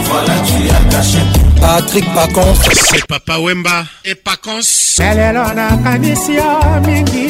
Voilà, 0.00 0.32
tu 0.46 0.70
as 0.70 0.90
caché. 0.96 1.18
Patrick 1.60 2.14
Pacons. 2.14 2.54
C'est 2.72 3.04
Papa 3.06 3.38
Wemba 3.38 3.84
et 4.04 4.14
Pacons. 4.14 4.96
Lelelo 4.98 5.52
na 5.54 5.76
kanisi 5.84 6.36
ya 6.36 6.58
ah, 6.62 6.80
mingi. 6.80 7.28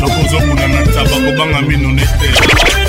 Nakozokuna 0.00 0.66
na 0.68 0.92
tabako 0.92 1.36
banga 1.38 1.60
mino 1.62 1.88
nete. 1.92 2.88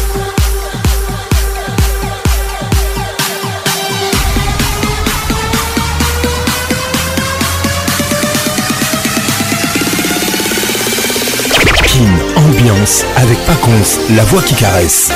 avec 13.17 13.37
Pacons, 13.45 13.99
la 14.15 14.23
voix 14.25 14.41
qui 14.43 14.55
caresse. 14.55 15.09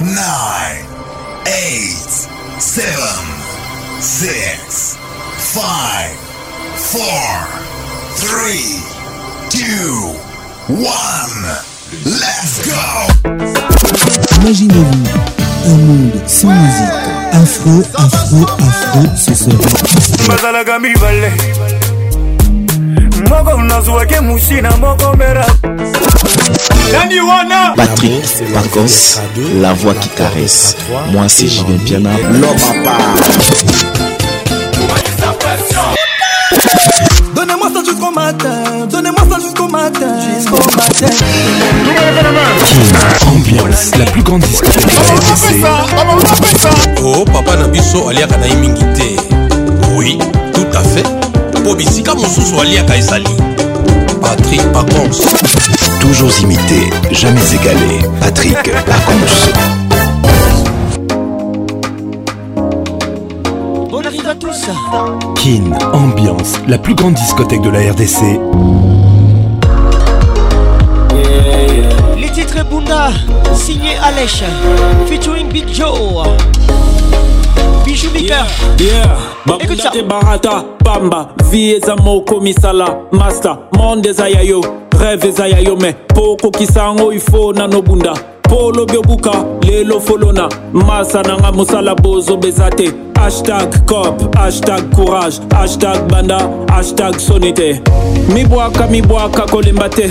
nine, 0.00 0.84
eight, 1.46 2.04
seven, 2.60 3.24
six, 4.00 4.96
five, 5.54 6.14
four, 6.76 7.36
three, 8.18 8.82
two, 9.50 10.16
one. 10.72 11.40
Let's 12.04 12.66
go! 12.66 13.06
Imaginez-vous 14.42 14.84
un 15.64 15.78
monde 15.78 16.12
sans 16.26 16.48
musique. 16.48 16.94
Afro, 17.32 17.82
afro, 17.96 18.44
afro, 18.44 19.16
ce 19.16 19.34
serait. 19.34 19.56
moko 23.28 23.62
nazwaki 23.62 24.20
musina 24.20 24.76
moko 24.76 25.16
mera 25.16 25.46
nani 26.92 27.20
wana 27.20 27.74
patrik 27.76 28.24
pacos 28.54 29.18
la 29.60 29.72
voix 29.72 29.94
qui 29.94 30.08
caresse 30.10 30.76
moi 31.12 31.28
c'est 31.28 31.48
julien 31.48 31.78
piana 31.84 32.10
l'homme 32.40 32.56
à 32.82 32.84
part 32.84 33.14
Donnez-moi 37.34 37.68
ça 37.74 37.80
jusqu'au 37.84 38.10
matin, 38.10 38.56
donnez-moi 38.90 39.22
ça 39.30 39.38
jusqu'au 39.42 39.68
matin, 39.68 40.14
jusqu'au 40.38 40.70
matin. 40.76 41.10
Ambiance, 43.28 43.90
la 43.98 44.04
plus 44.06 44.22
grande 44.22 44.40
discothèque 44.42 44.84
de 44.84 47.02
Oh 47.04 47.24
papa 47.26 47.56
Nabiso 47.56 48.08
aliaka 48.08 48.36
na 48.38 48.46
mingi 48.54 48.82
te. 48.96 49.08
Oui, 49.94 50.18
tout 50.54 50.66
à 50.74 50.80
fait. 50.82 51.25
mpo 51.66 51.74
bisika 51.76 52.14
mosusu 52.14 52.60
aliaka 52.60 52.96
ezali 52.96 53.24
Patrick 54.22 54.60
toujours 56.00 56.30
imité 56.42 56.90
jamais 57.10 57.54
égalé 57.54 57.98
Patrick 58.20 58.62
pacons 58.62 59.36
on 63.92 64.00
arrive 64.04 64.26
à 64.28 64.34
tous 64.36 64.60
kin 65.34 65.62
ambiance 65.92 66.52
la 66.68 66.78
plus 66.78 66.94
grande 66.94 67.14
discothèque 67.14 67.62
de 67.62 67.70
la 67.70 67.80
rdc 67.90 68.20
les 72.20 72.28
titres 72.30 72.64
bunda 72.70 73.08
signé 73.56 73.96
alech 74.04 74.44
featuring 75.08 75.48
big 75.50 75.64
joe 75.74 76.22
bijou 77.86 78.10
bika 78.12 78.26
yeah, 78.26 78.46
yeah. 79.46 79.56
écoute 79.60 79.80
ça 79.80 79.90
barata 80.02 80.64
pamba 80.84 81.28
vie 81.50 81.72
eza 81.76 81.94
moko 81.96 82.40
misala 82.40 82.98
masta 83.12 83.58
monde 83.76 84.08
eza 84.08 84.28
ya 84.28 84.42
yo 84.42 84.60
rêve 84.98 85.28
eza 85.28 85.46
ya 85.48 85.60
yo 85.60 85.76
me 85.76 85.94
mpo 86.10 86.32
okokisa 86.32 86.80
yango 86.82 87.12
ifo 87.12 87.52
nanobunda 87.52 88.14
mpo 88.48 88.56
olobi 88.56 88.96
obuka 88.96 89.32
lelo 89.62 90.00
folona 90.00 90.48
masa 90.72 91.22
nanga 91.22 91.52
mosala 91.52 91.94
bozobeza 91.94 92.70
te 92.70 92.92
hashtag 93.14 93.84
cop 93.86 94.34
hashtag 94.36 94.92
courage 94.94 95.36
hashtag 95.56 96.08
banda 96.10 96.38
hashtag 96.68 97.18
soni 97.20 97.52
te 97.52 97.80
mibwaka 98.34 98.86
mibwaka 98.86 99.42
kolemba 99.46 99.88
te 99.88 100.10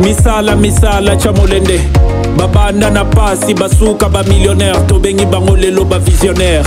misala 0.00 0.56
misala 0.56 1.16
tya 1.16 1.32
molende 1.32 1.80
babanda 2.36 2.90
na 2.90 3.04
pasi 3.04 3.54
basuka 3.54 4.08
bamillionnaire 4.08 4.86
tobengi 4.86 5.24
bango 5.26 5.56
lelo 5.56 5.84
bavisionnaire 5.84 6.64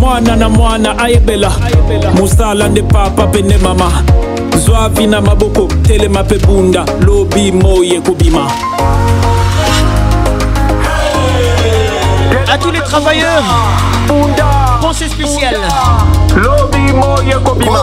mwana 0.00 0.36
na 0.36 0.48
mwana 0.48 0.98
ayebela 0.98 1.50
mosala 2.18 2.68
nde 2.68 2.82
papa 2.82 3.26
mpe 3.26 3.42
nde 3.42 3.56
mama 3.58 3.90
zwa 4.64 4.88
vi 4.88 5.06
na 5.06 5.20
maboko 5.20 5.68
telema 5.82 6.22
mpe 6.22 6.38
bunda 6.38 6.84
lobi 7.00 7.52
moi 7.52 7.84
ekobima 7.90 8.46
à 12.48 12.58
tous 12.58 12.70
les 12.70 12.80
travailleurs. 12.80 13.42
Bunda. 14.08 14.78
Pensée 14.80 15.08
spéciale. 15.08 15.56
Lobby 16.36 16.92
Moyekobima. 16.94 17.82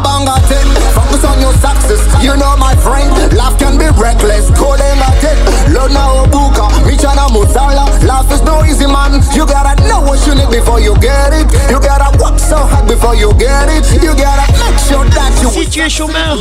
on 1.25 1.39
your 1.41 1.53
success. 1.59 1.99
You 2.23 2.35
know 2.37 2.53
my 2.59 2.75
friend, 2.75 3.11
life 3.33 3.55
can 3.57 3.79
be 3.79 3.87
reckless. 3.99 4.51
Calling 4.55 4.99
a 4.99 5.09
dead, 5.23 5.39
Lona 5.71 6.23
Obuka, 6.27 6.67
Michana 6.83 7.27
Musala. 7.31 7.87
Life 8.03 8.29
is 8.31 8.41
no 8.43 8.63
easy 8.63 8.85
man. 8.87 9.19
You 9.35 9.45
gotta 9.47 9.75
know 9.87 10.01
what 10.03 10.19
you 10.27 10.35
need 10.35 10.51
before 10.51 10.79
you 10.79 10.93
get 10.99 11.31
it. 11.33 11.47
You 11.71 11.79
gotta 11.79 12.11
work 12.19 12.37
so 12.39 12.57
hard 12.59 12.87
before 12.87 13.15
you 13.15 13.31
get 13.39 13.69
it. 13.71 13.87
You 14.03 14.13
gotta 14.15 14.45
make 14.59 14.79
sure 14.87 15.05
that 15.15 15.31
you. 15.41 15.49
Si 15.49 15.69
tu 15.69 15.81
es 15.81 15.89
chômeur, 15.91 16.35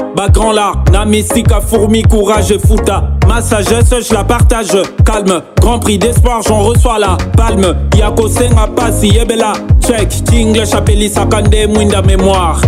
mystique 1.06 1.50
a 1.52 1.60
fourmi, 1.60 2.02
courage 2.02 2.56
fouta. 2.66 3.04
Ma 3.26 3.40
sagesse, 3.40 3.90
je 4.08 4.14
la 4.14 4.24
partage. 4.24 4.76
Calme, 5.04 5.42
grand 5.60 5.78
prix 5.78 5.98
d'espoir, 5.98 6.40
j'en 6.46 6.60
reçois 6.60 6.98
la 6.98 7.16
palme. 7.36 7.74
Yako 7.96 8.28
Senga 8.28 8.68
Pasi, 8.74 9.08
Yebela. 9.08 9.52
Check, 9.86 10.10
Jingle 10.30 10.66
Chapeli, 10.66 11.08
Sakande, 11.08 11.66
Mwinda, 11.68 12.02
mémoire. 12.02 12.60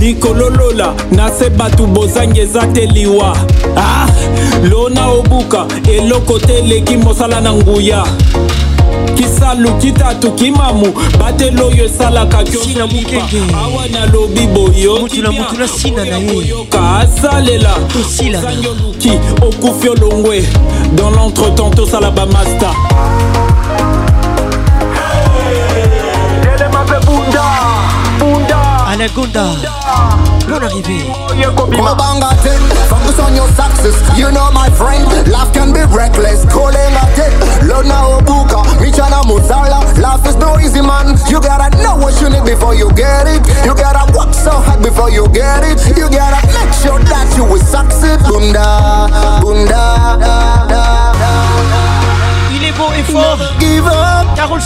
Nicolo 0.00 0.48
Lola, 0.50 0.94
Nase 1.12 1.50
Batu, 1.56 1.84
Bozange, 1.86 2.44
Zateliwa. 2.46 3.32
Ah, 3.76 4.06
Lona 4.64 5.08
Obuka, 5.10 5.66
Eloko 5.86 6.38
Mosala 7.04 7.40
Nanguya. 7.40 8.02
kisalu 9.16 9.70
kitatu 9.80 10.30
kimamu 10.32 10.92
batelo 11.18 11.66
oyo 11.68 11.84
esalaka 11.84 12.44
kyona 12.44 12.86
mupa 12.86 13.22
awa 13.62 13.86
nalobi 13.90 14.46
boyoyoka 14.46 15.68
asalela 17.00 17.74
osangi 18.00 18.66
oluki 18.68 19.12
okufi 19.46 19.88
olongwe 19.88 20.44
dans 20.96 21.10
l'entretemps 21.14 21.76
tosala 21.76 22.10
bamaster 22.10 22.70
Anaconda. 28.90 29.44
Anaconda. 29.44 29.44
focus 30.48 33.20
on 33.20 33.34
your 33.36 33.48
success. 33.52 34.18
You 34.18 34.30
know 34.32 34.50
my 34.52 34.68
friend, 34.70 35.04
life 35.28 35.52
can 35.52 35.72
be 35.74 35.80
reckless. 35.94 36.44
Calling 36.52 36.74
a 36.94 37.04
tip, 37.16 37.32
Lona 37.64 38.18
Obuka, 38.18 38.60
Michana 38.80 39.22
Muzala. 39.24 39.78
Life 39.98 40.26
is 40.26 40.36
no 40.36 40.58
easy, 40.58 40.80
man. 40.80 41.16
You 41.28 41.40
gotta 41.40 41.76
know 41.82 41.96
what 41.96 42.20
you 42.20 42.30
need 42.30 42.44
before 42.44 42.74
you 42.74 42.88
get 42.94 43.26
it. 43.26 43.44
You 43.64 43.74
gotta 43.74 44.04
work 44.16 44.34
so 44.34 44.50
hard 44.50 44.82
before 44.82 45.10
you 45.10 45.28
get 45.32 45.64
it. 45.64 45.96
You 45.96 46.08
gotta 46.08 46.40
make 46.52 46.72
sure 46.82 46.98
that 46.98 47.34
you 47.36 47.44
will 47.44 47.60
succeed. 47.64 48.20
Bunda, 48.20 49.08
bunda. 49.44 50.46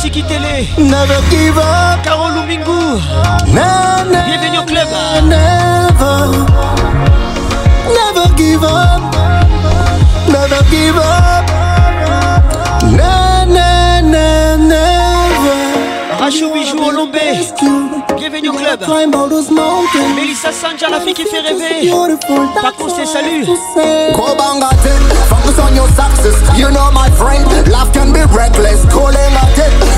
Never 0.02 1.20
give 1.30 1.56
up 1.58 2.02
Lumingu 2.34 3.00
Bienvenue 3.46 4.58
au 4.58 4.64
club 4.64 4.88
Never 5.22 6.30
Never 7.86 8.28
give 8.36 8.64
up 8.64 9.00
Never 10.28 10.62
give 10.72 10.96
up 10.96 11.48
Never 12.82 14.02
never 14.02 14.90
Rachou 16.18 16.52
Bijou 16.52 16.84
Olombe 16.84 17.12
Bienvenue 18.16 18.48
au 18.48 18.52
club 18.54 18.84
Melissa 20.16 20.48
Sanja 20.50 20.88
la 20.90 20.98
fille 21.00 21.14
qui 21.14 21.22
fait 21.26 21.38
rêver 21.46 21.88
Paco 22.60 22.88
salut 22.90 23.44
Go 23.46 24.34
bang 24.36 24.64
Focus 25.28 25.60
on 25.70 25.76
your 25.76 25.86
success 25.90 26.34
You 26.58 26.70
know 26.70 26.90
my 26.92 27.08
friend 27.12 27.46
Love 27.68 27.92
can 27.94 28.12
be 28.12 28.20
reckless 28.36 28.84
Calling 28.92 29.20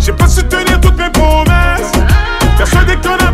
J'ai 0.00 0.12
pas 0.12 0.26
su 0.26 0.42
tenir 0.44 0.80
toutes 0.80 0.96
mes 0.96 1.10
promesses. 1.10 1.92
Persuadé 2.56 2.96
que 2.96 3.02
t'en 3.02 3.14
as 3.16 3.32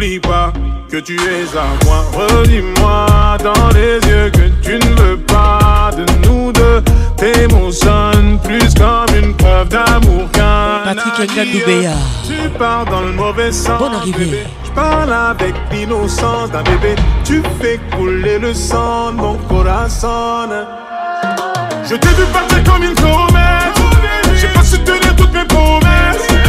n'oublie 0.00 0.18
pas 0.18 0.50
que 0.90 0.96
tu 0.96 1.14
es 1.16 1.46
à 1.56 1.86
moi. 1.86 2.04
Redis-moi 2.14 3.36
dans 3.44 3.68
les 3.74 3.96
yeux 4.08 4.30
que 4.30 4.48
tu 4.62 4.74
ne 4.90 4.94
veux 4.98 5.16
pas 5.18 5.90
de 5.96 6.06
nous 6.26 6.52
deux. 6.52 6.82
Tes 7.18 7.46
mots 7.48 7.70
sonnent 7.70 8.38
plus 8.42 8.72
comme 8.74 9.14
une 9.14 9.34
preuve 9.36 9.68
d'amour 9.68 10.30
qu'un. 10.32 10.84
Patrick 10.94 11.30
Tu 12.26 12.48
pars 12.58 12.86
dans 12.86 13.02
le 13.02 13.12
mauvais 13.12 13.52
sens. 13.52 13.78
Je 14.12 14.70
parle 14.70 15.12
avec 15.12 15.54
l'innocence 15.70 16.50
d'un 16.50 16.62
bébé. 16.62 16.94
Tu 17.24 17.42
fais 17.60 17.78
couler 17.94 18.38
le 18.38 18.54
sang 18.54 19.10
de 19.12 19.16
mon 19.16 19.34
corazon. 19.34 20.48
Je 21.84 21.94
t'ai 21.96 22.08
vu 22.08 22.22
partir 22.32 22.62
comme 22.64 22.84
une 22.84 22.94
promesse 22.94 23.74
J'ai 24.40 24.46
pas 24.48 24.62
su 24.62 24.78
toutes 24.78 25.34
mes 25.34 25.44
promesses. 25.44 26.39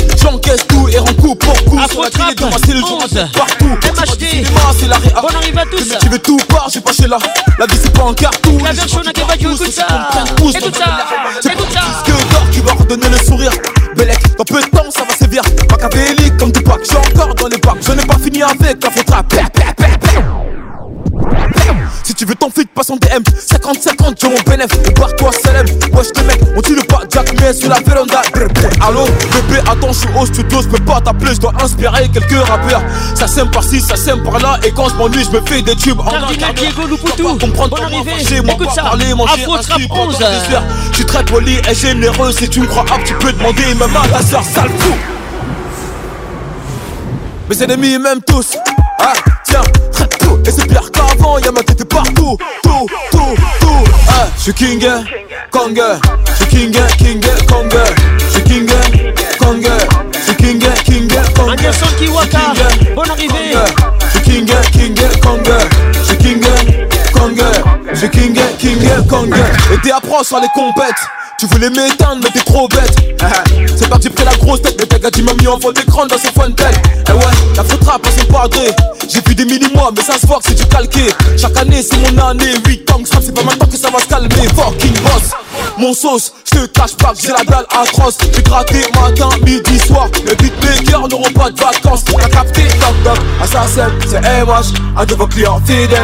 en 1.07 1.13
coup 1.21 1.35
pour 1.35 1.53
coup. 1.65 1.75
passe 1.77 2.11
trap, 2.11 2.35
de 2.35 2.45
ma 2.45 2.57
cellule, 2.57 3.27
partout. 3.33 3.65
MHD, 3.65 4.47
c'est 4.79 4.87
la 4.87 4.97
réa. 4.97 5.13
On 5.21 5.35
arrive 5.35 5.57
à 5.57 5.65
tous. 5.65 5.97
Tu 5.99 6.09
veux 6.09 6.19
tout 6.19 6.37
part, 6.47 6.69
j'ai 6.71 6.81
chez 6.93 7.07
là. 7.07 7.17
La 7.59 7.65
vie 7.65 7.77
c'est 7.81 7.93
pas 7.93 8.03
un 8.03 8.13
carton. 8.13 8.57
La 8.63 8.71
version 8.71 9.01
n'a 9.01 9.11
qu'à 9.11 9.23
tout 9.37 9.55
ça. 9.71 9.85
tout 10.37 10.51
ça. 10.51 10.59
Écoute 10.59 10.73
ça. 10.73 10.87
C'est 11.41 11.55
d'or 11.55 12.49
qui 12.51 12.59
va 12.61 12.73
redonner 12.73 13.09
le 13.09 13.17
sourire. 13.17 13.51
Belek, 13.95 14.19
dans 14.37 14.43
peu 14.45 14.61
de 14.61 14.67
temps 14.67 14.89
ça 14.89 15.03
va 15.07 15.15
sévir. 15.15 15.41
Macabélique 15.69 16.37
comme 16.37 16.51
du 16.51 16.61
pack. 16.61 16.79
J'ai 16.89 16.97
encore 16.97 17.35
dans 17.35 17.47
les 17.47 17.57
packs. 17.57 17.75
Je 17.85 17.91
n'ai 17.93 18.05
pas 18.05 18.17
fini 18.17 18.41
avec 18.43 18.83
faute 18.83 19.09
rap 19.09 19.33
Si 22.03 22.13
tu 22.13 22.25
veux 22.25 22.35
ton 22.35 22.49
flic, 22.49 22.69
passe 22.73 22.89
en 22.89 22.97
DM 22.97 23.23
50-50, 23.31 24.15
je 24.21 24.27
mon 24.27 24.35
bénéf 24.45 24.67
Barre-toi, 24.95 25.29
célèbre, 25.31 25.69
wesh 25.93 26.11
te 26.11 26.21
mecs 26.21 26.41
On 26.55 26.61
tue 26.61 26.75
le 26.75 26.83
pas, 26.83 27.01
Jack, 27.11 27.31
mais 27.39 27.53
sur 27.53 27.69
la 27.69 27.79
véranda 27.79 28.21
Allô, 28.81 29.03
bébé, 29.05 29.59
attends, 29.69 29.91
je 29.93 29.99
suis 29.99 30.07
au 30.19 30.25
studio, 30.25 30.61
je 30.61 30.67
peux 30.67 30.83
pas 30.85 31.01
t'appeler, 31.01 31.35
je 31.35 31.39
dois 31.39 31.53
inspirer 31.61 32.09
quelques 32.11 32.45
rappeurs. 32.47 32.81
Ça 33.15 33.27
sème 33.27 33.49
par-ci, 33.51 33.81
ça 33.81 33.95
sème 33.95 34.23
par-là, 34.23 34.57
et 34.63 34.71
quand 34.71 34.89
je 34.89 34.95
m'ennuie, 34.95 35.25
je 35.31 35.37
me 35.37 35.45
fais 35.45 35.61
des 35.61 35.75
tubes 35.75 35.99
en 35.99 36.07
un 36.07 36.33
Diego 36.33 36.87
va 37.37 37.39
comprendre 37.39 37.77
arrivée, 37.83 38.11
manger, 38.11 38.37
écoute 38.37 38.69
parler, 38.75 39.13
manger, 39.13 39.43
Afro 39.43 39.57
Je 40.91 40.95
suis 40.95 41.05
très 41.05 41.23
poli 41.25 41.57
et 41.69 41.75
généreux, 41.75 42.31
si 42.31 42.47
tu 42.47 42.61
me 42.61 42.67
crois 42.67 42.83
hop, 42.83 43.01
tu 43.05 43.13
peux 43.15 43.31
demander 43.33 43.65
même 43.75 43.95
à 44.01 44.07
ta 44.07 44.21
soeur, 44.25 44.43
sale 44.43 44.69
fou. 44.79 44.93
Mes 47.49 47.63
ennemis, 47.63 47.99
m'aiment 47.99 48.21
tous. 48.25 48.55
Ah, 48.99 49.11
tiens, 49.45 49.61
très 49.91 50.07
tôt, 50.07 50.39
et 50.45 50.51
c'est 50.51 50.65
pire 50.67 50.89
qu'avant, 50.91 51.37
y'a 51.39 51.51
ma 51.51 51.61
tête 51.63 51.83
partout. 51.85 52.37
Tout, 52.63 52.87
tout, 53.11 53.17
tout. 53.59 53.92
시킨게 54.37 54.87
건게 55.51 55.81
시킨게 56.37 56.87
킨게 56.97 57.33
건게 57.47 57.77
시킨게 58.31 58.73
건게 59.39 59.69
시킨게 60.25 60.73
킨게 60.83 61.21
건게 61.33 61.51
안녕선 61.51 61.95
키와카 61.97 62.53
bon 62.95 63.09
arrivé 63.09 63.65
시킨게 64.13 64.61
킨게 64.71 65.07
건게 65.19 65.51
시킨게 66.05 66.49
건게 67.13 67.95
시킨게 67.95 68.57
킨게 68.57 68.95
건게 69.09 69.39
et 69.71 69.81
t'es 69.81 69.91
approche 69.91 70.27
sur 70.29 70.39
les 70.39 70.49
compètes 70.53 70.95
Tu 71.45 71.49
voulais 71.49 71.69
m'éteindre, 71.71 72.21
mais 72.23 72.29
t'es 72.29 72.39
trop 72.45 72.69
bête. 72.69 72.95
C'est 73.75 73.89
parti, 73.89 74.09
pris 74.09 74.23
la 74.23 74.33
grosse 74.37 74.61
tête, 74.61 74.77
mais 74.79 74.85
t'as 74.85 74.97
gâté, 74.97 75.21
m'a 75.23 75.33
mis 75.33 75.47
en 75.49 75.59
faux 75.59 75.73
d'écran 75.73 76.05
dans 76.05 76.15
son 76.15 76.29
fun 76.39 76.49
tête. 76.51 76.79
Eh 77.09 77.11
ouais, 77.11 77.19
la 77.57 77.65
faute 77.65 77.83
rap, 77.83 78.01
c'est 78.15 78.25
pas 78.29 78.47
vrai. 78.49 78.73
J'ai 79.13 79.19
plus 79.21 79.35
des 79.35 79.43
mini-mois, 79.43 79.91
mais 79.93 80.01
ça 80.03 80.17
se 80.17 80.25
voit 80.25 80.37
que 80.37 80.43
c'est 80.47 80.53
du 80.53 80.65
calqué. 80.67 81.07
Chaque 81.37 81.57
année, 81.57 81.83
c'est 81.83 81.97
mon 82.13 82.17
année. 82.23 82.53
8 82.65 82.91
ans 82.91 82.99
c'est 83.21 83.35
pas 83.35 83.43
maintenant 83.43 83.67
que 83.67 83.75
ça 83.77 83.89
va 83.89 83.99
se 83.99 84.05
calmer. 84.07 84.29
Fucking 84.55 84.93
boss, 85.01 85.31
mon 85.77 85.93
sauce, 85.93 86.31
te 86.49 86.65
cache 86.67 86.95
pas 86.95 87.09
que 87.13 87.21
j'ai 87.21 87.29
la 87.33 87.43
dalle 87.43 87.65
atroce. 87.77 88.15
J'ai 88.33 88.41
gratté 88.43 88.79
matin, 88.95 89.27
midi, 89.45 89.79
soir. 89.85 90.07
Les 90.25 90.35
beatmakers 90.35 91.09
n'auront 91.09 91.31
pas 91.33 91.49
de 91.51 91.59
vacances. 91.59 92.05
T'as 92.05 92.29
capté, 92.29 92.67
top 92.67 92.95
top. 93.03 93.19
assassin, 93.41 93.89
ah, 93.89 94.05
c'est 94.07 94.21
MH, 94.21 94.77
un 94.97 95.05
de 95.05 95.15
vos 95.15 95.27
clients 95.27 95.59
fidèles. 95.65 95.99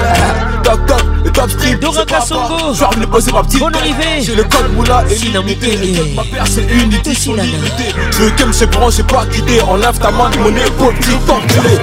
Toc 0.64 0.86
top. 0.88 1.02
le 1.24 1.32
top 1.32 1.50
strip, 1.52 1.80
c'est 1.94 2.08
pas 2.10 2.26
Genre, 2.74 2.94
je 3.00 3.06
posé 3.06 3.32
ma 3.32 3.44
petite. 3.44 3.60
Bon 3.60 3.70
arrivée. 3.74 4.22
J'ai 4.22 4.36
le 4.36 4.44
code 4.44 4.74
moula 4.76 5.04
et 5.10 5.16
l'unanimité 5.30 5.78
Ma 6.16 6.24
paire 6.24 6.48
c'est 6.48 6.66
unité 6.84 7.14
sur 7.14 7.34
l'unité 7.36 7.94
Le 8.20 8.32
thème 8.32 8.52
c'est 8.54 8.70
grand, 8.70 8.92
c'est 8.92 9.08
pas 9.08 9.26
guidé 9.26 9.62
Enlève 9.62 9.98
ta 10.00 10.12
main 10.12 10.30
de 10.30 10.38
mon 10.40 10.50
épaule, 10.56 10.96
tu 11.02 11.12
enculé 11.32 11.78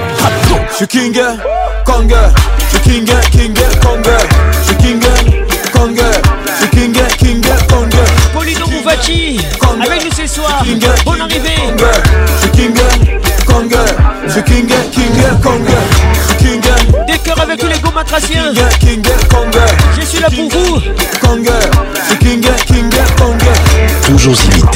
Je 0.71 0.75
suis 0.75 0.87
King, 0.87 1.19
Kong 1.85 2.13
Je 2.69 2.77
suis 2.77 2.81
King, 2.81 3.05
King, 3.31 3.53
Kong 3.81 4.03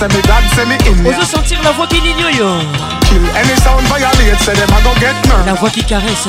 say 0.00 0.08
me 0.16 0.20
God 0.24 0.44
say 0.56 0.64
me 0.64 0.76
in 0.88 0.96
Oso 1.04 1.24
sentir 1.28 1.60
la 1.62 1.72
voix 1.72 1.86
qui 1.86 2.00
n'ignore 2.00 2.32
Kill 3.04 3.20
any 3.36 3.52
sound 3.60 3.84
violate 3.92 4.40
Say 4.40 4.54
them 4.56 4.72
a 4.72 4.80
go 4.80 4.94
get 4.96 5.12
me 5.28 5.34
La 5.44 5.52
voix 5.54 5.68
qui 5.68 5.84
caresse 5.84 6.28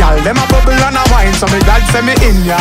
Girl 0.00 0.16
them 0.24 0.38
a 0.38 0.46
bubble 0.48 0.72
and 0.72 0.96
a 0.96 1.04
wine 1.12 1.32
So 1.36 1.44
me 1.52 1.60
God 1.68 1.84
say 1.92 2.00
me 2.00 2.16
in 2.24 2.40
ya 2.48 2.56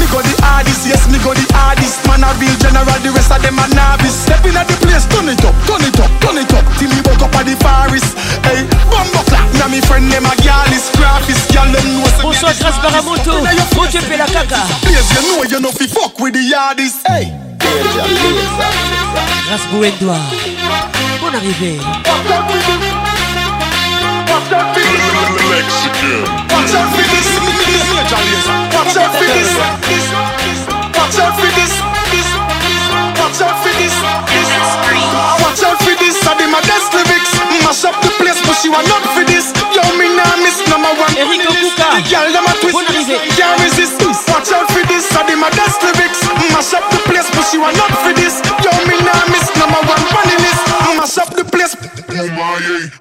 Me 0.00 0.06
go 0.08 0.22
the 0.24 0.32
hardest, 0.42 0.88
yes, 0.88 1.04
me 1.12 1.20
go 1.20 1.34
the 1.36 1.44
hardest 1.52 2.00
Man 2.08 2.24
a 2.24 2.32
real 2.40 2.56
general, 2.64 2.88
the 3.04 3.12
rest 3.12 3.28
of 3.30 3.42
them 3.44 3.60
a 3.60 3.66
novice 3.76 4.16
Step 4.24 4.40
in 4.48 4.56
at 4.56 4.64
the 4.64 4.74
place, 4.80 5.04
turn 5.12 5.28
it 5.28 5.44
up, 5.44 5.52
turn 5.68 5.84
it 5.84 5.98
up, 6.00 6.08
turn 6.24 6.40
it 6.40 6.48
up 6.56 6.64
Till 6.80 6.88
he 6.88 7.00
woke 7.04 7.20
up 7.20 7.34
at 7.36 7.44
the 7.44 7.54
forest 7.60 8.16
Hey, 8.40 8.64
bumbo 8.88 9.20
clap, 9.28 9.44
now 9.60 9.68
me 9.68 9.84
friend 9.84 10.08
them 10.08 10.24
a 10.24 10.32
gal 10.40 10.64
is 10.72 10.88
graphist 10.96 11.44
Gal 11.52 11.68
them 11.68 11.84
know 12.00 12.08
some 12.16 12.24
Bonsoir, 12.32 12.54
grâce 12.56 12.80
par 12.80 12.96
a 12.98 13.02
moto, 13.04 13.36
mon 13.44 13.84
Dieu 13.84 14.00
fait 14.00 14.16
la 14.16 14.24
caca 14.24 14.64
Please, 14.80 15.04
you 15.12 15.20
know 15.28 15.44
you 15.44 15.60
know 15.60 15.70
fi 15.72 15.84
fuck 15.86 16.16
with 16.20 16.32
the 16.32 16.42
hardest 16.56 17.04
Hey 17.06 17.30
Grâce 19.48 19.66
Bouendoua, 19.72 20.16
bonne 21.22 21.34
arrivée. 21.36 21.78
Watch 21.80 21.96
out 26.74 26.88
for 26.92 27.02
this, 27.02 27.28
this 27.66 27.86
Watch 27.92 28.12
out 28.12 28.22
for 28.22 28.22
this, 28.22 28.42
out 28.52 28.60
for 29.12 29.20
this. 29.22 29.52
Watch 30.92 31.18
out 31.18 31.22
for 31.22 31.22
this. 31.22 31.22
Watch 31.22 31.22
out 31.22 31.32
for 31.32 31.48
this. 31.48 31.72
Watch 33.16 33.40
out 37.84 37.94
for 39.14 39.24
this 39.24 39.46
Yo, 39.74 39.82
me 39.98 40.06
nah 40.14 40.34
miss 40.44 40.60
them 40.82 40.98
a 40.98 40.98
want 40.98 41.06
money 41.10 41.38
list 41.38 41.78
The 41.78 42.02
girl 42.12 42.28
them 42.32 42.46
a 42.46 42.52
twist 42.58 43.36
Can't 43.38 43.56
resist 43.62 43.96
Watch 44.30 44.50
out 44.52 44.66
for 44.70 44.82
this 44.88 45.06
I 45.14 45.22
them 45.26 45.42
a 45.42 45.50
dance 45.54 45.78
lyrics 45.82 46.20
Mash 46.54 46.74
up 46.74 46.86
the 46.90 46.98
place 47.06 47.28
But 47.30 47.44
she 47.50 47.58
want 47.58 47.78
up 47.78 47.92
for 48.02 48.12
this 48.14 48.42
Yo 48.64 48.70
me 48.90 48.98
nah 49.06 49.16
miss 49.30 49.46
Number 49.58 49.80
one 49.86 50.04
money 50.12 50.36
list 50.42 50.66
Mash 50.98 51.18
up 51.18 51.30
the 51.34 51.44
place 51.44 51.74
Oh 51.76 52.26
my 52.34 52.58
yeah 52.62 52.98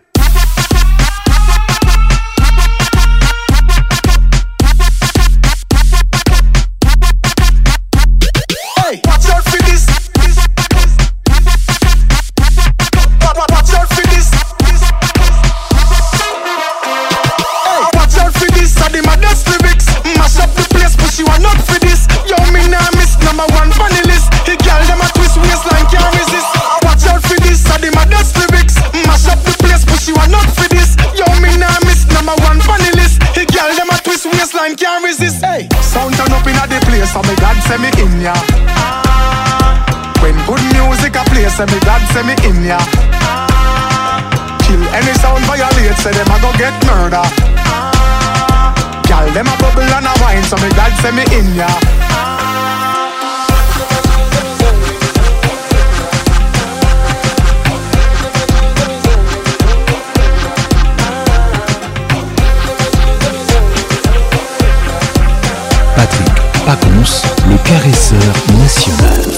say 37.71 37.77
me 37.77 37.89
in 38.03 38.19
ya. 38.21 38.33
When 40.21 40.35
good 40.45 40.63
music 40.75 41.15
a 41.15 41.23
play, 41.31 41.47
say 41.47 41.63
me 41.71 41.79
God 41.87 42.01
send 42.11 42.27
me 42.27 42.33
in 42.43 42.63
ya. 42.67 42.77
Kill 44.67 44.83
any 44.91 45.13
sound 45.23 45.43
violate, 45.45 45.95
say 45.97 46.11
them 46.11 46.27
a 46.35 46.39
go 46.41 46.51
get 46.57 46.75
murder. 46.89 47.23
Gal 49.07 49.25
them 49.33 49.47
a 49.47 49.55
bubble 49.63 49.87
and 49.87 50.05
a 50.05 50.13
wine, 50.21 50.43
so 50.43 50.57
me 50.57 50.69
God 50.75 50.91
send 51.01 51.15
me 51.15 51.23
in 51.37 51.55
ya. 51.55 52.00
caresseur 67.71 68.33
national. 68.49 69.31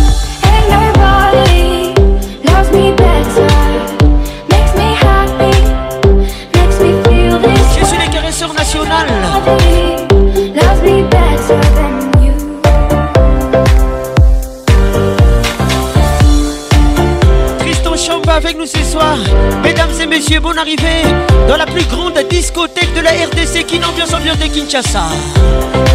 Kinshasa. 24.68 25.08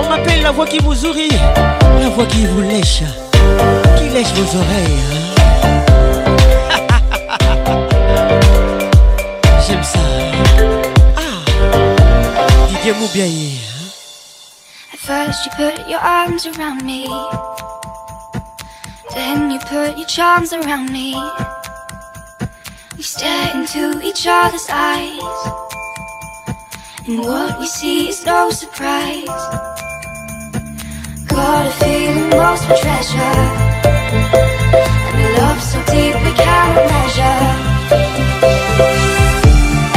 On 0.00 0.08
m'appelle 0.08 0.40
la 0.42 0.52
voix 0.52 0.64
qui 0.64 0.78
vous 0.78 0.96
ouvre. 1.04 1.38
La 2.00 2.08
voix 2.08 2.24
qui 2.24 2.46
vous 2.46 2.62
lèche. 2.62 3.02
Qui 3.98 4.08
lèche 4.08 4.32
vos 4.32 4.58
oreilles. 4.58 4.83
your 15.94 16.02
arms 16.02 16.44
around 16.44 16.84
me. 16.84 17.06
Then 19.14 19.38
you 19.52 19.60
put 19.74 19.96
your 20.00 20.08
charms 20.16 20.52
around 20.52 20.86
me. 20.92 21.14
We 22.96 23.04
stare 23.14 23.46
into 23.56 23.82
each 24.08 24.26
other's 24.26 24.68
eyes. 24.70 25.30
And 27.06 27.20
what 27.28 27.60
we 27.60 27.66
see 27.68 28.08
is 28.08 28.26
no 28.26 28.50
surprise. 28.50 29.40
Got 31.32 31.62
a 31.68 31.70
feeling 31.80 32.28
most 32.30 32.62
for 32.66 32.76
treasure. 32.84 33.38
And 35.10 35.18
a 35.26 35.28
love 35.38 35.60
so 35.70 35.78
deep 35.94 36.14
we 36.26 36.32
can't 36.44 36.76
measure. 36.90 37.44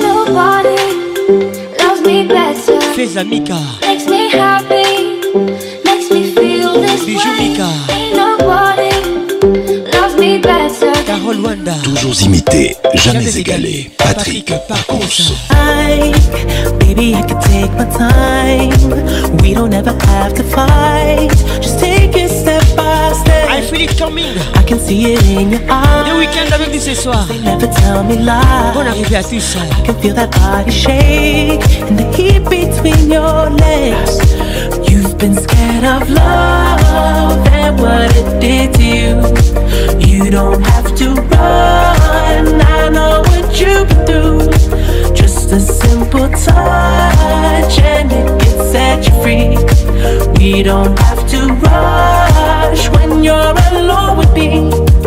nobody 0.00 0.78
loves 1.80 2.02
me 2.06 2.24
better 2.28 2.80
Fais 2.94 3.16
amica 3.16 3.58
Makes 3.80 4.06
me 4.06 4.28
happy 4.30 5.08
Makes 5.84 6.10
me 6.12 6.22
feel 6.32 6.68
Rwanda. 11.34 11.74
Toujours 11.82 12.22
imité, 12.22 12.74
jamais, 12.94 13.18
jamais 13.20 13.36
égalé. 13.38 13.90
Patrick 13.98 14.50
Paconce. 14.66 15.32
Baby, 16.80 17.10
I 17.14 17.22
can 17.28 17.38
take 17.40 17.70
my 17.76 17.84
time. 17.84 18.72
We 19.42 19.52
don't 19.52 19.74
ever 19.74 19.90
have 20.06 20.32
to 20.34 20.42
fight. 20.42 21.28
Just 21.60 21.80
take 21.80 22.16
it 22.16 22.30
step 22.30 22.62
by 22.74 23.12
step. 23.12 23.50
I 23.50 23.60
feel 23.60 23.82
it 23.82 23.98
coming. 23.98 24.38
I 24.54 24.62
can 24.66 24.80
see 24.80 25.12
it 25.12 25.22
in 25.26 25.50
your 25.52 25.60
eyes. 25.70 26.08
Le 26.10 26.18
week-end 26.18 26.50
avec 26.54 26.72
nous 26.72 26.80
ce 26.80 26.94
soir. 26.94 27.26
They 27.28 27.38
never 27.40 27.68
tell 27.68 28.02
me 28.04 28.16
lies. 28.16 28.72
Bonne 28.74 28.86
arrivée 28.88 29.16
à 29.16 29.22
tous. 29.22 29.56
I 29.80 29.86
can 29.86 29.94
feel 30.00 30.14
that 30.14 30.28
body 30.32 30.72
shake 30.72 31.62
and 31.90 31.96
the 31.96 32.18
heat 32.18 32.42
between 32.44 33.10
your 33.10 33.50
legs. 33.50 34.46
You've 35.00 35.16
been 35.16 35.34
scared 35.36 35.84
of 35.84 36.10
love 36.10 37.46
and 37.46 37.78
what 37.78 38.10
it 38.16 38.40
did 38.40 38.74
to 38.74 38.82
you. 40.08 40.24
You 40.24 40.28
don't 40.28 40.60
have 40.66 40.92
to 40.96 41.14
run, 41.14 42.60
I 42.66 42.88
know 42.92 43.20
what 43.20 43.60
you've 43.60 43.86
been 44.04 44.50
through. 44.50 45.12
Just 45.14 45.52
a 45.52 45.60
simple 45.60 46.28
touch 46.30 47.78
and 47.78 48.10
it 48.10 48.40
can 48.40 48.56
set 48.72 49.06
you 49.06 49.22
free. 49.22 49.56
We 50.42 50.64
don't 50.64 50.98
have 50.98 51.28
to 51.28 51.46
rush 51.52 52.88
when 52.88 53.22
you're 53.22 53.54
alone 53.78 54.18
with 54.18 54.32
me. 54.34 55.06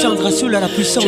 Sandra 0.00 0.30
Soul 0.30 0.54
à 0.56 0.60
la 0.60 0.68
puissante 0.68 1.04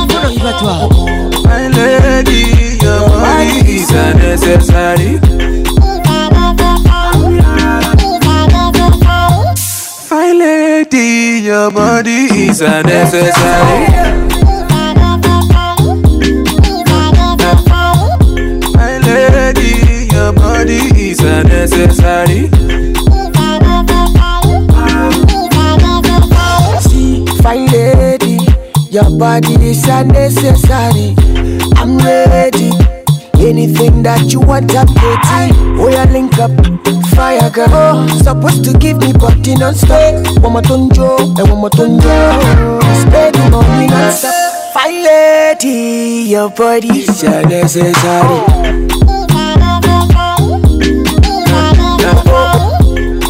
bon 0.09 0.19
arrive 0.25 0.47
à 0.47 0.53
toi. 0.59 0.89
My 1.47 1.63
lady, 1.79 2.58
is 3.79 3.91
unnecessary. 3.93 5.19
Fine 10.09 10.37
lady, 10.39 11.43
your 11.47 11.71
body 11.71 12.29
is 12.49 12.61
unnecessary. 12.61 13.87
Fine 18.75 19.03
lady, 19.03 19.73
your 20.15 20.33
body 20.33 20.81
is 20.97 21.21
lady, 21.21 22.45
your 22.87 23.23
body 29.19 29.69
is 29.71 29.85
unnecessary. 29.89 31.15
I'm 31.81 31.95
ready. 31.99 32.88
Anything 33.49 34.03
that 34.03 34.31
you 34.31 34.41
want, 34.41 34.77
I'm 34.77 34.85
dating. 34.89 35.81
Oh, 35.81 35.89
yeah, 35.89 36.05
link 36.13 36.35
up, 36.39 36.51
fire 37.17 37.49
girl. 37.49 37.67
Oh, 37.73 38.21
supposed 38.23 38.63
to 38.67 38.75
give 38.77 38.99
me 38.99 39.15
body 39.15 39.55
non-stop. 39.57 40.43
One 40.45 40.53
more 40.53 40.61
tonjo, 40.61 41.17
and 41.17 41.49
one 41.49 41.59
more 41.63 41.71
tonjo. 41.71 42.19
Spend 43.07 43.37
the 43.37 43.49
money 43.51 43.87
non-stop. 43.87 44.75
Fire 44.75 44.91
lady, 45.57 46.29
your 46.29 46.51
body's 46.51 47.23
necessary. 47.23 47.95
Oh. 48.21 49.15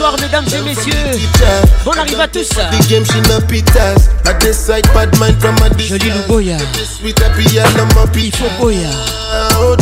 Bonsoir 0.00 0.20
mesdames 0.20 0.46
et 0.54 0.60
messieurs. 0.62 1.28
Bon 1.84 1.90
arrive 1.90 2.20
à 2.20 2.28
tous. 2.28 2.48
Joli 5.88 6.10
Louboya. 6.12 6.56
Il 7.04 8.32
faut 8.32 8.44
Boya. 8.60 8.90
Oh, 9.58 9.74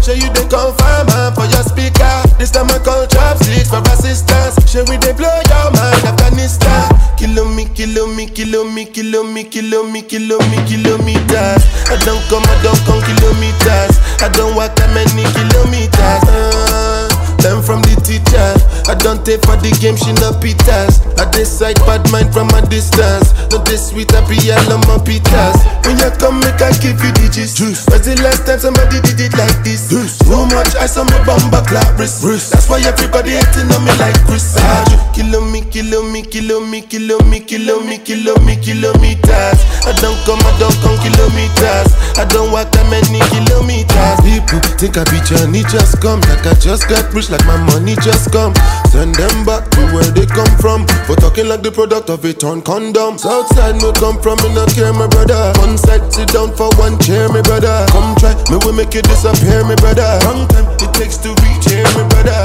Show 0.00 0.12
you 0.12 0.28
the 0.32 0.42
confirm 0.46 1.34
for 1.34 1.44
your 1.46 1.62
speaker. 1.64 2.04
This 2.38 2.52
time 2.52 2.68
I 2.70 2.78
call 2.78 3.04
chopsticks 3.08 3.68
for 3.70 3.82
assistance. 3.92 4.54
Show 4.70 4.84
we 4.88 4.96
deploy 4.98 5.26
your 5.50 5.72
mind, 5.72 6.04
Afghanistan. 6.06 6.86
Kilo 7.16 7.44
me, 7.46 7.64
kilo 7.74 8.06
kilomi, 8.14 8.86
kilo 8.86 9.24
kilomi, 9.24 9.44
kilo 9.50 9.84
kilo 10.08 10.38
kilometers. 10.38 11.64
I 11.90 11.96
don't 12.04 12.22
come, 12.30 12.44
I 12.44 12.62
don't 12.62 12.78
come 12.86 13.02
kilometers. 13.02 13.98
I 14.22 14.28
don't 14.32 14.54
walk 14.54 14.76
that 14.76 14.94
many 14.94 15.24
kilometers. 15.32 16.30
Uh. 16.30 17.10
Learn 17.44 17.60
from 17.60 17.84
the 17.84 17.92
teacher. 18.00 18.40
I 18.88 18.96
don't 18.96 19.20
take 19.20 19.44
for 19.44 19.52
the 19.60 19.68
game, 19.76 20.00
she 20.00 20.16
no 20.16 20.32
pitas. 20.40 21.04
I 21.20 21.28
decide 21.28 21.76
bad 21.84 22.00
mind 22.08 22.32
from 22.32 22.48
a 22.56 22.64
distance. 22.64 23.36
No 23.52 23.60
this 23.68 23.92
sweet, 23.92 24.08
I 24.16 24.24
be 24.24 24.40
all 24.48 24.64
on 24.72 24.80
my 24.88 24.96
pitas. 25.04 25.52
When 25.84 26.00
you 26.00 26.08
come, 26.16 26.40
make 26.40 26.56
I 26.64 26.72
give 26.80 26.96
you 27.04 27.12
digits. 27.12 27.52
Juice. 27.52 27.84
Was 27.92 28.08
the 28.08 28.16
last 28.24 28.48
time 28.48 28.64
somebody 28.64 28.96
did 29.04 29.20
it 29.28 29.36
like 29.36 29.60
this? 29.60 29.92
Juice. 29.92 30.16
Too 30.24 30.40
much 30.56 30.72
ice 30.80 30.96
on 30.96 31.04
my 31.12 31.20
bomba 31.28 31.60
clap 31.68 31.84
That's 32.00 32.64
why 32.64 32.80
everybody 32.80 33.36
hating 33.36 33.68
on 33.76 33.84
me 33.84 33.92
like 34.00 34.16
Chris. 34.24 34.56
Ah, 34.56 34.64
ah, 34.88 35.12
kilo 35.12 35.44
me, 35.44 35.68
kilo 35.68 36.00
me, 36.00 36.24
kilo 36.24 36.64
me, 36.64 36.80
kilo 36.80 37.20
me, 37.28 37.44
kilo 37.44 37.84
me, 37.84 38.00
kilo 38.00 38.32
me, 38.40 38.56
kilometers. 38.56 39.60
I 39.84 39.92
don't 40.00 40.16
come, 40.24 40.40
I 40.48 40.52
don't 40.56 40.80
come 40.80 40.96
kilometers. 40.96 41.92
I 42.16 42.24
don't 42.24 42.48
walk 42.56 42.72
that 42.72 42.88
many 42.88 43.20
kilometers. 43.36 44.16
People 44.24 44.64
think 44.80 44.96
I 44.96 45.04
be 45.12 45.20
Johnny, 45.28 45.60
just 45.68 46.00
come 46.00 46.24
like 46.24 46.40
I 46.48 46.56
just 46.56 46.88
got 46.88 47.04
pushed 47.12 47.33
like 47.34 47.46
my 47.50 47.58
money 47.74 47.94
just 48.00 48.30
come. 48.30 48.54
Send 48.88 49.14
them 49.18 49.36
back 49.44 49.66
to 49.74 49.82
where 49.90 50.06
they 50.14 50.24
come 50.26 50.50
from. 50.62 50.86
For 51.10 51.18
talking 51.18 51.48
like 51.50 51.62
the 51.66 51.70
product 51.74 52.08
of 52.10 52.22
a 52.24 52.32
torn 52.32 52.62
condom. 52.62 53.18
Southside 53.18 53.82
no 53.82 53.90
come 53.92 54.22
from, 54.22 54.38
me 54.46 54.54
no 54.54 54.64
care, 54.70 54.94
my 54.94 55.06
brother. 55.10 55.50
One 55.58 55.76
side, 55.76 56.06
sit 56.14 56.30
down 56.30 56.54
for 56.54 56.70
one 56.78 56.96
chair, 57.02 57.28
my 57.28 57.42
brother. 57.42 57.82
Come 57.90 58.14
try, 58.22 58.38
me 58.50 58.56
will 58.62 58.72
make 58.72 58.94
you 58.94 59.02
disappear, 59.02 59.66
my 59.66 59.74
brother. 59.82 60.06
Long 60.22 60.46
time 60.46 60.66
it 60.78 60.90
takes 60.94 61.18
to 61.26 61.34
reach 61.42 61.66
here, 61.74 61.86
my 61.98 62.06
brother. 62.14 62.38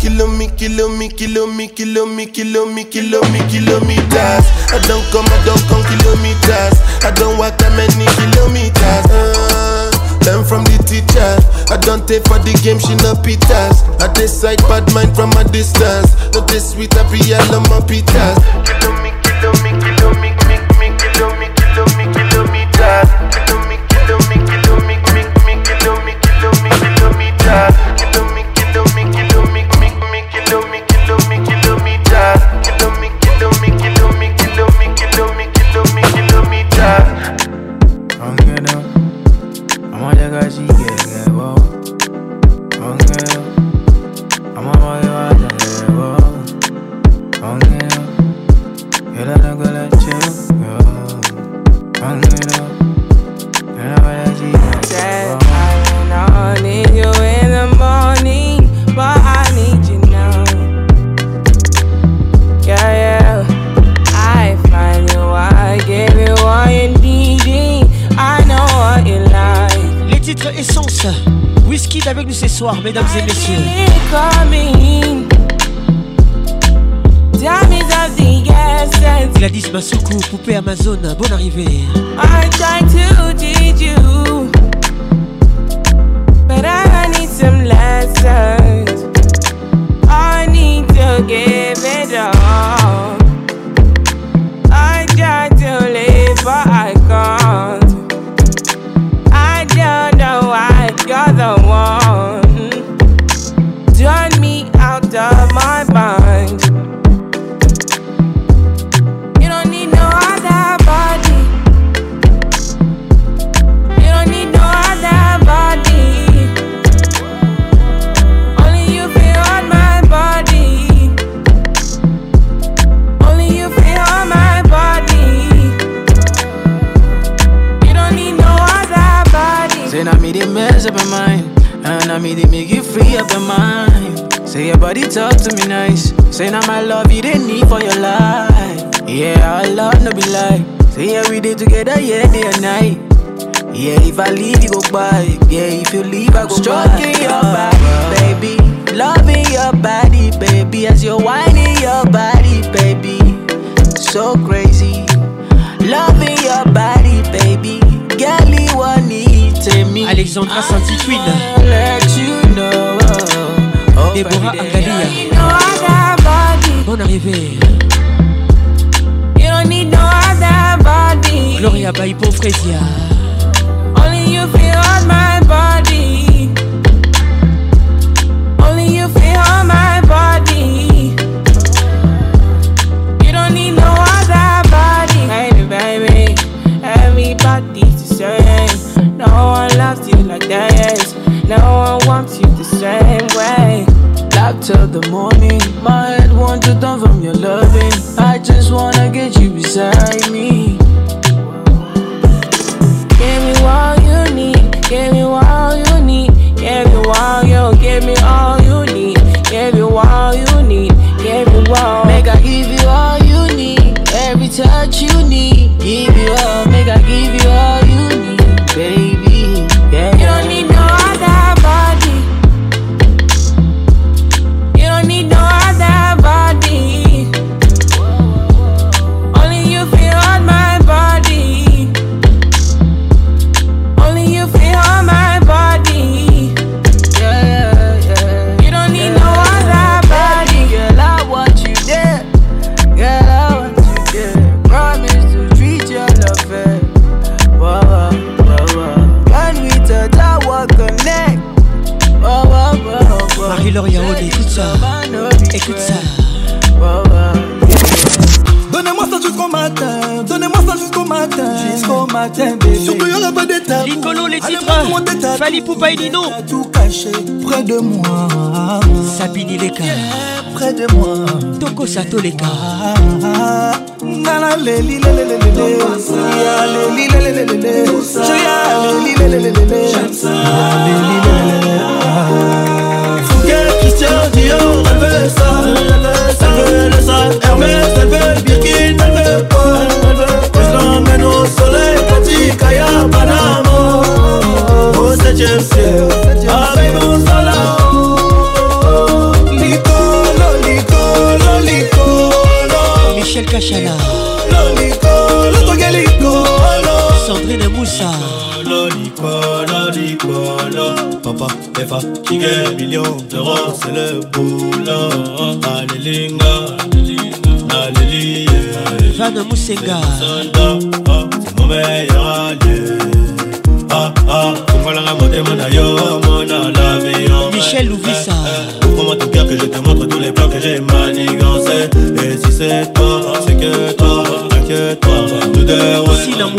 Kilo 0.00 0.26
me, 0.28 0.48
kilo 0.56 0.88
me, 0.88 1.08
kilo 1.08 1.46
me, 1.46 1.68
kilo 1.68 2.04
me, 2.06 2.24
kilo 2.26 2.64
me, 2.72 2.82
kilo 2.88 3.20
me, 3.32 3.38
kilometers. 3.52 4.44
I 4.72 4.80
don't 4.88 5.04
come, 5.12 5.24
I 5.28 5.38
don't 5.44 5.64
come 5.68 5.84
kilometers. 5.84 6.76
I 7.04 7.12
don't 7.16 7.36
walk 7.38 7.56
that 7.60 7.72
many 7.76 8.06
kilometers. 8.16 9.04
Uh. 9.08 9.73
Learn 10.26 10.42
from 10.42 10.64
the 10.64 10.78
teacher. 10.88 11.36
I 11.70 11.76
don't 11.82 12.08
take 12.08 12.22
for 12.24 12.38
the 12.38 12.58
game, 12.64 12.78
she 12.78 12.94
no 13.04 13.12
pitas. 13.12 13.84
I 14.00 14.10
dislike 14.14 14.56
bad 14.62 14.90
mind 14.94 15.14
from 15.14 15.30
a 15.32 15.44
distance. 15.44 16.16
Not 16.32 16.48
this 16.48 16.72
sweet, 16.72 16.94
happy, 16.94 17.20
I 17.34 17.38
love 17.52 17.68
my 17.68 17.80
pitas. 17.80 19.20
Bonsoir, 72.56 72.80
mesdames 72.84 73.04
et 73.18 73.22
messieurs. 73.22 73.58
Gladys 79.36 79.64
Masoko, 79.72 80.14
poupée 80.30 80.54
Amazon, 80.54 80.96
bonne 81.18 81.32
arrivée. 81.32 81.64
to 81.94 83.36
teach 83.36 83.80
you. 83.80 84.50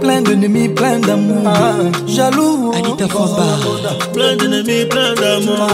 plein 0.00 0.22
d'ennemis, 0.22 0.68
plein 0.68 0.98
d'amour. 0.98 1.50
Jaloux, 2.06 2.72
Anita 2.76 3.08
Famba, 3.08 3.42
plein 4.12 4.36
d'ennemis, 4.36 4.84
plein 4.86 5.14
d'amour. 5.14 5.68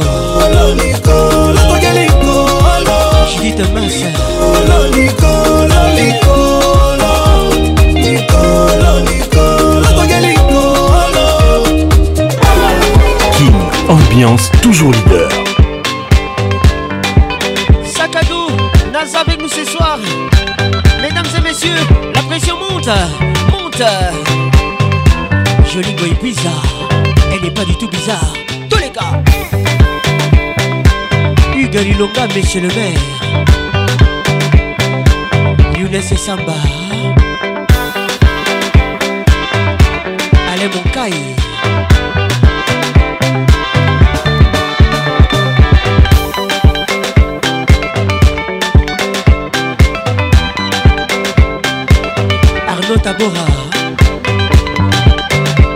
Judith 3.29 3.59
Massa 3.73 4.05
Kim, 13.37 13.53
ambiance 13.89 14.49
toujours 14.61 14.91
leader 14.91 15.27
dos, 18.29 18.47
Nasa 18.93 19.19
avec 19.19 19.41
nous 19.41 19.49
ce 19.49 19.65
soir 19.65 19.97
Mesdames 21.01 21.25
et 21.37 21.41
messieurs, 21.41 21.75
la 22.15 22.21
pression 22.21 22.55
monte, 22.57 22.87
monte 23.51 23.83
Jolie 25.73 25.89
est 26.11 26.23
bizarre, 26.23 26.63
elle 27.33 27.41
n'est 27.43 27.51
pas 27.53 27.65
du 27.65 27.75
tout 27.77 27.89
bizarre 27.89 28.33
il 31.57 32.01
Hugues 32.01 32.35
monsieur 32.35 32.61
le 32.61 32.67
maire. 32.69 32.99
Younes 35.77 35.95
et 35.95 36.17
Samba. 36.17 36.53
Allez, 40.53 40.69
mon 40.73 40.91
caille. 40.91 41.13
Arnaud 52.67 52.97
Tabora. 53.03 53.45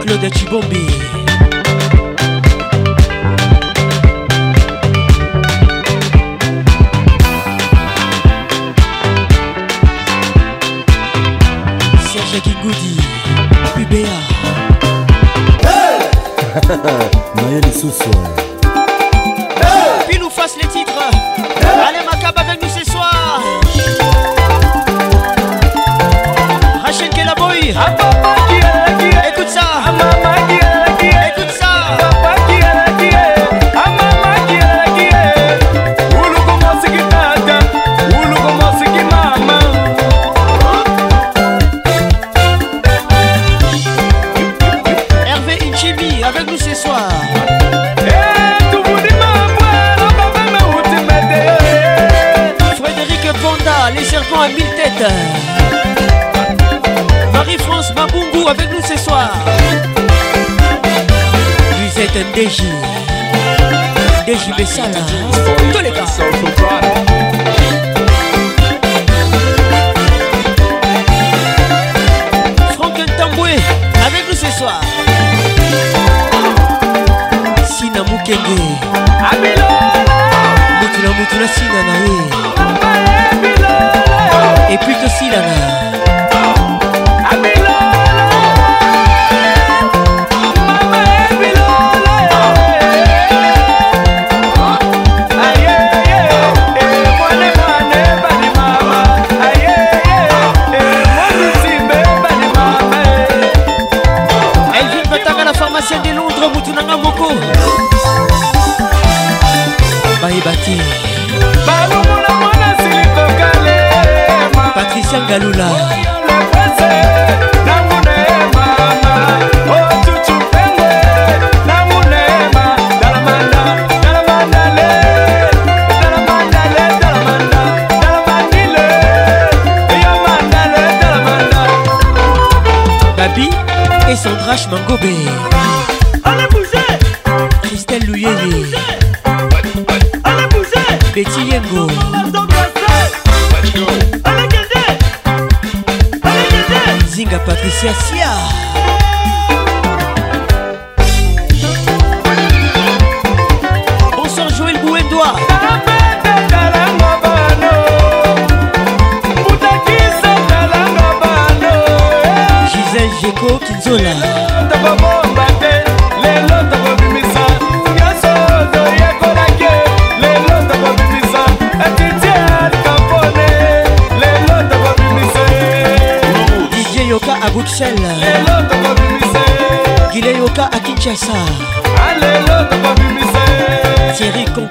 Claude 0.05 0.33
Chibombi. 0.33 0.98
sucesso. 17.79 18.38
Deji. 62.39 62.78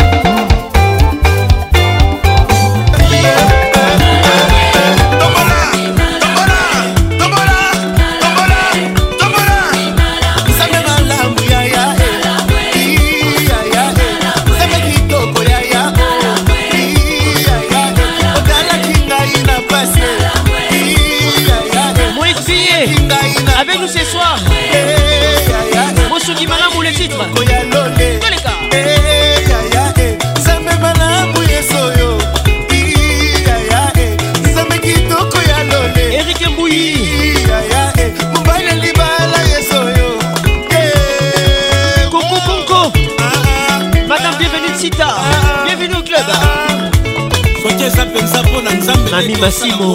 masimo 49.43 49.91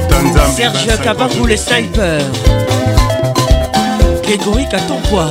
kobota 0.00 0.22
nzambe 0.22 0.52
serge 0.56 1.02
kabangu 1.04 1.46
le 1.46 1.56
sniper 1.56 2.20
grégory 4.22 4.66
katompoi 4.68 5.26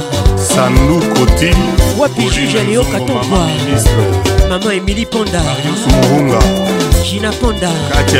sanukoti 0.55 1.51
wapi 1.99 2.21
juge 2.29 2.63
leo 2.69 2.83
katompoi 2.83 3.27
mama 4.51 4.73
emili 4.73 5.05
ponda 5.05 5.39
marius 5.43 5.79
morunga 5.87 6.39
gina 7.03 7.31
ponda 7.31 7.69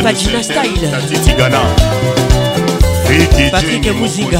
pagina 0.04 0.44
style 0.44 0.72
tatitigana 0.92 1.60
patrik 3.52 3.94
muzinga 4.00 4.40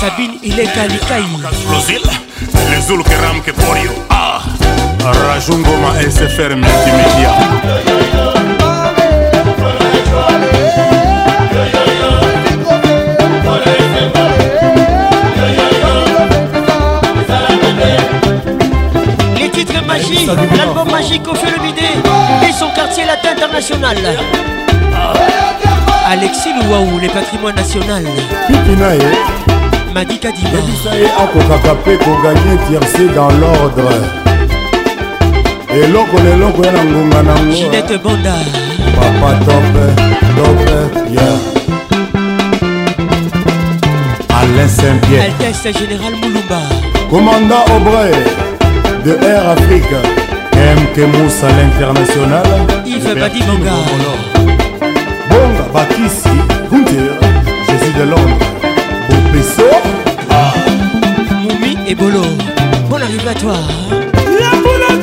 sabine 0.00 0.34
ileka 0.42 0.86
likai 0.86 1.24
lezulukeramke 2.70 3.52
porio 3.52 3.90
ah. 4.10 4.42
rajungoma 5.28 5.92
sfr 6.02 6.56
multimédia 6.56 7.32
Les 19.38 19.48
titres 19.50 19.84
magiques, 19.86 20.26
l'album 20.26 20.90
magique 20.90 21.28
au 21.28 21.34
Félomidé 21.34 21.82
et 22.48 22.52
son 22.52 22.68
quartier 22.70 23.04
latin 23.04 23.30
international. 23.36 23.96
Alexis 26.10 26.50
Louaou, 26.62 26.98
les 27.00 27.08
patrimoines 27.08 27.56
nationaux. 27.56 28.10
Madi 29.94 30.18
Kadima. 30.18 30.48
Ebisaye 30.58 31.06
akokaka 31.22 31.74
mpe 31.74 31.96
kogagne 31.98 32.58
tierce 32.68 33.14
dans 33.14 33.28
l'ordre 33.28 33.92
eloko 35.70 36.16
leloko 36.18 36.64
ya 36.64 36.72
na 36.72 36.84
ngonga 36.84 37.22
nango 37.22 37.50
ginete 37.52 37.98
bonda 37.98 38.34
papa 38.96 39.32
tope 39.44 40.11
Alain 44.28 44.68
Saint-Pierre. 44.68 45.30
Altesse 45.40 45.72
Général 45.78 46.14
Commandant 47.10 47.64
Aubrey 47.76 48.12
de 49.04 49.12
Air 49.24 49.50
Afrique. 49.50 49.82
M. 50.52 50.78
Moussa 51.10 51.48
à 51.48 51.50
l'international. 51.50 52.42
Yves 52.86 53.04
Bonga 53.04 53.28
Jésus 57.68 57.92
de 57.98 58.02
Londres. 58.10 58.46
Ah. 60.30 60.52
Moumi 61.42 61.76
et 61.88 61.94
Bolo. 61.94 62.22
Bonne 62.90 63.02
à 63.02 63.34
toi. 63.34 63.52
La 64.40 64.56
boule 64.56 65.02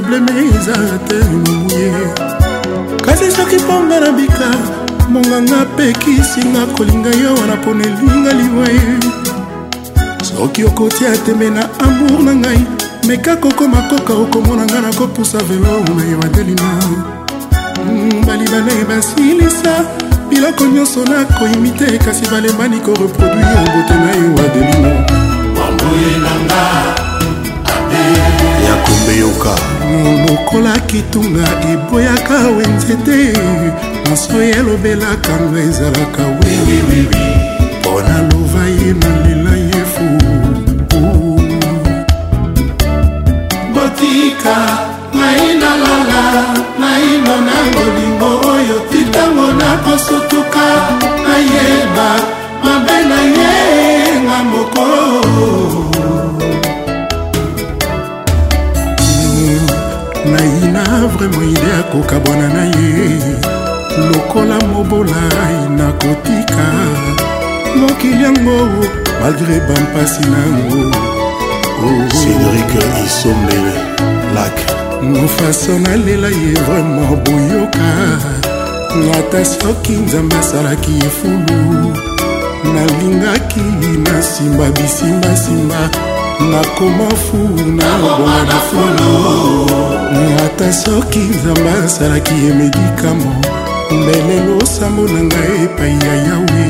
probleme 0.00 0.32
eza 0.60 0.74
te 1.08 1.16
mobuye 1.44 1.92
kasi 3.04 3.30
soki 3.30 3.56
mponga 3.56 4.00
na 4.00 4.10
bika 4.12 4.50
monganga 5.12 5.60
mpe 5.74 5.92
kisinga 6.00 6.62
kolinga 6.76 7.10
yo 7.22 7.34
wana 7.40 7.56
mpona 7.56 7.84
elinga 7.84 8.32
liwa 8.32 8.66
ye 8.76 8.88
soki 10.24 10.64
okotia 10.64 11.10
tembe 11.26 11.50
na 11.50 11.68
amour 11.86 12.22
na 12.22 12.34
ngai 12.34 12.60
meka 13.06 13.36
kokoma 13.36 13.80
koka 13.90 14.12
okomona 14.22 14.64
ngai 14.64 14.82
nakopusa 14.82 15.38
velo 15.48 15.82
na 15.96 16.02
evandelina 16.12 16.68
mm, 17.86 18.24
balibana 18.26 18.72
ye 18.72 18.84
basilisa 18.84 19.74
biloko 20.30 20.64
nyonso 20.64 21.04
nakoyimi 21.04 21.70
te 21.78 21.98
kasi 21.98 22.26
balembani 22.30 22.80
koreproduire 22.80 23.56
obote 23.64 23.94
na 24.02 24.10
ewadelina 24.24 24.90
bamboye 25.56 26.12
nanga 26.24 26.62
abe 27.92 28.64
ya 28.66 28.74
kombeyoka 28.84 29.79
mokano 29.90 30.16
lokola 30.26 30.72
kitunga 30.86 31.44
eboyaka 31.72 32.36
we 32.56 32.64
nzete 32.76 33.18
maso 34.10 34.36
elobelaka 34.56 35.32
ngo 35.44 35.56
ezalaka 35.68 36.22
wiwiwi 36.38 37.00
mpo 37.80 37.92
na 38.06 38.16
lova 38.28 38.64
ye 38.76 38.90
nalela 39.00 39.52
ye 39.66 39.80
fu 39.92 40.06
botika 43.74 44.56
ngai 45.16 45.48
nalala 45.60 46.24
naino 46.80 47.34
na 47.46 47.56
bolingo 47.74 48.30
oyo 48.54 48.76
titango 48.90 49.46
nakosutuka 49.60 50.64
nayeba 51.26 52.08
mabe 52.64 52.98
na 53.10 53.20
ye 53.38 53.56
nga 54.24 54.38
moko 54.50 54.88
naina 60.30 60.82
vraimen 61.12 61.50
ide 61.50 61.70
akoka 61.80 62.20
bwana 62.20 62.48
na 62.48 62.64
ye 62.64 63.06
lokola 64.10 64.56
mobolai 64.72 65.58
nakotika 65.78 66.64
mokili 67.80 68.22
yango 68.24 68.56
malgré 69.20 69.56
bampasi 69.66 70.22
nango 70.32 70.80
oh, 70.86 71.84
oh, 71.84 71.84
oh. 71.86 72.06
cédrik 72.16 72.70
isombele 73.06 73.74
lak 74.34 74.56
mofaso 75.02 75.78
nalela 75.78 76.28
ye 76.28 76.52
vraimen 76.66 77.16
boyoka 77.24 77.88
ata 79.18 79.44
soki 79.44 79.92
nzambe 79.92 80.36
asalaki 80.36 80.92
efulu 81.06 81.60
nalingaki 82.74 83.62
na 84.04 84.18
nsima 84.18 84.66
bisimbasimba 84.76 85.82
nakoma 86.50 87.08
fu 87.24 87.38
na 87.76 87.86
obonga 87.96 88.44
na 88.48 88.58
fulu 88.68 89.99
ata 90.18 90.72
soki 90.72 91.18
nzambe 91.18 91.70
asalaki 91.84 92.34
ye 92.44 92.52
medikamo 92.54 93.30
lelelo 93.90 94.66
sango 94.66 95.08
na 95.08 95.22
ngai 95.24 95.54
epai 95.64 95.92
ya 96.06 96.14
yawe 96.26 96.62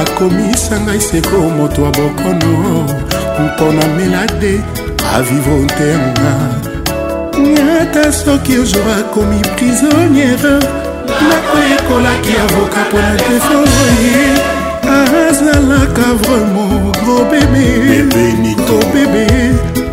akomisa 0.00 0.74
ngai 0.84 1.00
seko 1.00 1.38
moto 1.56 1.82
ya 1.82 1.90
bokono 1.90 2.84
mpo 3.44 3.66
na 3.72 3.86
melade 3.96 4.60
avivo 5.16 5.54
ntenga 5.64 6.30
ata 7.80 8.12
soki 8.12 8.58
ozor 8.62 8.88
akomi 9.00 9.38
prisonniere 9.56 10.54
nakoyekolaki 11.28 12.32
avoka 12.44 12.80
mpo 12.88 12.98
na 13.00 13.12
defense 13.16 13.88
ye 14.04 14.28
azalaka 15.28 16.06
vraimen 16.20 16.92
gro 17.02 17.18
bebe 17.30 18.54
obebe 18.78 19.24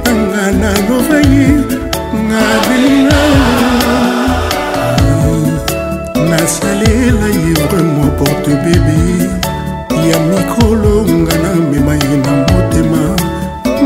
nanga 0.08 0.52
na 0.60 0.72
novaye 0.90 1.85
nabilina 2.42 3.20
nasalela 6.30 7.28
livre 7.36 7.80
mo 7.94 8.08
porte 8.20 8.52
bebe 8.64 9.00
ya 10.10 10.20
mikolo 10.30 10.96
nga 11.22 11.36
na 11.44 11.52
mema 11.70 11.94
ye 12.04 12.14
na 12.24 12.34
motema 12.50 13.04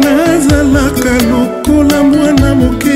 nazalaka 0.04 1.14
lokola 1.32 1.98
mwana 2.10 2.50
moke 2.60 2.96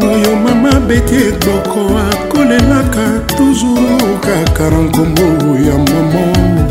moyo 0.00 0.32
mama 0.44 0.72
beti 0.88 1.16
ekoko 1.28 1.82
akolelaka 2.10 3.06
tuzu 3.36 3.74
kaka 4.24 4.64
na 4.72 4.78
nkombo 4.84 5.28
ya 5.68 5.74
momo 5.86 6.65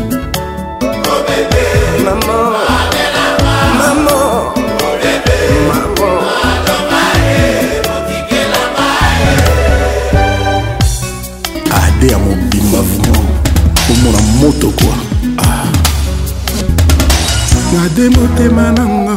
nzambe 12.06 12.06
ya 12.06 12.18
mobimba 12.18 12.78
vrima 12.80 13.18
omona 13.90 14.20
moto 14.40 14.70
kwa 14.70 14.96
ah. 15.46 15.66
nade 17.72 18.08
motema 18.16 18.72
nanga 18.72 19.16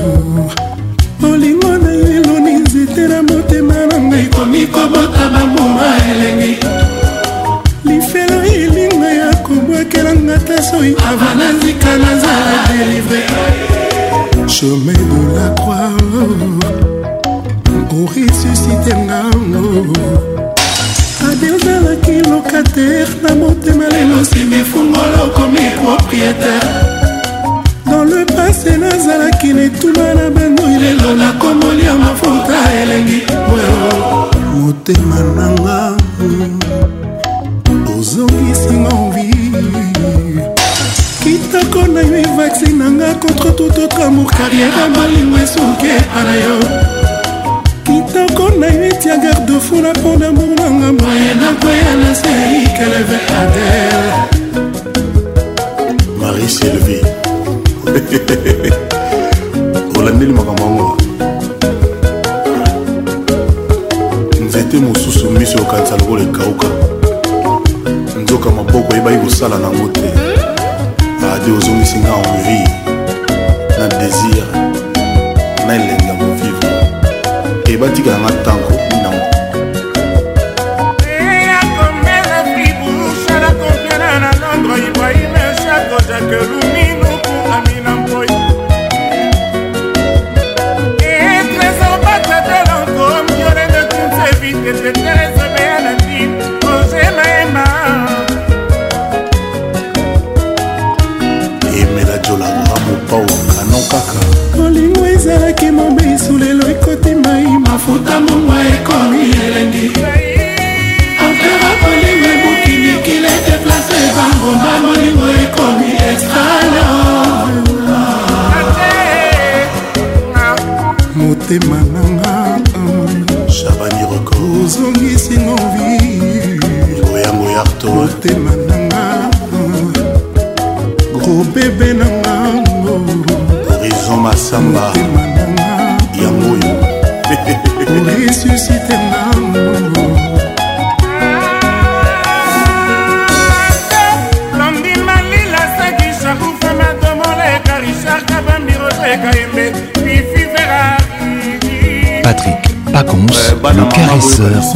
oh. 0.00 1.30
olingo 1.32 1.68
na 1.78 1.92
eloni 1.92 2.52
nzete 2.52 3.00
na 3.08 3.22
motema 3.22 3.74
na 3.86 4.00
ngai 4.02 4.26
komi 4.26 4.66
kobota 4.66 5.30
bambuma 5.30 5.96
elengi 6.10 6.58
lifelo 7.84 8.42
elinga 8.44 9.12
ya 9.12 9.36
kobwakelanga 9.36 10.38
ta 10.46 10.62
soi 10.62 10.94
ava 11.10 11.34
nazika 11.34 11.96
nazala 11.98 12.64
delivre 12.68 13.22
chemin 14.46 14.94
de 14.94 15.32
la 15.36 15.48
croix 15.54 15.94
oresusite 18.02 18.92
oh. 18.94 18.98
ngango 18.98 19.92
oh. 20.10 20.19
nazalaki 21.60 22.12
lokatere 22.30 23.06
na 23.22 23.34
motema 23.34 23.88
lelo 23.88 24.20
osimi 24.22 24.64
fungolo 24.64 25.26
okomi 25.26 25.60
propriétaire 25.82 26.70
dans 27.86 28.04
le 28.04 28.24
passé 28.24 28.78
nazalaki 28.78 29.52
netuma 29.54 30.14
na 30.14 30.30
bandoi 30.30 30.78
lelo 30.80 31.14
nakomolia 31.16 31.94
mafuta 31.94 32.56
elengi 32.82 33.22
motema 34.58 35.18
nanga 35.36 35.92
hmm, 36.18 37.98
ozongisinga 37.98 38.88
ovi 38.94 40.40
kitako 41.22 41.82
na 41.92 42.00
yo 42.00 42.18
evaccine 42.24 42.78
nanga 42.84 43.14
contre 43.14 43.52
tout 43.54 43.78
autre 43.82 44.00
amour 44.02 44.30
carrière 44.30 44.88
malingo 44.96 45.36
esuki 45.38 45.86
epa 45.86 46.22
na 46.24 46.34
yo 46.34 47.09
na 48.60 48.66
yuiti 48.66 49.08
ya 49.08 49.16
garde 49.16 49.46
de 49.52 49.58
fou 49.60 49.80
na 49.80 49.90
pont 49.92 50.18
damour 50.18 50.46
nanga 50.54 50.92
moye 50.92 51.32
nakoya 51.40 51.92
na 52.02 52.14
seikeleve 52.14 53.16
adel 53.40 54.02
marie 56.20 56.48
sylvie 56.48 57.02
olandeli 59.98 60.32
makambo 60.32 60.64
yango 60.64 60.96
nzete 64.40 64.76
mosusu 64.76 65.30
miso 65.30 65.58
okanisa 65.58 65.96
lokola 65.96 66.22
ekauka 66.24 66.66
nzoka 68.22 68.50
maboko 68.50 68.94
eyebaki 68.94 69.18
kosala 69.18 69.58
nango 69.58 69.88
te 69.88 70.08
ade 71.32 71.50
ozongisinga 71.56 72.10
envie 72.34 72.79
batikanga 77.80 78.28
ntango 78.36 78.59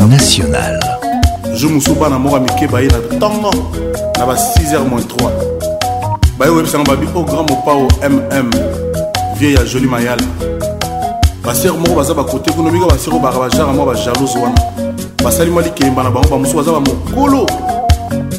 nationale 0.03 0.81
jour 1.57 1.71
mosusu 1.71 1.95
bana 1.95 2.19
moko 2.19 2.37
ya 2.37 2.43
mike 2.43 2.67
baye 2.69 2.87
na 2.89 2.99
ntongo 3.17 3.51
na 4.19 4.27
ba 4.27 4.35
6h 4.35 4.85
3 4.87 4.87
baye 6.39 6.53
koyebisanga 6.53 6.85
babi 6.91 7.07
o 7.15 7.23
grand 7.23 7.51
mopao 7.51 7.89
mm 8.11 8.51
vieille 9.39 9.59
ya 9.59 9.65
joli 9.65 9.87
mayala 9.87 10.23
basere 11.45 11.71
moko 11.73 11.95
baza 11.95 12.15
bakote 12.15 12.51
kuna 12.53 12.71
mingi 12.71 12.87
basere 12.91 13.19
baka 13.19 13.39
bajara 13.39 13.73
moko 13.73 13.93
bajalouse 13.93 14.39
wana 14.39 14.61
basali 15.25 15.51
mwa 15.51 15.63
likemba 15.63 16.03
na 16.03 16.11
bango 16.11 16.29
bamosusu 16.29 16.57
baza 16.57 16.73
bamokolo 16.73 17.47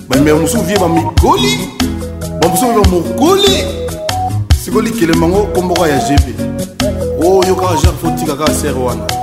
bamema 0.09 0.39
mosusu 0.39 0.61
vie 0.63 0.77
bamigoli 0.79 1.69
bamosusu 2.41 2.67
bamokoli 2.83 3.63
sikoyo 4.63 4.81
likelembango 4.83 5.43
komboko 5.43 5.87
ya 5.87 5.97
gb 5.97 6.39
oyo 7.23 7.39
oh, 7.53 7.55
kaka 7.55 7.75
jare 7.75 7.95
fotika 8.01 8.35
kaka 8.35 8.53
sere 8.53 8.73
wana 8.79 9.14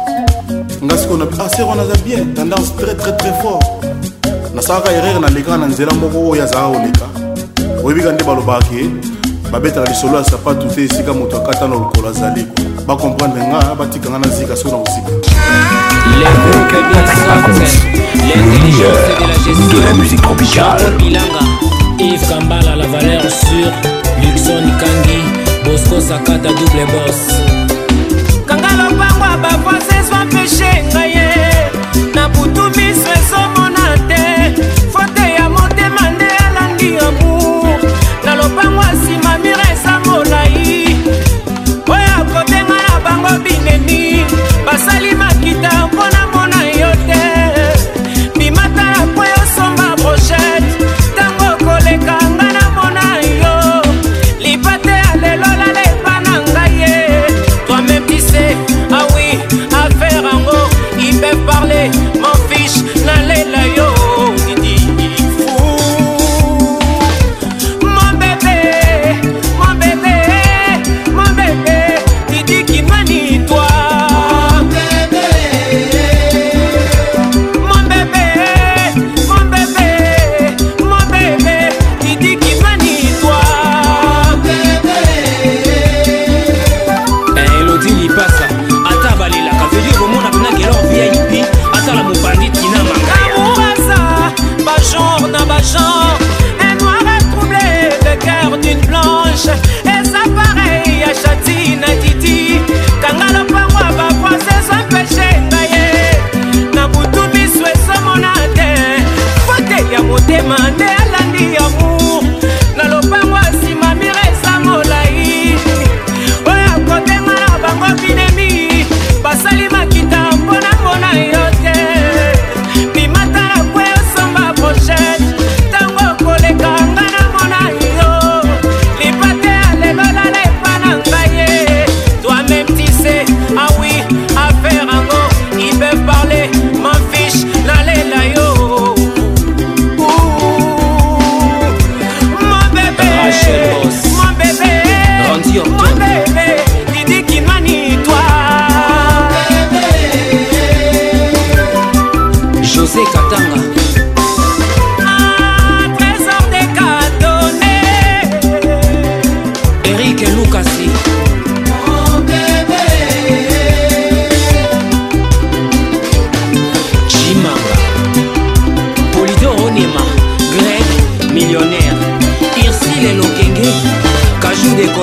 nga 0.84 0.98
sikoyo 0.98 1.18
na 1.24 1.44
aser 1.44 1.62
ah, 1.62 1.66
wana 1.66 1.82
aza 1.82 1.94
bien 2.04 2.34
tendance 2.34 2.74
très 2.76 2.94
très 2.96 3.16
très 3.16 3.32
fort 3.40 3.62
nasalaka 4.54 4.90
erreur 4.92 5.20
nalekaka 5.20 5.56
na 5.58 5.66
nzela 5.66 5.92
moko 5.94 6.30
oyo 6.32 6.42
azalaka 6.42 6.72
koleka 6.72 7.06
oyebika 7.84 8.12
nde 8.12 8.24
balobaka 8.24 8.66
ye 8.74 8.90
babetaka 9.52 9.90
lisolo 9.90 10.18
ya 10.18 10.24
sapatu 10.24 10.66
te 10.74 10.84
esika 10.84 11.12
moto 11.12 11.36
akata 11.38 11.68
na 11.68 11.74
lokolo 11.78 12.08
azali 12.08 12.46
bakomprendre 12.86 13.46
nga 13.46 13.74
batika 13.78 14.10
nga 14.10 14.18
na 14.18 14.28
zika 14.28 14.56
soki 14.56 14.70
na 14.72 14.78
mosika 14.82 15.10
le 18.26 18.36
meilleur 18.50 18.98
de 19.72 19.86
la 19.86 19.92
musique 19.94 20.22
tropicale 20.22 20.82
Yves 22.00 22.26
Kambala 22.26 22.74
la 22.74 22.86
valeur 22.88 23.22
sur 23.22 23.68
Luxon 24.20 24.66
Kangi 24.80 25.22
Bosco 25.64 26.00
Sakata 26.00 26.48
double 26.48 26.86
boss 26.90 27.22
kutu 32.38 32.62
miso 32.76 33.08
ezomona 33.20 33.86
te 34.08 34.22
fote 34.92 35.26
ya 35.38 35.46
motema 35.56 36.04
nde 36.10 36.28
alandi 36.46 36.90
amour 37.08 37.78
na 38.24 38.32
lopango 38.34 38.82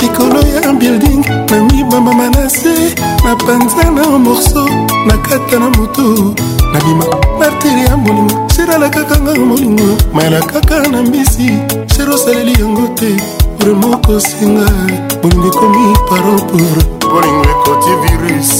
likolo 0.00 0.40
ya 0.40 0.72
building 0.72 1.24
namibambama 1.50 2.30
na 2.30 2.48
se 2.48 2.94
na 3.24 3.36
panza 3.36 3.90
na 3.90 4.18
morso 4.18 4.66
na 5.06 5.16
kata 5.18 5.58
na 5.58 5.70
motu 5.70 6.34
nabima 6.72 7.04
martiri 7.38 7.84
ya 7.86 7.96
molimo 7.96 8.48
serala 8.56 8.88
kaka 8.90 9.18
nga 9.20 9.34
molimo 9.34 9.96
mayela 10.14 10.40
kaka 10.40 10.88
na 10.88 11.02
mbisi 11.02 11.58
ser 11.96 12.10
osaleli 12.10 12.52
yango 12.62 12.86
te 12.94 13.08
remoko 13.66 14.20
singa 14.20 14.66
bolingo 15.22 15.48
ekomi 15.50 15.84
paropour 16.08 16.76
bolingo 17.10 17.44
ekoti 17.52 17.92
virus 18.02 18.50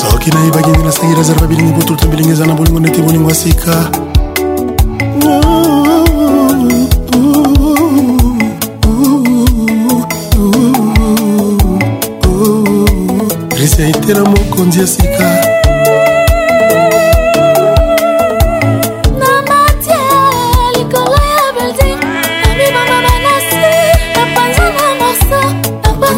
soki 0.00 0.30
nayebaki 0.30 0.70
nde 0.70 0.78
nasengeli 0.84 1.20
azarba 1.20 1.46
bilingi 1.46 1.72
botulta 1.72 2.06
bilingi 2.06 2.30
eza 2.32 2.46
na 2.46 2.54
bolingo 2.54 2.80
ndeti 2.80 3.02
bolingo 3.02 3.30
asika 3.30 3.74
risa 13.56 13.82
etela 13.86 14.20
mokonzi 14.30 14.80
ya 14.80 14.86
sika 14.86 15.49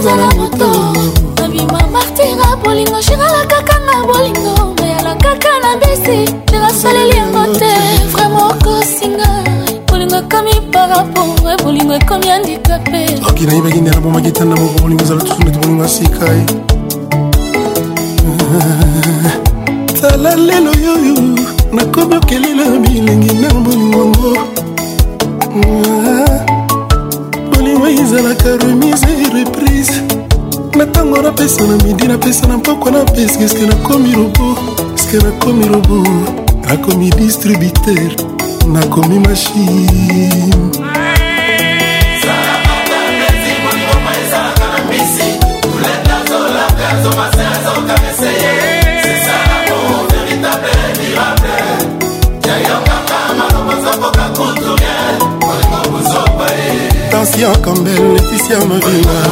nzala 0.03 0.29
moto 0.39 0.69
nabima 1.41 1.81
martira 1.95 2.49
bolingo 2.65 2.99
shirala 3.07 3.43
kaka 3.53 3.77
na 3.87 3.97
bolingo 4.09 4.53
mayala 4.81 5.15
kaka 5.25 5.53
na 5.63 5.71
besi 5.81 6.19
nerasoleli 6.53 7.17
yango 7.19 7.45
te 7.61 7.71
vraimen 8.13 8.45
okosinga 8.53 9.29
bolingo 9.89 10.17
ekomi 10.23 10.55
parapore 10.73 11.55
bolingo 11.65 11.95
ekomi 11.99 12.29
andikape 12.35 13.03
oki 13.31 13.47
nayebaki 13.47 13.81
ndela 13.85 14.01
bomaki 14.05 14.31
tanda 14.39 14.57
moko 14.63 14.75
bolingo 14.83 15.03
ezala 15.07 15.21
tusunete 15.23 15.59
bolingo 15.63 15.85
asika 15.85 16.25
ye 16.35 16.43
eh. 18.27 19.33
tala 20.01 20.33
lelo 20.49 20.73
yoyo 20.87 21.17
nakomi 21.73 22.15
okelela 22.17 22.67
bilengi 22.83 23.33
na 23.43 23.49
bolingongo 23.67 24.29
ah, 25.59 26.39
bolingo 27.53 27.87
ezalaka 28.03 28.51
remise 28.63 29.07
repris 29.37 29.72
bise 29.83 30.03
na 30.77 30.85
ntango 30.85 31.23
napesa 31.23 31.63
na 31.65 31.77
midi 31.85 32.09
napesa 32.09 32.47
na 32.47 32.57
mpoko 32.57 32.91
napesa 32.91 33.41
eske 33.45 33.67
nakomi 33.67 34.15
robo 34.15 34.55
eske 34.95 35.17
nakomi 35.17 35.67
robo 35.69 36.03
nakomi 36.69 37.11
distributeur 37.11 38.13
nakomi 38.73 39.19
mashine 39.19 39.83
Hortensia 57.23 57.53
Campbell, 57.63 58.15
Laetitia 58.15 58.61
Mavinga 58.67 59.25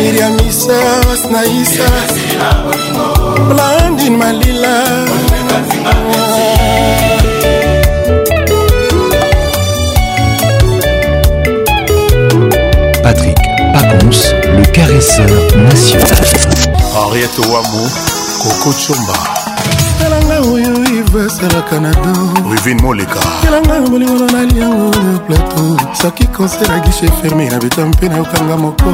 Iria 0.00 0.30
Misa, 0.30 0.74
Snaïsa 1.22 1.86
Blandine 3.48 4.16
Malila 4.18 4.84
Patrick 13.00 13.38
Pacons, 13.72 14.34
le 14.56 14.66
caresseur 14.72 15.30
national 15.56 16.24
Henriette 16.96 17.38
Ouamou, 17.38 17.88
Coco 18.42 18.72
Chumba 18.72 19.14
vesalaka 21.16 21.80
na 21.80 21.90
dorivin 22.44 22.80
moleka 22.82 23.20
kelanga 23.42 23.74
yo 23.80 23.88
bolingono 23.92 24.26
naliango 24.26 24.84
le 25.04 25.18
plateau 25.26 25.76
soki 26.02 26.26
conseil 26.36 26.68
na 26.68 26.78
gishe 26.84 27.08
ferme 27.22 27.44
na 27.52 27.58
beta 27.62 27.86
mpe 27.86 28.08
nayokanga 28.08 28.56
moko 28.64 28.90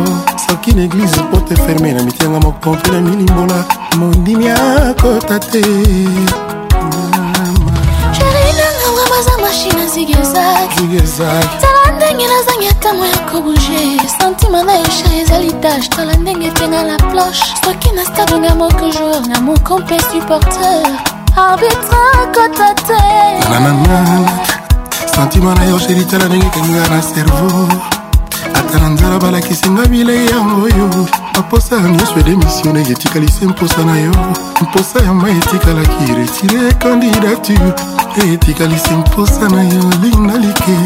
soki 0.48 0.72
na 0.76 0.82
eglize 0.84 1.20
porte 1.30 1.54
ferme 1.64 1.90
na 1.96 2.02
mitianga 2.02 2.40
moko 2.40 2.72
mpe 2.74 2.88
na 2.92 3.00
milimbola 3.00 3.58
mondimi 3.98 4.48
akota 4.50 5.38
te 5.38 5.62
baza 9.10 9.34
mashine 9.44 9.86
zigezag 9.94 11.48
tala 11.62 11.96
ndenge 11.96 12.26
nazangi 12.26 12.66
atamo 12.70 13.04
ya 13.06 13.18
kobuge 13.18 13.82
sentima 14.20 14.62
na 14.62 14.78
esha 14.80 15.14
ezali 15.22 15.52
tache 15.52 15.88
tala 15.88 16.14
ndenge 16.16 16.50
tenga 16.50 16.82
la 16.82 16.96
planche 16.96 17.44
soki 17.64 17.90
na 17.92 18.04
stadonga 18.04 18.54
moko 18.54 18.88
jour 18.94 19.26
na 19.28 19.40
moko 19.40 19.78
mpe 19.78 19.96
supporter 19.98 21.11
arbitre 21.36 21.72
kota 22.34 22.74
te 22.74 23.40
santima 25.14 25.54
na 25.54 25.64
yo 25.66 25.78
sheritala 25.78 26.24
ndenge 26.24 26.46
ekangaa 26.46 26.88
na 26.88 27.02
servo 27.02 27.68
ata 28.54 28.78
na 28.78 28.88
nzala 28.88 29.18
balakisinga 29.18 29.86
bilei 29.86 30.26
yango 30.26 30.62
oyo 30.66 31.06
baposa 31.34 31.76
ya 31.76 31.82
nyonso 31.82 32.18
edemisione 32.20 32.80
etikalisi 32.80 33.46
mposa 33.46 33.82
na 33.84 33.98
yo 33.98 34.12
mposa 34.62 35.00
ya 35.04 35.12
mai 35.12 35.36
etikalaki 35.36 36.14
retire 36.14 36.72
candidature 36.78 37.74
etikalisi 38.32 38.92
mposa 38.94 39.48
na 39.48 39.62
yo 39.62 39.84
linda 40.02 40.34
like 40.38 40.76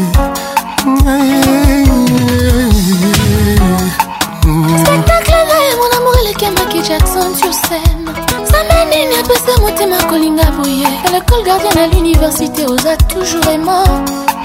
spectacle 4.83 5.45
na 5.49 5.57
ye 5.65 5.75
mon 5.79 5.91
amour 5.97 6.17
elekendaki 6.21 6.81
jackson 6.81 7.35
sur 7.35 7.53
scène 7.53 7.96
apesa 9.27 9.59
motema 9.61 9.97
kolinga 10.09 10.45
boye 10.55 10.87
a 11.05 11.11
lekole 11.11 11.43
gardien 11.43 11.75
ya 11.75 11.87
l'université 11.87 12.63
oza 12.65 12.95
toujours 12.95 13.47
aima 13.51 13.83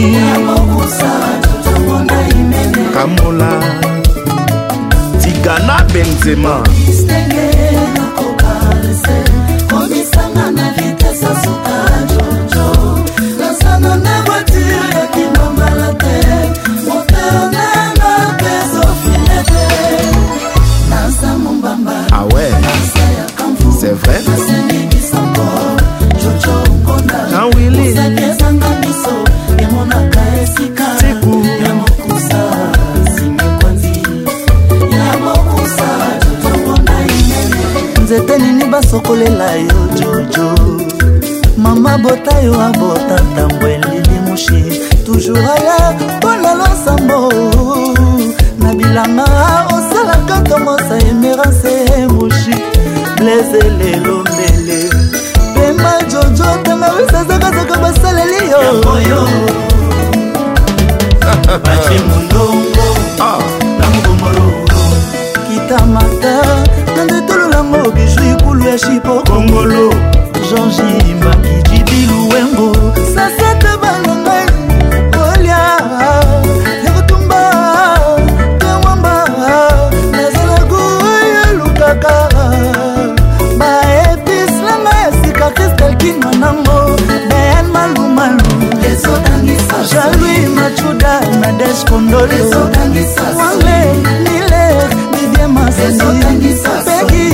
mami 0.02 0.82
kamola 2.94 3.50
tika 5.22 5.58
na 5.66 5.82
benzema 5.94 6.62
ndenge 7.04 7.52
nakobalese 7.98 9.16
komisanga 9.70 10.50
na 10.50 10.70
vitesa 10.72 11.34
sukari 11.44 11.93
nasokolela 38.94 39.52
yo 39.52 39.82
jojo 39.94 40.54
mama 41.56 41.98
bota 41.98 42.40
yo 42.40 42.54
abota 42.60 43.20
ntango 43.32 43.66
elili 43.66 44.20
moshi 44.26 44.64
toujour 45.06 45.36
aya 45.38 45.94
mpona 46.18 46.54
losambo 46.54 47.32
na 48.58 48.74
bilanga 48.74 49.66
osalaka 49.76 50.40
tomosa 50.48 50.98
emerance 51.10 52.06
moshi 52.08 52.54
blese 53.16 53.70
lelo 53.78 54.18
mbele 54.20 54.90
pema 55.54 55.92
jojo 56.10 56.44
tangawisa 56.62 57.24
zakazaka 57.24 57.78
basaleli 57.78 58.50
yo 58.50 58.74
bace 61.58 62.00
mondongo 62.08 62.73
chipo 68.78 69.22
kongolo 69.30 69.90
georgi 70.50 71.14
makijidi 71.24 72.06
luwengo 72.06 72.74
sasete 73.14 73.68
balangai 73.80 74.46
kolia 75.12 75.62
ya 76.84 76.92
kotumba 76.92 77.56
tewamba 78.58 79.28
nazalaku 80.10 80.80
yelukaka 81.34 82.28
baepislanga 83.58 84.90
ya 85.04 85.24
sikatestelkino 85.24 86.30
nango 86.32 86.96
dayan 87.28 87.66
malumalu 87.68 88.42
jalui 89.92 90.46
machuda 90.54 91.20
nades 91.40 91.84
kondole 91.84 92.40
wale 93.38 93.80
nile 94.24 94.66
didie 95.12 95.46
masani 95.46 96.58
peki 96.84 97.33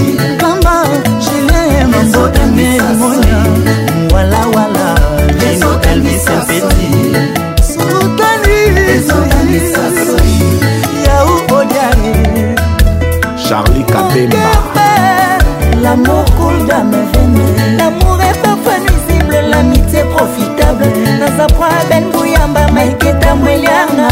miliarna 23.61 24.08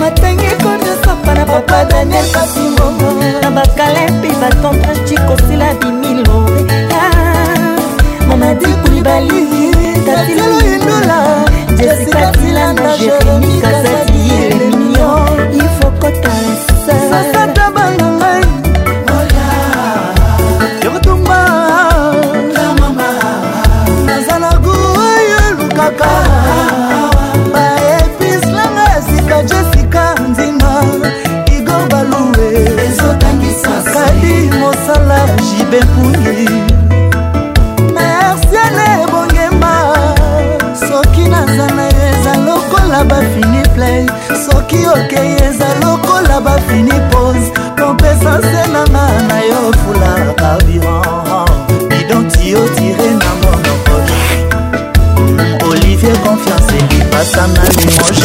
matangi 0.00 0.44
ekomisapa 0.46 1.34
na 1.34 1.46
papa 1.46 1.84
daniel 1.84 2.24
kasingo 2.34 2.86
na 3.42 3.48
bakala 3.56 4.00
mpe 4.16 4.28
batontanci 4.40 5.16
kosila 5.28 5.68
bimilo 5.80 6.38
ah, 7.00 7.78
momadi 8.28 8.66
kulibali 8.80 9.40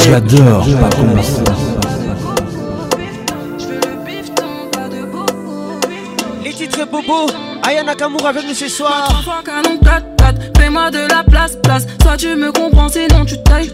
J'adore 0.06 0.64
Je 0.66 0.74
l'adore, 0.76 1.16
Les 6.44 6.52
titres 6.54 6.86
Bobo, 6.92 7.32
Ayana 7.64 7.96
Kamour 7.96 8.28
avec 8.28 8.44
nous 8.48 8.54
ce 8.54 8.68
soir. 8.68 9.10
canon 9.44 9.78
4 9.84 10.06
fais-moi 10.60 10.92
de 10.92 11.00
la 11.10 11.24
place, 11.24 11.58
place. 11.64 11.88
Soit 12.04 12.18
tu 12.18 12.36
me 12.36 12.52
comprends, 12.52 12.88
non 13.14 13.26
tu 13.26 13.42
tailles. 13.42 13.72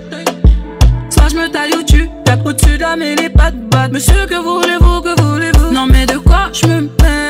Soit 1.09 1.27
je 1.31 1.35
me 1.35 1.51
taille 1.51 1.73
ou 1.77 1.83
tu 1.83 2.09
tapes 2.23 2.45
au-dessus 2.45 2.77
de 2.77 2.81
la 2.81 2.95
mêlée, 2.95 3.29
pas 3.29 3.51
de 3.51 3.57
batte. 3.69 3.91
Monsieur, 3.91 4.25
que 4.29 4.35
voulez-vous, 4.35 5.01
que 5.01 5.21
voulez-vous 5.21 5.73
Non, 5.73 5.85
mais 5.85 6.05
de 6.05 6.17
quoi 6.17 6.49
je 6.53 6.65
me 6.67 6.81
mets 6.81 7.20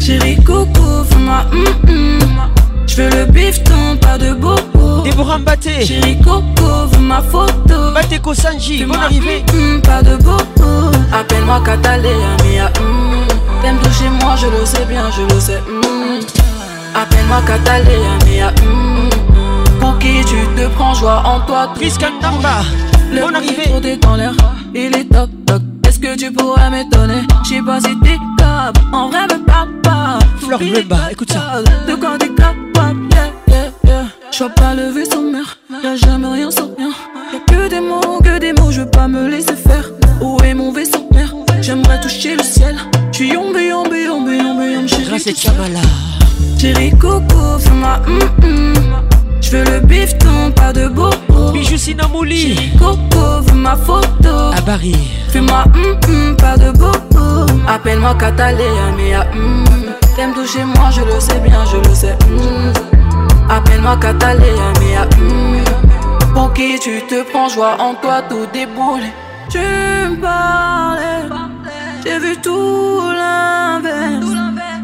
Chérie 0.00 0.36
coucou, 0.36 1.04
fais-moi 1.08 1.44
mm 1.86 2.18
Je 2.86 2.96
veux 3.02 3.08
le 3.08 3.24
bifton, 3.26 3.96
pas 4.00 4.18
de 4.18 4.34
beaucoup 4.34 5.02
Déborah 5.04 5.38
vous 5.38 5.86
Chérie 5.86 6.18
coucou, 6.18 6.90
veux 6.92 6.98
ma 7.00 7.22
photo 7.22 7.92
Bateko 7.94 8.34
Sanji, 8.34 8.84
bonne 8.84 8.96
hum, 8.96 9.02
arrivée 9.02 9.44
Pas 9.82 10.02
de 10.02 10.16
beaucoup 10.16 10.90
Appelle-moi 11.12 11.62
Cataléa, 11.64 12.36
Mia 12.44 12.70
ah, 12.74 13.32
T'aimes 13.62 13.78
chez 13.98 14.08
moi, 14.22 14.36
je 14.36 14.46
le 14.48 14.66
sais 14.66 14.84
bien, 14.86 15.04
je 15.10 15.32
le 15.34 15.40
sais 15.40 15.62
Appelle-moi 16.94 17.40
Cataléa, 17.46 18.12
Mia 18.26 18.52
ah, 18.52 19.70
Pour 19.80 19.98
qui 19.98 20.20
tu 20.26 20.40
te 20.60 20.68
prends, 20.74 20.92
joie 20.94 21.22
en 21.24 21.40
toi 21.46 21.70
Chris 21.74 21.94
Le 23.10 23.20
bon 23.22 23.34
arrivée 23.34 23.98
Il 24.74 24.86
est 24.94 25.04
top 25.10 25.30
tu 26.16 26.30
pourrais 26.32 26.70
m'étonner. 26.70 27.22
J'sais 27.44 27.60
pas 27.62 27.80
si 27.80 27.96
t'es 28.00 28.18
capable, 28.38 28.80
en 28.94 29.08
vrai 29.08 29.22
me 29.22 29.44
parle 29.44 29.70
pas. 29.82 30.18
Bah, 30.88 31.08
écoute 31.10 31.32
ça. 31.32 31.60
De 31.88 31.94
quand 31.94 32.18
t'es 32.18 32.28
capable, 32.28 33.00
yeah, 33.10 33.32
yeah, 33.48 33.70
yeah. 33.84 34.04
vois 34.38 34.50
pas 34.50 34.74
le 34.74 34.90
vaisseau 34.90 35.20
mère, 35.22 35.58
y'a 35.82 35.96
jamais 35.96 36.26
rien 36.28 36.50
sans 36.50 36.70
rien. 36.78 36.90
Y'a 37.32 37.38
que 37.52 37.68
des 37.68 37.80
mots, 37.80 38.20
que 38.22 38.38
des 38.38 38.52
mots, 38.52 38.70
je 38.70 38.82
veux 38.82 38.90
pas 38.90 39.08
me 39.08 39.28
laisser 39.28 39.56
faire. 39.56 39.90
Où 40.20 40.38
est 40.44 40.54
mon 40.54 40.70
vaisseau 40.72 41.08
mère 41.12 41.34
J'aimerais 41.60 42.00
toucher 42.00 42.36
le 42.36 42.42
ciel. 42.44 42.76
J'suis 43.10 43.32
yombe, 43.32 43.56
yombe, 43.56 43.92
yombe, 43.92 44.28
yombe, 44.28 44.62
yombe 44.62 44.86
chérie. 44.88 45.18
c'est 45.20 45.32
Kamala. 45.32 45.80
Chérie, 46.58 46.96
coco, 46.96 47.58
fais-moi 47.58 48.00
hum 48.06 48.18
mm, 48.18 48.44
hum. 48.44 48.72
Mm. 48.72 49.02
J'veux 49.40 49.64
le 49.64 49.80
bifton, 49.80 50.52
pas 50.56 50.72
de 50.72 50.86
beau 50.88 51.10
Christina 51.74 52.06
Mouli. 52.06 52.70
Coco, 52.78 53.42
vu 53.42 53.52
ma 53.56 53.74
photo. 53.74 54.52
À 54.56 54.62
Paris. 54.64 54.94
Fais-moi, 55.32 55.64
mm, 55.74 56.08
mm, 56.08 56.36
pas 56.36 56.56
de 56.56 56.70
bobo. 56.70 57.18
Hum. 57.18 57.64
Appelle-moi 57.66 58.14
Kataléa, 58.14 58.92
mais 58.96 59.12
à 59.12 59.24
mm. 59.34 59.64
T'aimes 60.14 60.34
toucher 60.34 60.62
moi, 60.62 60.90
je 60.92 61.00
le 61.02 61.18
sais 61.18 61.40
bien, 61.40 61.64
je 61.64 61.76
le 61.78 61.92
sais. 61.92 62.16
Appelle-moi 63.50 63.96
Kataléa, 63.96 64.68
mais 64.78 64.94
à 64.96 65.04
mm. 65.04 66.32
Pour 66.32 66.52
qui 66.52 66.78
tu 66.78 67.02
te 67.08 67.24
prends, 67.32 67.48
joie 67.48 67.76
en 67.80 67.94
toi 67.96 68.22
tout 68.30 68.46
déboulé. 68.52 69.10
Tu 69.50 69.58
me 69.58 70.14
parlais, 70.20 71.24
j'ai 72.06 72.20
vu 72.20 72.36
tout 72.40 73.00
l'inverse. 73.18 74.30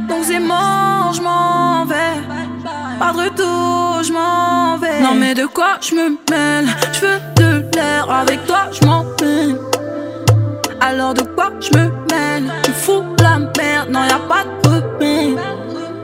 Donc 0.09 0.25
c'est 0.25 0.41
mort, 0.41 1.13
je 1.15 1.23
m'en 1.23 1.87
vais. 1.87 2.17
Pas 2.99 3.13
de 3.13 3.19
retour, 3.19 4.03
je 4.03 4.13
m'en 4.13 4.77
vais. 4.77 5.01
Non 5.01 5.15
mais 5.19 5.33
de 5.35 5.47
quoi 5.47 5.79
je 5.81 5.95
me 5.95 6.11
mêle 6.31 6.69
je 8.73 8.87
m'en 8.87 9.05
peine. 9.17 9.57
Alors 10.81 11.15
de 11.15 11.23
quoi 11.23 11.51
je 11.61 11.77
me 11.77 11.85
mène 12.11 12.53
Tu 12.65 12.73
fous 12.73 13.03
la 13.21 13.39
merde, 13.39 13.91
non 13.91 14.05
y'a 14.05 14.19
pas 14.29 14.45
de 14.63 14.69
repère. 14.69 15.57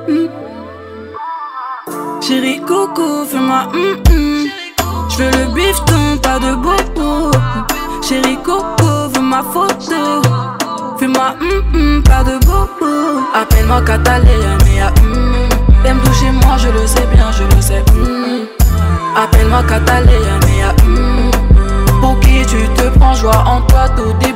Hmm. 0.09 0.27
Chérie 2.23 2.61
coco, 2.62 3.25
fais-moi 3.25 3.69
hum 3.75 3.97
hum. 4.11 4.47
Je 5.09 5.23
veux 5.23 5.31
le 5.31 5.55
bifton, 5.55 6.19
pas 6.23 6.39
de 6.39 6.55
bobo. 6.55 7.31
Chérie 8.07 8.39
coco, 8.45 9.09
veux 9.14 9.21
ma 9.23 9.43
photo. 9.43 10.23
Fais-moi 10.99 11.35
hum 11.41 12.03
pas 12.03 12.23
de 12.25 12.39
bobo. 12.45 13.21
Appelle-moi 13.35 13.81
Catalina, 13.83 14.59
mais 14.64 14.81
à 14.83 14.89
hum. 14.89 15.12
Hmm, 15.85 16.01
toucher 16.01 16.33
moi, 16.45 16.57
je 16.59 16.69
le 16.69 16.85
sais 16.85 17.07
bien, 17.14 17.31
je 17.31 17.45
le 17.45 17.62
sais. 17.62 17.83
Appelle-moi 19.17 19.62
Catalina 19.69 20.45
joie 23.21 23.43
en 23.47 23.62
toi, 23.62 23.89
tout 23.91 24.12
début 24.21 24.36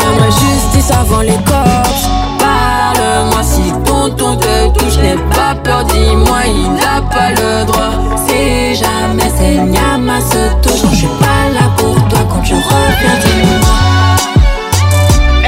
J'aimerais 0.00 0.30
justice 0.30 0.90
avant 0.90 1.20
les 1.22 1.36
corps 1.48 2.10
Parle-moi 2.38 3.42
si 3.42 3.72
tonton 3.84 4.36
te 4.36 4.68
touche 4.78 4.98
N'aie 4.98 5.16
pas 5.34 5.54
peur, 5.62 5.82
dis-moi, 5.84 6.40
il 6.46 6.70
n'a 6.74 7.00
pas 7.10 7.30
le 7.30 7.64
droit 7.64 7.90
Si 8.26 8.74
jamais 8.74 9.30
c'est 9.36 9.56
Nyama 9.62 10.20
se 10.20 10.50
touche 10.62 10.80
je 10.90 10.96
suis 10.96 11.06
pas 11.06 11.42
là 11.54 11.66
pour 11.76 11.94
toi 12.08 12.18
quand 12.28 12.42
tu 12.42 12.54
reviens, 12.54 13.18
dis-moi 13.24 13.76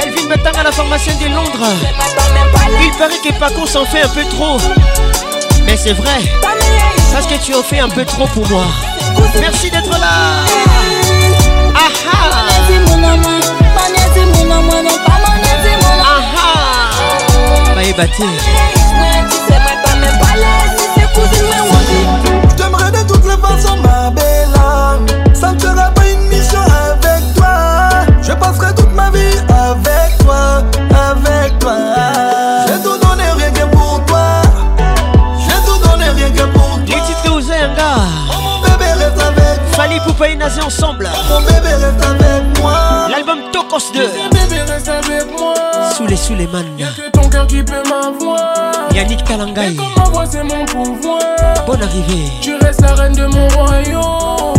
Elvin 0.03 0.35
à 0.59 0.62
la 0.65 0.73
formation 0.73 1.12
de 1.21 1.27
Londres 1.27 1.73
Il 2.83 2.93
paraît 2.99 3.21
que 3.25 3.33
Paco 3.39 3.67
s'en 3.67 3.85
fait 3.85 4.03
un 4.05 4.09
peu 4.09 4.25
trop 4.37 4.59
Mais 5.67 5.77
c'est 5.77 5.93
vrai 5.95 6.19
Parce 7.12 7.27
que 7.27 7.35
tu 7.45 7.55
en 7.55 7.62
fais 7.62 7.81
un 7.81 7.89
peu 7.91 8.05
trop 8.05 8.27
pour 8.29 8.49
moi 8.49 8.65
Merci 9.39 9.71
d'être 9.71 9.91
là 9.91 10.70
Bati. 17.97 18.23
Je 22.49 22.55
t'aimerais 22.57 22.91
de 22.93 23.07
toutes 23.09 23.25
les 23.25 23.37
façons, 23.37 23.77
ma 23.83 24.11
belle. 24.11 25.35
Ça 25.35 25.53
ne 25.53 25.59
sera 25.59 25.91
pas 25.91 26.07
une 26.09 26.27
mission 26.29 26.61
avec 26.61 27.35
toi. 27.35 27.99
Je 28.23 28.33
passerai 28.33 28.73
toute 28.77 28.93
ma 28.95 29.11
vie 29.11 29.37
avec 29.49 30.17
toi, 30.21 30.63
avec 30.89 31.59
toi. 31.59 31.75
J'ai 32.69 32.81
tout 32.83 32.97
donné 33.05 33.25
rien 33.37 33.51
que 33.51 33.67
pour 33.77 34.01
toi. 34.07 34.41
J'ai 35.47 35.67
tout 35.67 35.89
donné 35.89 36.09
rien 36.11 36.31
que 36.31 36.45
pour 36.53 36.79
toi. 36.87 36.87
tu 36.87 36.93
titres 36.95 37.35
aux 37.35 37.41
Zenga. 37.43 37.97
Oh 38.31 38.41
mon 38.41 38.63
bébé 38.63 38.93
reste 38.93 39.21
avec 39.21 39.75
Fallait 39.75 39.97
poupée 39.99 40.13
Poupaï 40.13 40.37
Nazé 40.39 40.63
ensemble. 40.63 41.11
Oh 41.13 41.25
mon 41.35 41.41
bébé 41.41 41.75
reste 41.75 42.03
avec 42.03 42.59
moi. 42.63 43.09
L'album 43.11 43.49
cause 43.71 43.91
Sous 45.97 46.07
les 46.07 46.17
sous 46.17 46.35
les 46.35 46.47
man 46.49 46.65
Y'a 46.77 46.89
ton 47.13 47.29
cœur 47.29 47.47
qui 47.47 47.63
peut 47.63 47.83
Yannick 48.95 49.23
Kalangaï 49.25 49.77
mon 49.77 50.83
Bonne 51.67 51.83
arrivée 51.83 52.25
Tu 52.41 52.55
restes 52.57 52.83
la 52.83 52.95
reine 52.95 53.13
de 53.13 53.27
mon 53.27 53.49
royaume 53.49 54.55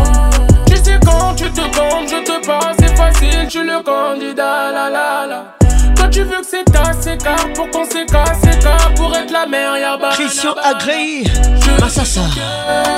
Tu 0.68 0.78
sais 0.78 1.00
quand 1.06 1.36
tu 1.36 1.50
te 1.52 1.60
comptes 1.62 2.10
je 2.10 2.24
te 2.24 2.46
passe 2.48 2.78
C'est 2.80 2.96
facile 2.98 3.48
tu 3.50 3.64
le 3.64 3.82
candidat 3.84 4.72
la 4.72 4.90
la 4.90 5.28
la 5.28 5.46
Quand 5.98 6.10
tu 6.10 6.24
veux 6.24 6.40
que 6.42 6.46
c'est 6.50 6.64
ta 6.72 6.84
c'est 7.00 7.22
car 7.22 7.36
Pour 7.54 7.70
qu'on 7.72 7.84
s'écarte 7.86 8.36
c'est 8.44 8.60
car 8.64 8.94
Pour 8.96 9.14
être 9.18 9.32
la 9.32 9.46
mère 9.46 9.78
y'a 9.78 9.98
bas 9.98 10.12
Christian 10.14 10.56
Agréi 10.64 11.26
Massassa 11.82 12.22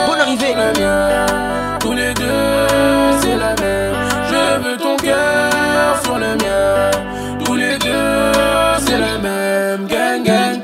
Bonne 0.07 0.19
arrivée 0.19 0.53
Tous 1.79 1.93
les 1.93 2.13
deux 2.13 2.67
c'est 3.21 3.35
la 3.37 3.55
mère. 3.55 4.09
Je 4.43 4.57
veux 4.59 4.77
ton 4.77 4.95
cœur 4.97 5.97
sur 6.03 6.17
le 6.17 6.35
mien. 6.35 6.91
Tous 7.43 7.55
les 7.55 7.77
deux, 7.77 8.23
c'est 8.85 8.97
la 8.97 9.17
même 9.17 9.87
gang 9.87 10.23
gang. 10.23 10.61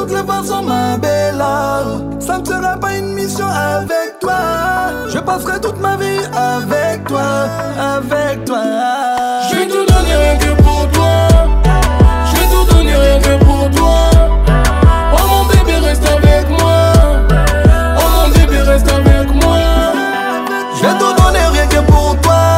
toutes 0.00 0.12
les 0.16 0.26
façons, 0.26 0.62
ma 0.62 0.96
belle. 0.96 1.44
Ça 2.20 2.38
ne 2.38 2.44
sera 2.44 2.76
pas 2.78 2.92
une 2.96 3.12
mission 3.14 3.46
avec 3.46 4.18
toi. 4.20 4.40
Je 5.08 5.18
passerai 5.18 5.60
toute 5.60 5.78
ma 5.80 5.96
vie 5.96 6.20
avec 6.34 7.04
toi, 7.06 7.22
avec 7.78 8.44
toi. 8.46 8.62
Je 9.50 9.56
vais 9.56 9.66
tout 9.68 9.84
donner 9.92 10.16
rien 10.16 10.36
que 10.38 10.62
pour 10.62 10.88
toi. 10.92 11.18
Je 12.26 12.40
vais 12.40 12.48
tout 12.48 12.64
donner 12.74 12.96
rien 12.96 13.18
que 13.20 13.44
pour 13.44 13.70
toi. 13.70 13.98
Oh 15.12 15.16
mon 15.28 15.44
bébé, 15.50 15.76
reste 15.86 16.06
avec 16.08 16.48
moi. 16.48 16.80
Oh 17.98 18.02
mon 18.16 18.28
bébé, 18.34 18.58
reste 18.60 18.88
avec 18.88 19.28
moi. 19.42 19.58
Je 20.76 20.80
vais 20.80 20.98
tout 20.98 21.22
donner 21.22 21.46
rien 21.52 21.66
que 21.66 21.90
pour 21.90 22.16
toi. 22.22 22.56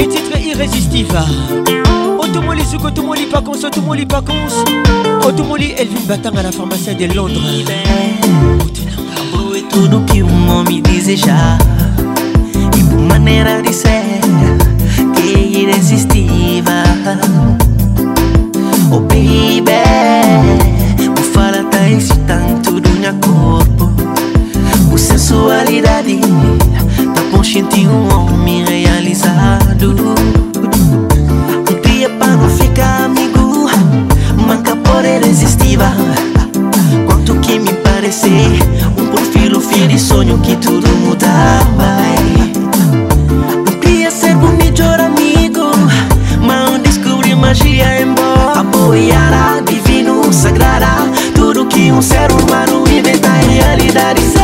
Les 0.00 0.08
titres 0.08 0.40
irrésistibles 0.40 1.12
Otomoli 2.18 2.62
oh, 2.72 2.76
oh, 2.78 2.80
cons, 2.80 2.84
Otomoli 2.86 3.26
Pacons, 3.26 3.64
Otomoli 3.64 4.06
oh, 4.08 4.08
Pacons 4.08 5.52
elle 5.58 5.74
Elvin 5.88 6.00
Batang 6.08 6.38
à 6.38 6.42
la 6.42 6.52
pharmacie 6.52 6.94
de 6.94 7.12
Londres 7.14 7.42
et 7.60 8.20
tout 8.62 9.66
tudo 9.82 10.00
que 10.06 10.22
um 10.22 10.48
homem 10.48 10.80
deseja 10.80 11.58
E 12.78 12.82
por 12.84 12.98
maneira 13.00 13.60
de 13.60 13.72
ser 13.74 14.00
Que 15.16 15.68
é 15.68 17.14
O 18.90 18.96
Oh 18.96 19.00
baby 19.02 19.80
Por 21.14 21.24
falar 21.24 21.64
tá 21.70 21.88
excitando 21.90 22.80
do 22.80 22.90
meu 23.00 23.12
corpo 23.20 23.92
O 24.90 24.96
sensualidade 24.96 26.20
Tá 27.14 27.22
consciente 27.36 27.86
um 27.86 28.08
homem 28.14 28.40
lado 29.84 30.14
O 31.70 31.88
dia 31.88 32.06
é 32.06 32.08
para 32.18 32.36
não 32.36 32.48
ficar 32.50 33.02
amigo 33.04 33.68
Manca 34.46 34.76
poder 34.76 35.22
irresistível 35.24 35.86
Quanto 37.06 37.36
que 37.40 37.58
me 37.58 37.72
parecer 37.74 38.58
Um 38.96 39.06
perfil, 39.06 39.60
filho 39.60 39.96
e 39.96 39.98
sonho 39.98 40.38
que 40.38 40.56
tudo 40.56 40.88
muda 40.98 41.26
vai 41.76 42.50
Queria 43.80 44.10
ser 44.10 44.36
o 44.36 44.52
é 44.52 44.64
melhor 44.64 45.00
amigo 45.00 45.70
Mas 46.42 46.80
descobri 46.82 47.34
magia 47.34 48.02
em 48.02 48.12
boa 48.14 48.60
Apoiará, 48.60 49.60
divino, 49.66 50.32
sagrará 50.32 50.98
Tudo 51.34 51.66
que 51.66 51.90
um 51.92 52.02
ser 52.02 52.30
humano 52.32 52.84
inventa 52.90 53.28
e 53.42 53.54
realidade 53.58 54.39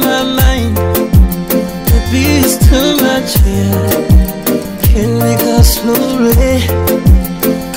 can 3.33 5.13
we 5.15 5.35
go 5.45 5.61
slowly? 5.61 6.59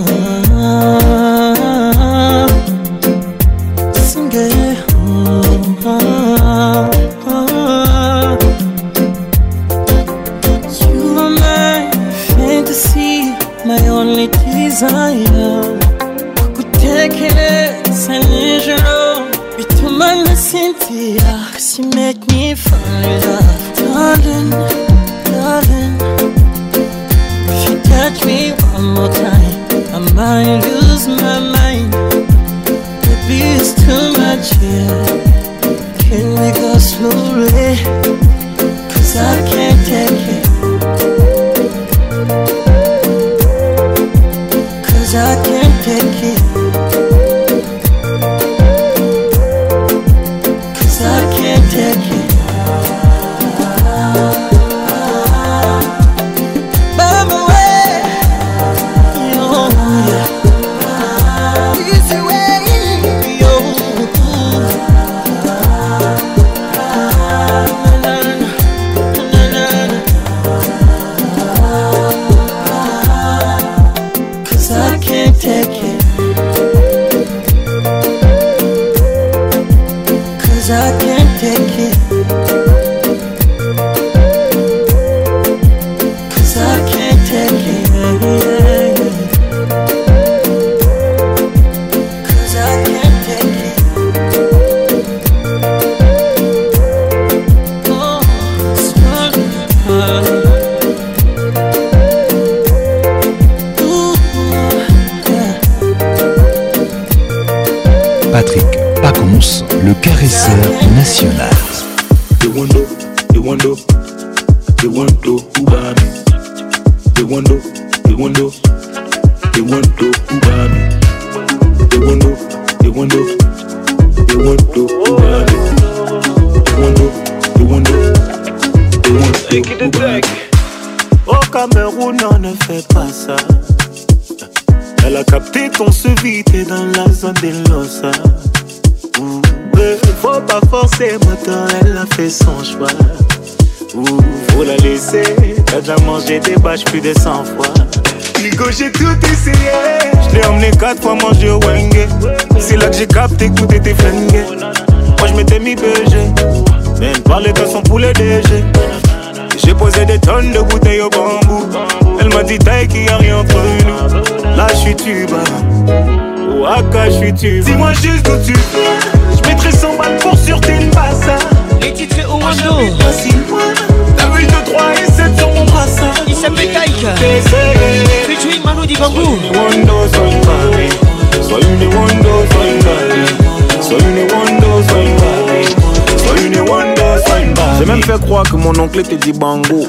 fait 188.12 188.18
croire 188.24 188.44
que 188.44 188.56
mon 188.56 188.72
oncle 188.80 189.00
était 189.00 189.16
dit 189.16 189.32
bango. 189.32 189.86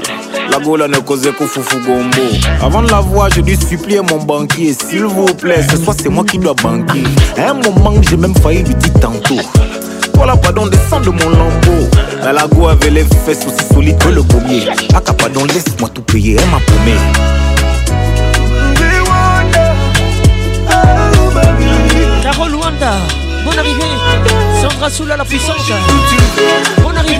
La 0.51 0.59
gola 0.59 0.89
ne 0.89 0.97
causait 0.97 1.31
qu'au 1.31 1.45
foufou 1.47 1.77
gombo. 1.77 2.21
Avant 2.61 2.81
de 2.81 2.91
la 2.91 2.99
voir, 2.99 3.29
je 3.33 3.39
dû 3.39 3.55
supplier 3.55 4.01
mon 4.01 4.17
banquier. 4.17 4.73
S'il 4.73 5.05
vous 5.05 5.25
plaît, 5.35 5.63
ce 5.71 5.77
soit 5.77 5.93
c'est 6.01 6.09
moi 6.09 6.25
qui 6.25 6.37
dois 6.37 6.53
banquer. 6.55 7.01
À 7.37 7.51
un 7.51 7.53
moment, 7.53 7.93
j'ai 8.09 8.17
même 8.17 8.35
failli 8.35 8.61
lui 8.63 8.75
dire 8.75 8.93
tantôt. 8.99 9.39
Voilà, 10.15 10.35
pardon, 10.35 10.67
descend 10.67 11.03
de 11.05 11.11
mon 11.11 11.29
lambeau. 11.29 11.87
la 12.21 12.45
go 12.47 12.67
avait 12.67 12.89
les 12.89 13.05
fesses 13.25 13.45
aussi 13.47 13.65
solides 13.73 13.97
que 13.99 14.09
le 14.09 14.23
pommier. 14.23 14.67
Aka, 14.93 15.11
ah, 15.11 15.13
pardon, 15.17 15.45
laisse-moi 15.45 15.89
tout 15.93 16.01
payer, 16.01 16.35
elle 16.39 16.49
m'a 16.49 16.59
promis. 16.59 16.99
Carole 22.21 22.51
Sandra 24.87 25.17
la 25.17 25.25
puissance. 25.25 25.69
On 26.85 26.95
arrive. 26.95 27.19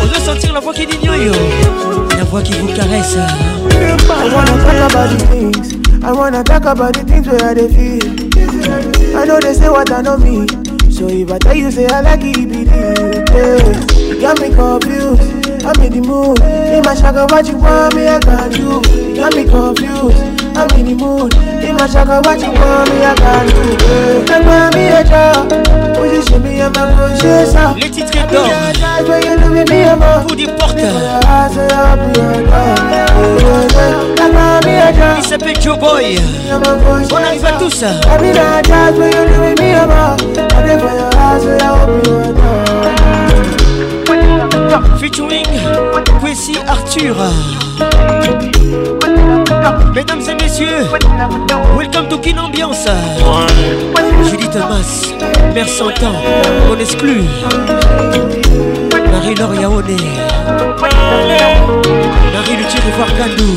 On 0.03 0.07
doit 0.07 0.21
sentir 0.25 0.55
la 0.55 0.61
voix 0.61 0.73
qui 0.73 0.87
dit 0.87 0.99
yo. 1.05 1.33
voix 2.33 2.41
qui 2.43 2.55
vous 2.55 2.69
caresse. 2.69 3.15
I 3.75 3.89
wanna 4.31 4.55
talk 4.57 4.91
about 4.91 5.11
the 5.11 5.27
things. 5.29 6.03
I 6.03 6.13
wanna 6.13 6.43
talk 6.43 6.65
about 6.65 6.95
the 6.95 7.05
things 7.05 7.29
where 7.29 7.55
they 7.55 7.69
feel. 7.69 9.17
I 9.17 9.27
know 9.27 9.39
they 9.39 9.53
say 9.55 9.69
what 9.69 9.93
I 9.93 10.01
know 10.01 10.17
me. 10.17 10.47
So 10.91 11.09
if 11.09 11.31
I 11.31 11.39
tell 11.39 11.55
you 11.55 11.71
say 11.71 11.87
I 11.87 12.01
like 12.01 12.25
it, 12.25 12.49
believe 12.49 12.69
eh. 12.73 13.59
it. 13.61 13.97
You 14.15 14.21
got 14.23 14.41
me 14.41 14.49
confused. 14.49 15.67
I'm 15.67 15.81
in 15.85 15.93
the 15.93 16.01
mood. 16.01 16.41
In 16.43 16.83
my 16.85 16.95
shaka, 16.95 17.27
what 17.31 17.47
you 17.47 17.59
want 17.59 17.95
me? 17.97 18.07
I 18.07 18.19
got 18.19 18.57
you. 18.57 18.81
Got 19.15 19.37
me 19.37 19.45
confused. 19.45 20.57
I'm 20.57 20.71
in 20.81 20.87
the 20.87 20.95
mood. 21.05 21.52
Les 27.77 27.91
titres 27.91 28.13
d'or. 28.31 28.49
Vous 29.05 29.13
Il 35.19 35.25
s'appelle 35.29 35.61
Joe 35.61 35.77
Boy. 35.77 36.21
On 37.11 37.17
arrive 37.17 37.45
à 37.47 37.53
tous. 37.53 37.85
Featuring 45.01 45.45
Quincy 46.25 46.57
Arthur. 46.69 47.17
Mesdames 49.95 50.21
et 50.29 50.35
messieurs, 50.43 50.89
welcome 51.79 52.09
to 52.09 52.19
Kin 52.19 52.37
Ambiance. 52.37 52.87
Judith 54.29 54.57
Amas, 54.57 55.15
Mère 55.55 55.69
Santan, 55.69 56.11
on 56.69 56.77
exclut. 56.81 57.23
Marie-Laure 59.13 59.55
Yaone. 59.55 59.97
Marie-Luthier 62.33 62.81
Voir 62.97 63.07
Kandou. 63.17 63.57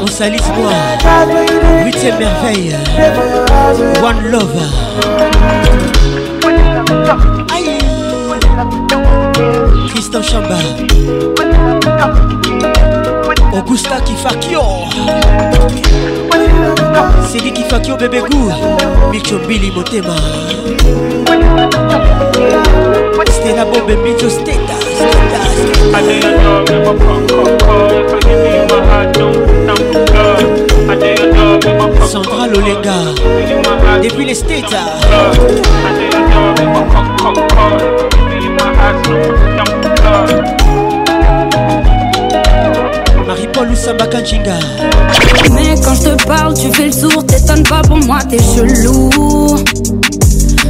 On 0.00 0.06
salit 0.06 0.38
toi, 0.38 0.72
huitième 1.84 2.18
merveille, 2.18 2.74
One 4.02 4.30
lover 4.30 4.64
Aïe. 7.54 7.78
Christophe 9.90 10.30
Chamba, 10.30 10.56
Augusta 13.54 14.00
Kifakio, 14.06 14.60
Sidi 17.30 17.52
Kifakio 17.52 17.96
bébé 17.98 18.22
goût, 18.30 18.50
Micho 19.10 19.38
Billy 19.46 19.70
Motema, 19.70 20.14
Stella 23.32 23.64
Bombe 23.66 24.02
Micho 24.02 24.30
Steta 24.30 24.77
depuis 34.02 34.24
les 34.26 34.34
States. 34.34 34.64
Marie-Paul 43.26 43.68
Mais 45.52 45.74
quand 45.84 45.94
je 45.94 46.02
te 46.14 46.24
parle, 46.26 46.54
tu 46.54 46.70
fais 46.72 46.86
le 46.86 46.92
sourd, 46.92 47.26
t'étonnes 47.26 47.62
pas 47.64 47.82
pour 47.82 47.98
moi, 47.98 48.18
t'es 48.28 48.38
chelou. 48.38 49.10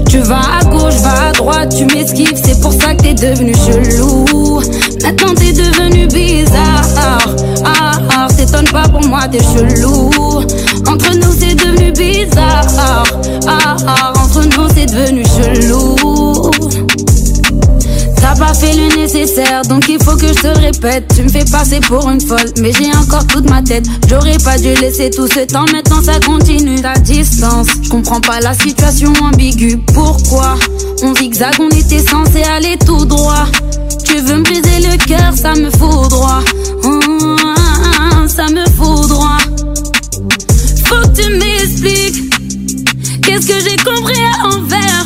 Tu 0.09 0.19
vas 0.23 0.41
à 0.61 0.65
gauche, 0.65 0.95
vas 1.03 1.29
à 1.29 1.33
droite, 1.33 1.75
tu 1.77 1.85
m'esquives, 1.85 2.33
c'est 2.43 2.59
pour 2.63 2.73
ça 2.73 2.95
que 2.95 3.03
t'es 3.03 3.15
devenu 3.15 3.53
chelou. 3.55 4.59
Maintenant 5.03 5.35
t'es 5.35 5.53
devenu 5.53 6.07
bizarre. 6.07 7.21
Ah, 7.65 7.91
ah, 8.17 8.27
s'étonne 8.35 8.67
pas 8.73 8.89
pour 8.89 9.05
moi, 9.07 9.21
t'es 9.31 9.39
chelou. 9.43 10.09
Entre 10.89 11.15
nous 11.15 11.33
c'est 11.39 11.55
devenu 11.57 11.93
bizarre. 11.93 13.05
Ah, 13.47 13.77
ah, 13.87 14.13
entre 14.25 14.45
nous 14.47 14.69
c'est 14.75 14.87
devenu 14.87 15.23
chelou. 15.27 16.53
T'as 18.21 18.35
pas 18.37 18.55
fait 18.55 18.73
le 18.75 18.95
nécessaire, 18.97 19.61
donc 19.69 19.89
il 19.91 20.03
faut 20.03 20.17
que 20.17 20.29
je 20.29 20.33
te 20.41 20.59
répète. 20.59 21.13
Tu 21.15 21.23
me 21.25 21.29
fais 21.29 21.45
passer 21.51 21.81
pour 21.81 22.09
une 22.09 22.21
folle, 22.21 22.51
mais 22.61 22.73
j'ai 22.73 22.89
encore 22.97 23.27
toute 23.27 23.49
ma 23.51 23.61
tête. 23.63 23.85
J'aurais 24.09 24.39
pas 24.39 24.57
dû 24.57 24.73
laisser 24.81 25.11
tout 25.11 25.29
ce 25.29 25.41
temps 25.41 25.65
mettre 25.73 25.88
ça 26.11 26.19
continue 26.21 26.81
la 26.81 26.95
distance. 26.99 27.67
Je 27.83 27.89
comprends 27.91 28.21
pas 28.21 28.41
la 28.41 28.55
situation 28.55 29.13
ambiguë. 29.21 29.77
Pourquoi 29.93 30.55
on 31.03 31.15
zigzag, 31.15 31.55
on 31.61 31.69
était 31.69 31.99
censé 31.99 32.43
aller 32.45 32.79
tout 32.85 33.05
droit. 33.05 33.47
Tu 34.07 34.15
veux 34.17 34.37
me 34.39 34.43
briser 34.43 34.79
le 34.89 34.97
cœur, 35.05 35.33
ça 35.35 35.53
me 35.55 35.71
fout 35.71 36.09
droit. 36.09 36.41
Ah, 36.87 38.27
ça 38.27 38.47
me 38.47 38.65
fout 38.77 39.07
droit. 39.09 39.37
Faut 40.87 41.03
que 41.09 41.21
tu 41.21 41.29
m'expliques. 41.41 42.21
Qu'est-ce 43.23 43.47
que 43.47 43.61
j'ai 43.69 43.77
compris 43.77 44.21
à 44.41 44.47
envers? 44.47 45.05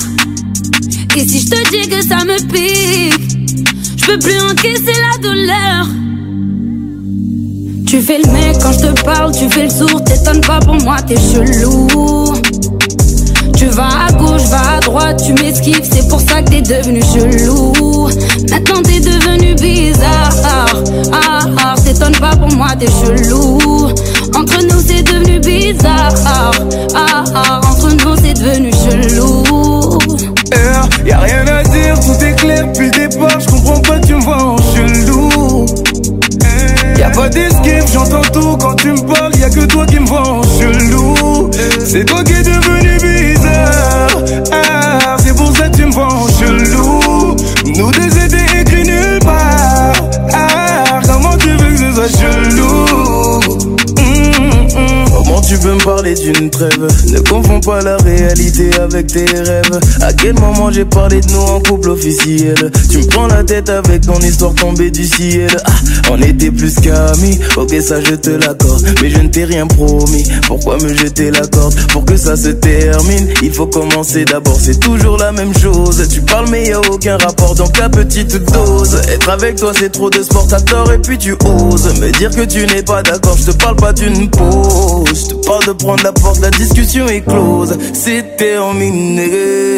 Et 1.16 1.27
si 1.27 1.41
je 1.41 1.49
te 1.51 1.70
dis 1.73 1.89
que 1.89 2.01
ça 2.07 2.24
me 2.24 2.39
pique, 2.53 3.66
je 3.97 4.07
peux 4.07 4.19
plus 4.20 4.39
encaisser 4.41 4.93
la 5.11 5.19
douleur. 5.19 5.87
Tu 7.93 8.01
fais 8.01 8.16
le 8.24 8.32
mec 8.32 8.56
quand 8.62 8.73
je 8.73 8.86
te 8.89 9.02
parle, 9.02 9.32
tu 9.32 9.51
fais 9.51 9.64
le 9.64 9.69
sourd, 9.69 10.02
t'étonnes 10.05 10.40
pas 10.40 10.60
pour 10.60 10.77
moi, 10.77 10.97
t'es 11.06 11.14
chelou. 11.19 12.32
Tu 13.55 13.66
vas 13.66 14.06
à 14.09 14.12
gauche, 14.12 14.40
vas 14.44 14.77
à 14.78 14.81
droite, 14.81 15.23
tu 15.27 15.35
m'esquives, 15.35 15.82
c'est 15.82 16.09
pour 16.09 16.19
ça 16.19 16.40
que 16.40 16.52
t'es 16.52 16.62
devenu 16.62 17.02
chelou. 17.02 18.09
Maintenant 18.51 18.81
t'es 18.81 18.98
devenu 18.98 19.55
bizarre. 19.56 20.32
Ah, 21.12 21.40
ah, 21.62 21.74
t'étonnes 21.85 22.16
pas 22.16 22.35
pour 22.35 22.51
moi, 22.56 22.69
t'es 22.81 22.86
chelou. 22.86 23.59
Entre 24.39 24.62
nous 24.62 24.81
c'est 24.86 25.02
devenu 25.02 25.39
bizarre. 25.40 26.14
Ah, 26.24 26.51
ah, 27.36 27.60
entre 27.74 27.90
nous 27.90 28.16
c'est 28.24 28.32
devenu 28.43 28.70
chelou. 28.73 29.98
Eh, 30.51 31.09
y'a 31.10 31.19
rien 31.19 31.47
à 31.47 31.62
dire, 31.64 32.01
tout 32.01 32.24
est 32.24 32.36
clair 32.36 32.69
depuis 32.73 32.86
le 32.86 33.06
départ, 33.09 33.39
je 33.39 33.47
comprends 33.55 33.81
pas, 33.81 33.98
tu 33.98 34.14
me 34.14 34.20
vois 34.23 34.56
Y'a 37.03 37.11
pas 37.11 37.29
d'esquive, 37.29 37.85
j'entends 37.93 38.20
tout 38.33 38.57
quand 38.59 38.77
tu 38.77 38.93
me 38.93 39.12
parles, 39.12 39.35
y'a 39.37 39.51
que 39.51 39.66
toi 39.66 39.85
qui 39.87 39.99
me 39.99 40.07
vois 40.07 40.23
en 40.23 40.41
chelou. 40.45 41.51
C'est 41.85 42.05
toi 42.05 42.23
qui 42.23 42.33
es 42.33 42.45
devenu 42.45 42.91
tu 55.53 55.59
peux 55.59 55.74
me 55.74 55.85
parler 55.85 56.15
d'une 56.15 56.49
trêve 56.51 56.87
Ne 57.12 57.19
confonds 57.29 57.61
pas 57.61 57.81
la 57.83 57.97
réalité 57.99 58.70
avec 58.81 59.07
tes 59.09 59.24
rêves 59.27 59.81
À 60.01 60.11
quel 60.15 60.33
moment 60.41 60.70
j'ai 60.70 60.85
parlé 60.87 61.20
de 61.20 61.31
nous 61.33 61.41
en 61.41 61.61
couple 61.61 61.91
officiel 61.91 62.55
Tu 62.91 62.99
me 62.99 63.05
prends 63.07 63.27
la 63.27 63.45
tête 63.45 63.69
avec 63.69 64.01
ton 64.03 64.19
histoire 64.20 64.55
tombée 64.55 64.91
du 64.91 65.07
ciel 65.07 65.51
ah, 65.66 65.70
On 66.11 66.23
était 66.23 66.51
plus 66.51 66.74
qu'amis, 66.77 67.39
ok 67.57 67.74
ça 67.83 68.01
je 68.01 68.15
te 68.15 68.31
l'accorde 68.31 68.83
Mais 69.03 69.11
je 69.11 69.19
ne 69.19 69.29
t'ai 69.29 69.45
rien 69.45 69.66
promis, 69.66 70.24
pourquoi 70.47 70.79
me 70.79 70.95
jeter 70.97 71.31
la 71.31 71.47
corde 71.49 71.74
Pour 71.93 72.07
que 72.07 72.16
ça 72.16 72.35
se 72.35 72.49
termine, 72.49 73.29
il 73.43 73.53
faut 73.53 73.66
commencer 73.66 74.24
d'abord 74.24 74.57
C'est 74.59 74.81
toujours 74.81 75.19
la 75.19 75.33
même 75.33 75.53
chose, 75.59 76.09
tu 76.09 76.23
parles 76.23 76.49
mais 76.51 76.69
y'a 76.69 76.79
a 76.79 76.91
aucun 76.91 77.19
rapport 77.19 77.55
Donc 77.57 77.77
la 77.79 77.91
petite 77.91 78.39
dose, 78.53 78.97
être 79.12 79.29
avec 79.29 79.57
toi 79.57 79.73
c'est 79.79 79.93
trop 79.93 80.09
de 80.09 80.23
sport 80.23 80.47
T'as 80.49 80.61
tort 80.61 80.91
et 80.93 80.99
puis 80.99 81.19
tu 81.19 81.33
oses 81.45 82.01
me 82.01 82.11
dire 82.12 82.31
que 82.31 82.43
tu 82.43 82.65
n'es 82.66 82.83
pas 82.83 83.03
d'accord 83.03 83.37
Je 83.39 83.53
te 83.53 83.62
parle 83.62 83.77
pas 83.77 83.93
d'une 83.93 84.31
pause 84.31 85.37
pas 85.47 85.59
de 85.66 85.73
prendre 85.73 86.02
la 86.05 86.12
porte, 86.12 86.40
la 86.40 86.51
discussion 86.51 87.06
est 87.09 87.23
close, 87.23 87.77
c'est 87.94 88.36
terminé. 88.36 89.31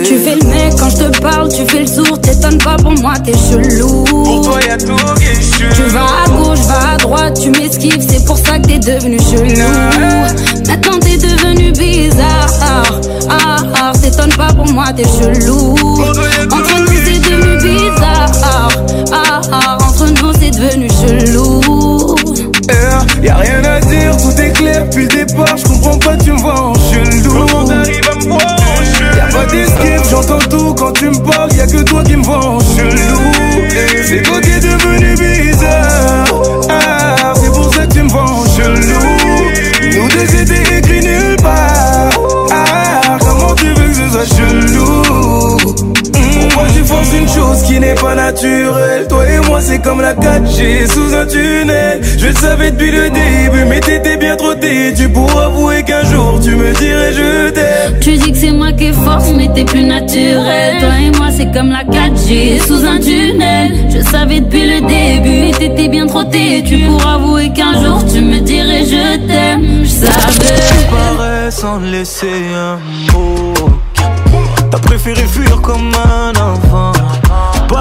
Tu 0.04 0.16
fais 0.18 0.34
le 0.34 0.46
mec 0.48 0.74
quand 0.78 0.90
je 0.90 0.98
te 1.04 1.18
parle, 1.20 1.48
tu 1.48 1.64
fais 1.66 1.80
le 1.80 1.86
sourd, 1.86 2.20
t'étonnes 2.20 2.58
pas 2.58 2.76
pour 2.76 2.92
moi, 2.92 3.14
t'es 3.24 3.32
chelou. 3.32 4.04
Pour 4.04 4.42
toi 4.44 4.60
y'a 4.62 4.76
tout 4.76 4.94
qui 5.16 5.24
est 5.24 5.74
Tu 5.74 5.82
vas 5.92 6.02
à 6.24 6.28
gauche, 6.28 6.58
vas 6.68 6.88
à 6.94 6.96
droite, 6.98 7.40
tu 7.42 7.50
m'esquives, 7.50 7.98
c'est 8.06 8.24
pour 8.26 8.36
ça 8.36 8.58
que 8.58 8.66
t'es 8.68 8.78
devenu 8.78 9.16
chelou. 9.18 9.60
Maintenant 10.68 10.98
t'es 11.00 11.16
devenu 11.16 11.72
bizarre, 11.72 12.46
ah 13.30 13.56
ah, 13.70 13.92
t'étonnes 14.02 14.34
pas 14.34 14.48
pour 14.52 14.66
moi, 14.72 14.86
t'es 14.94 15.04
chelou. 15.04 15.76
Entre 15.76 16.80
nous 16.80 16.86
t'es 16.86 17.30
devenu 17.30 17.56
bizarre, 17.62 18.30
ah 18.42 19.38
ah, 19.54 19.78
entre 19.88 20.08
nous 20.22 20.32
c'est 20.38 20.50
devenu 20.50 20.88
chelou. 20.90 22.16
Y'a 22.70 22.98
eh, 23.22 23.26
y 23.26 23.28
a 23.28 23.36
rien 23.36 23.64
à 23.64 23.80
dire, 23.80 24.12
tout 24.16 24.40
est 24.40 24.43
depuis 24.86 25.04
le 25.04 25.24
départ, 25.26 25.56
je 25.56 25.64
comprends 25.64 25.96
pas, 25.98 26.16
tu 26.18 26.30
me 26.32 26.38
vois 26.38 26.60
en 26.68 26.72
Le 26.74 27.52
monde 27.52 27.70
arrive 27.72 28.00
à 28.12 28.16
me 28.16 28.22
voir 28.28 28.42
en 28.42 29.16
Y'a 29.16 29.26
pas 29.28 29.46
d'esquive, 29.46 30.02
j'entends 30.10 30.38
tout 30.40 30.74
quand 30.74 30.92
tu 30.92 31.08
me 31.08 31.18
parles, 31.20 31.52
y'a 31.56 31.66
que 31.66 31.82
toi 31.82 32.02
qui 32.04 32.16
me 32.16 32.22
vois 32.22 32.36
en 32.38 32.60
chelou. 32.60 33.53
qui 47.74 47.80
n'est 47.80 47.94
pas 47.94 48.14
naturel. 48.14 49.08
Toi 49.08 49.24
et 49.28 49.40
moi, 49.48 49.58
c'est 49.60 49.80
comme 49.80 50.00
la 50.00 50.14
4G 50.14 50.86
sous 50.88 51.12
un 51.12 51.26
tunnel. 51.26 52.00
Je 52.18 52.30
savais 52.38 52.70
depuis 52.70 52.92
le 52.92 53.10
début, 53.10 53.64
mais 53.68 53.80
t'étais 53.80 54.16
bien 54.16 54.36
trop 54.36 54.54
Tu 54.54 55.08
pour 55.08 55.40
avouer 55.40 55.82
qu'un 55.82 56.04
jour 56.04 56.38
tu 56.40 56.54
me 56.54 56.72
dirais 56.74 57.12
je 57.12 57.50
t'aime. 57.50 57.98
Tu 58.00 58.12
dis 58.16 58.30
que 58.30 58.38
c'est 58.38 58.52
moi 58.52 58.72
qui 58.74 58.84
est 58.86 58.92
force, 58.92 59.28
mais 59.36 59.50
t'es 59.56 59.64
plus 59.64 59.82
naturel. 59.84 60.78
Toi 60.80 61.00
et 61.02 61.10
moi, 61.18 61.26
c'est 61.36 61.50
comme 61.52 61.70
la 61.70 61.82
4G 61.82 62.60
sous 62.64 62.84
un 62.86 63.00
tunnel. 63.00 63.72
Je 63.92 64.00
savais 64.08 64.40
depuis 64.40 64.66
le 64.66 64.80
début, 64.82 65.40
mais 65.40 65.50
t'étais 65.52 65.88
bien 65.88 66.06
trop 66.06 66.22
Tu 66.30 66.78
pourras 66.78 67.14
avouer 67.14 67.50
qu'un 67.54 67.82
jour 67.84 68.04
tu 68.06 68.20
me 68.20 68.38
dirais 68.38 68.84
je 68.86 69.16
t'aime. 69.26 69.62
Je 69.82 69.88
savais. 69.88 71.50
sans 71.50 71.80
laisser 71.80 72.30
un 72.54 72.78
mot. 73.12 73.52
T'as 74.70 74.78
préféré 74.78 75.22
fuir 75.26 75.60
comme 75.60 75.90
un 75.92 76.30
enfant 76.38 76.92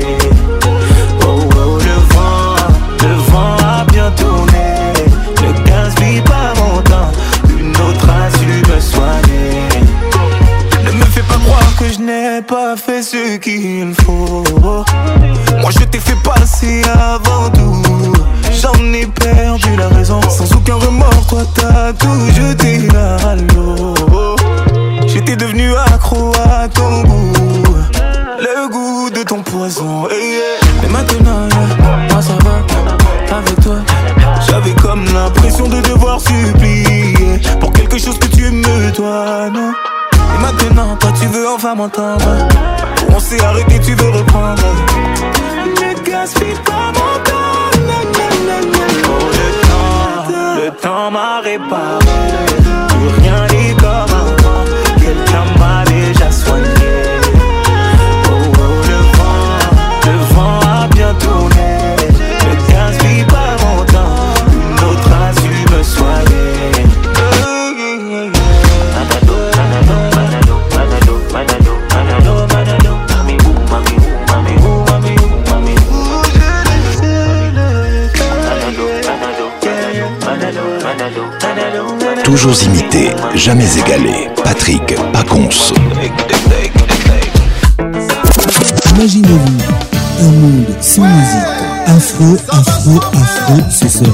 Oh, 0.65 1.27
oh, 1.27 1.77
le 1.79 2.15
vent, 2.15 2.55
le 3.03 3.31
vent 3.31 3.57
a 3.79 3.83
bien 3.91 4.09
tourné. 4.11 5.07
Ne 5.41 5.51
gaspille 5.67 6.21
pas 6.21 6.53
mon 6.57 6.81
temps. 6.81 7.11
Une 7.59 7.71
autre 7.71 8.07
a 8.09 8.37
su 8.37 8.71
me 8.71 8.79
soigner 8.79 9.70
que 11.81 11.91
je 11.91 11.99
n'ai 11.99 12.41
pas 12.43 12.75
fait 12.77 13.01
ce 13.01 13.37
qu'il 13.37 13.93
faut. 14.05 14.43
Moi 14.61 15.71
je 15.71 15.83
t'ai 15.85 15.97
fait 15.97 16.15
passer 16.23 16.83
avant 16.85 17.49
tout. 17.49 18.13
J'en 18.61 18.73
ai 18.93 19.07
perdu 19.07 19.75
la 19.77 19.87
raison. 19.87 20.19
Sans 20.29 20.53
aucun 20.55 20.75
remords, 20.75 21.25
toi 21.27 21.41
t'as 21.55 21.91
tout 21.93 22.25
jeté 22.35 22.87
à 23.25 23.35
l'eau. 23.55 23.95
J'étais 25.07 25.35
devenu 25.35 25.71
accro 25.91 26.31
à 26.53 26.67
ton 26.67 27.01
goût. 27.03 27.33
Le 28.39 28.69
goût 28.71 29.09
de 29.09 29.23
ton 29.23 29.41
poison. 29.41 30.07
Et 30.09 30.13
eh, 30.13 30.65
eh. 30.83 30.87
maintenant, 30.87 31.49
ça 32.21 32.37
va. 32.45 33.35
Avec 33.37 33.59
toi, 33.61 33.77
j'avais 34.47 34.71
comme 34.73 35.03
l'impression 35.05 35.67
de 35.67 35.79
devoir 35.81 36.19
supplier 36.19 37.39
pour 37.59 37.71
quelque 37.73 37.97
chose 37.97 38.19
que 38.19 38.27
tu 38.27 38.51
me 38.51 38.91
dois, 38.91 39.49
non? 39.49 39.71
Et 40.33 40.37
maintenant, 40.41 40.95
toi 40.97 41.11
tu 41.19 41.27
veux 41.27 41.47
enfin 41.49 41.75
m'entendre. 41.75 42.47
On 43.15 43.19
s'est 43.19 43.43
arrêté, 43.43 43.79
tu 43.79 43.93
veux 43.93 44.09
reprendre. 44.09 44.61
Ne 45.63 46.05
gaspille 46.07 46.55
pas 46.65 46.87
mon 46.97 47.13
temps. 47.23 47.79
le 48.61 48.71
temps, 49.71 50.63
le 50.63 50.71
temps 50.81 51.11
m'a 51.11 51.41
réparé. 51.41 52.00
Toujours 82.31 82.63
imité, 82.63 83.09
jamais 83.35 83.65
égalé. 83.77 84.29
Patrick 84.41 84.81
Paconce. 85.11 85.73
Imaginez-vous 88.91 90.17
un 90.21 90.31
monde 90.39 90.65
sans 90.79 91.01
musique. 91.01 91.49
Afro, 91.87 92.37
afro, 92.49 93.19
afro, 93.21 93.55
ce 93.69 93.87
serait. 93.89 94.09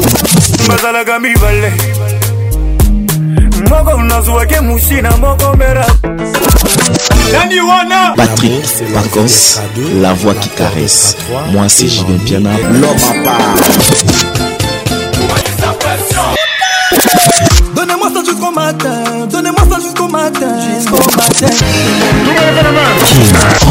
Patrick 8.16 8.68
Paconce, 8.96 9.62
la 10.02 10.12
voix 10.18 10.34
qui 10.34 10.50
caresse. 10.50 11.16
Moi, 11.52 11.70
c'est 11.70 11.88
Julien 11.88 12.18
Piana. 12.26 12.50
L'homme 12.82 13.24
part. 13.24 14.27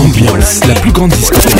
Ambiance, 0.02 0.60
la 0.66 0.74
plus 0.74 0.92
grande 0.92 1.10
discothèque 1.10 1.52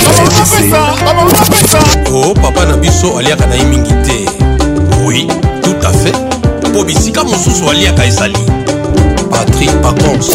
Oh 2.12 2.32
papa 2.34 2.66
na 2.66 2.76
biso 2.76 3.18
aliaka 3.18 3.46
na 3.46 3.56
ye 3.56 3.64
mingi 3.64 3.92
te 4.02 4.24
oui 5.04 5.26
tout 5.62 5.76
à 5.86 5.92
fait 5.92 6.12
mpo 6.68 6.84
bisika 6.84 7.22
mosusu 7.24 7.68
aliaka 7.70 8.06
ezali 8.06 8.36
patrik 9.30 9.70
pacons 9.80 10.30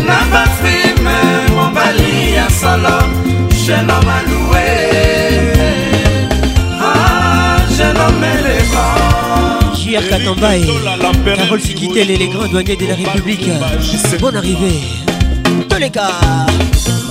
na 0.09 0.19
bafrime 0.33 1.19
mobali 1.57 2.13
ya 2.37 2.47
solo 2.61 2.97
jenoma 3.67 4.17
loue 4.27 4.77
ah 6.81 7.61
jenome 7.77 8.33
leba 8.47 8.86
JR 9.87 10.03
Katambaye, 10.11 10.67
Carole 11.25 11.61
Sikitel 11.61 12.11
et 12.11 12.17
les 12.17 12.27
grands 12.27 12.49
douaniers 12.49 12.75
de 12.75 12.87
la 12.87 12.97
République. 12.97 13.49
Bonne 14.19 14.37
arrivée. 14.37 14.81
Tous 15.69 15.77
les 15.79 15.91
gars. 15.91 16.19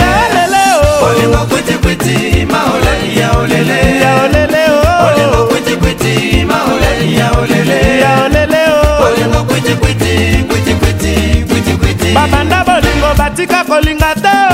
yaolele 0.00 0.62
oh. 0.82 1.06
olingo 1.06 1.36
kwitikwiti 1.48 2.44
maole 2.50 2.94
yaolele 3.20 4.00
yaolele 4.02 4.62
oh. 4.70 5.04
olingo 5.06 5.46
kwitikwiti 5.50 6.44
maole 6.44 6.90
yaolele 7.18 8.00
yaolele 8.00 8.60
olingo 9.06 9.44
kwitikwiti 9.44 10.44
kwitikwiti 10.48 11.44
kwitikwiti 11.48 12.12
babanda 12.14 12.64
bolingo 12.64 13.14
batika 13.18 13.64
kolinga 13.64 14.14
te 14.14 14.49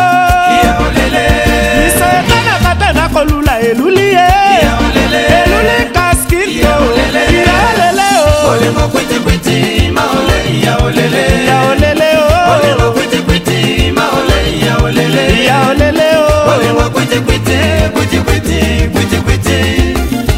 kolula 3.16 3.55
eluli 3.60 4.09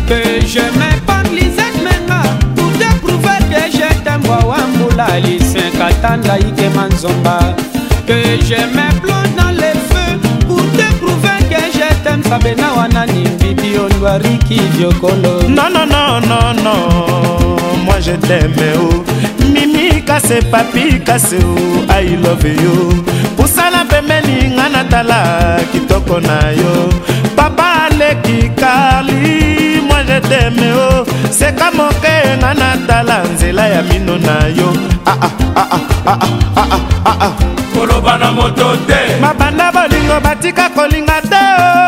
que 0.09 0.21
je 0.47 0.65
m'épanne 0.79 1.31
Lisette 1.35 1.79
pour 2.57 2.71
te 2.79 2.91
prouver 3.01 3.41
que 3.51 3.61
je 3.77 3.91
t'aime 4.05 4.27
wa 4.29 4.41
manzomba 6.75 7.57
que 8.07 8.17
je 8.45 8.59
kabe 12.29 12.55
na 12.55 12.73
wanani 12.73 13.29
bibi 13.41 13.79
ondwariki 13.79 14.55
vyokolo 14.55 15.35
nonononono 15.49 16.75
moi 17.85 18.01
je 18.05 18.17
teme 18.19 18.69
o 18.77 18.89
oh. 18.89 19.05
mimi 19.53 20.03
kase 20.03 20.43
papi 20.51 21.01
kase 21.07 21.37
o 21.37 21.55
oh. 21.55 21.99
i 22.01 22.09
love 22.17 22.49
yo 22.65 22.75
pusala 23.37 23.85
pembeni 23.91 24.55
nga 24.55 24.69
natala 24.69 25.21
kitoko 25.73 26.21
na 26.21 26.39
yo 26.61 26.73
papa 27.37 27.89
aleki 27.91 28.49
kali 28.61 29.81
moi 29.89 30.05
je 30.09 30.21
teme 30.29 30.73
o 30.73 30.89
oh. 31.01 31.07
seka 31.31 31.71
moke 31.77 32.15
nga 32.39 32.55
natala 32.55 33.25
nzela 33.33 33.67
ya 33.69 33.83
mino 33.83 34.19
na 34.19 34.37
yo 34.59 34.69
ah, 35.07 35.17
ah, 35.27 35.33
ah, 35.63 35.69
ah, 35.77 35.81
ah, 36.13 36.19
ah, 36.21 36.21
ah, 36.63 36.69
ah, 36.73 36.81
ah, 37.11 37.17
ah. 37.27 37.33
koloba 37.75 38.19
na 38.19 38.33
moto 38.33 38.77
te 38.87 39.01
mabanda 39.21 39.73
bolingo 39.73 40.21
batika 40.25 40.69
kolinga 40.77 41.21
te 41.33 41.45
o 41.85 41.88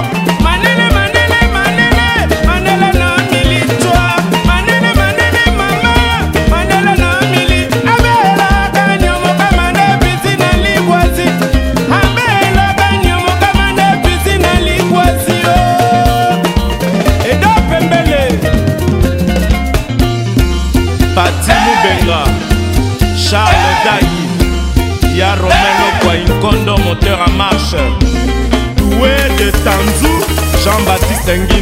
땡기 31.33 31.62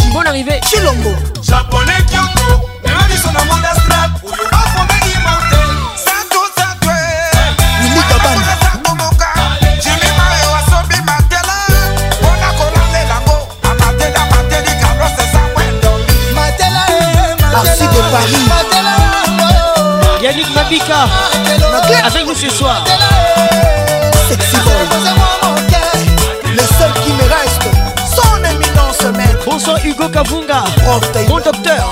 bonne 0.11 0.27
arrivée 0.29 0.59
chilombo 0.69 1.11
japonais 1.41 2.03
kyoto 2.11 2.67
melodiso 2.83 3.31
na 3.31 3.43
monde 3.45 3.65
astrat 3.65 4.11
oyo 4.23 4.43
bafondeli 4.51 5.15
mortel 5.23 5.69
sato 5.95 6.41
satwe 6.57 6.93
wili 7.83 8.01
kabana 8.09 8.41
Yannick 20.21 20.53
Mabika 20.55 21.07
avec 22.05 22.25
nous 22.27 22.35
ce 22.35 22.47
soir. 22.49 22.85
Eh, 22.89 24.29
Sexy 24.31 24.57
boy. 24.57 25.10
Professeur 29.63 29.85
Hugo 29.85 30.09
Kavunga 30.09 30.63
Mon 31.29 31.35
docteur 31.35 31.87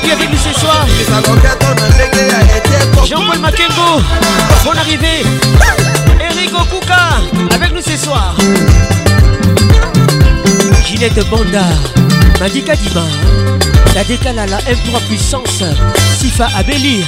Capi 0.00 0.10
avec 0.12 0.30
nous 0.30 0.38
ce 0.38 0.58
soir. 0.58 0.86
Jean-Paul 3.06 3.38
Makengo, 3.40 4.00
bonne 4.64 4.78
arrivée. 4.78 5.22
Eric 6.30 6.50
Okuka 6.54 7.54
avec 7.54 7.74
nous 7.74 7.82
ce 7.82 7.94
soir. 8.02 8.34
Ginette 10.86 11.28
Banda, 11.28 11.64
Madika 12.40 12.74
Dima, 12.74 13.02
la 13.94 14.04
décale 14.04 14.38
à 14.38 14.46
la 14.46 14.56
M3 14.60 14.98
puissance, 15.10 15.62
Sifa 16.18 16.48
Abeli. 16.56 17.04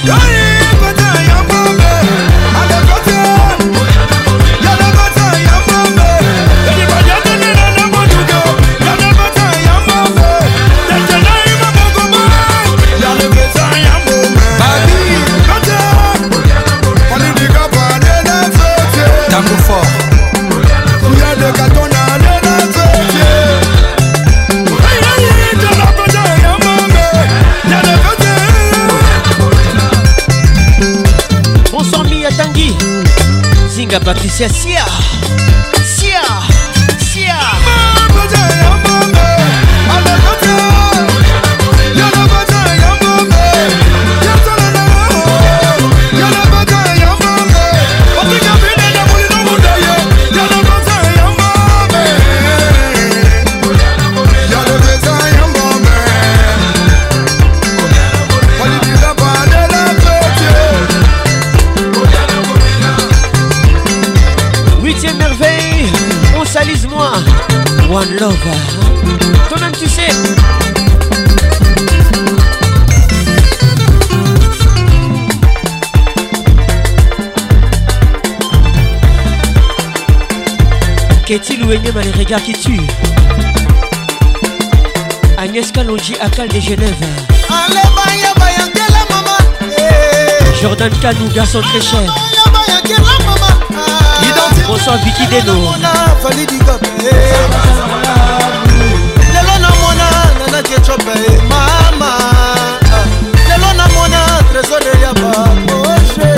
à 33.99 33.99
Patricia 34.01 34.49
Sia 34.49 34.83
Love. 68.19 68.37
Toi-même, 69.49 69.71
tu 69.77 69.89
sais. 69.89 70.03
Qu'est-il 81.25 81.63
ou 81.63 81.67
les 81.67 81.77
regards 81.77 82.41
qui 82.43 82.53
tuent 82.53 82.79
Agnès 85.37 85.69
Kalonji, 85.73 86.15
Akal 86.21 86.47
de 86.47 86.59
Genève. 86.61 86.93
Eh. 89.77 90.61
Jordan 90.61 90.91
Kanou, 91.01 91.27
garçon 91.33 91.59
très 91.61 91.81
cher. 91.81 91.99
Ah. 92.07 93.81
Bonsoir 94.67 94.97
Vicky 95.03 95.27
Deno. 95.27 95.73
get 100.77 100.87
your 100.87 100.97
pay 101.07 101.27
mama 101.51 102.11
lelo 103.49 103.69
namona 103.79 104.19
tresode 104.51 104.93
ya 105.03 105.11
baproche 105.21 106.31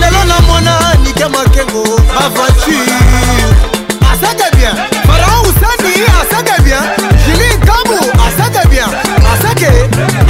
lelo 0.00 0.22
namona 0.30 0.74
nike 1.04 1.24
makengo 1.34 1.82
avature 2.22 3.00
aseke 4.12 4.46
bien 4.56 4.74
faraon 5.08 5.40
usani 5.48 5.92
aseke 6.20 6.56
bien 6.64 6.82
jili 7.26 7.48
nkabu 7.56 7.98
aseke 8.26 8.62
bien 8.70 8.88
aseke 9.32 9.68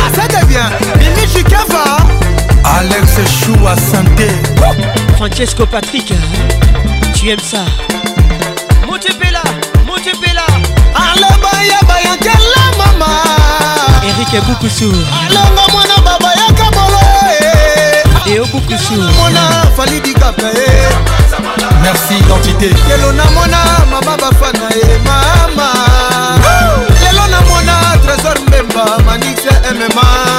aseke 0.06 0.44
bien 0.48 0.66
mimi 0.98 1.26
chikeva 1.32 1.82
alex 2.78 3.04
choua 3.46 3.76
santé 3.90 4.28
francesco 5.16 5.66
patrick 5.66 6.06
tu 7.14 7.26
aimes 7.30 7.46
ça 7.50 7.62
motepela 8.86 9.42
motepela 9.86 10.42
alebayabayankela 11.04 12.61
patrik 14.24 14.35
ebukusu 14.35 14.85
alongo 15.24 15.62
mwana 15.73 15.97
babayaka 15.97 16.70
bolo 16.74 16.99
eobukusumona 18.27 19.40
eh. 19.40 19.77
falidikaka 19.77 20.47
ye 20.47 20.66
eh. 20.66 20.90
merci 21.82 22.15
identité 22.19 22.74
lelo 22.89 23.12
namona 23.12 23.59
mama 23.90 24.16
bafana 24.16 24.69
ye 24.77 24.94
eh, 24.94 25.01
mama 25.07 25.69
lelo 27.03 27.27
namona 27.27 27.73
trésor 28.05 28.39
mbemba 28.47 28.85
manix 29.07 29.39
mma 29.74 30.31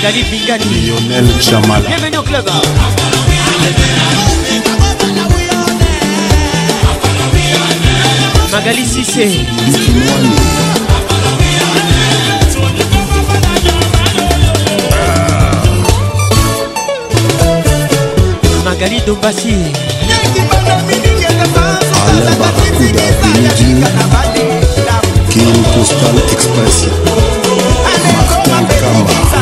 Magali 0.02 0.22
Bingani 0.34 0.64
Lionel 0.82 1.26
Chamala 1.40 1.86
Bienvenue 1.88 2.16
au 2.18 2.22
club 2.22 2.44
Magali 8.50 8.84
Sissé 8.84 9.30
Magali 18.64 19.00
Dombassi 19.06 19.54
Alain 22.08 22.34
Barakuda 22.40 23.02
Benidine 23.22 23.84
Kim 25.30 25.62
Postal 25.76 26.32
Express 26.32 26.86
Martin 28.16 28.66
Kamba 28.66 29.41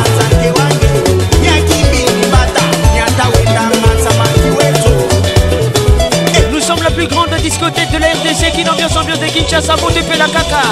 qui 8.52 8.62
son 8.62 9.00
ambiance 9.00 9.18
de 9.18 9.26
Kinshasa 9.26 9.74
Motepe 9.82 10.16
la 10.16 10.26
caca 10.26 10.62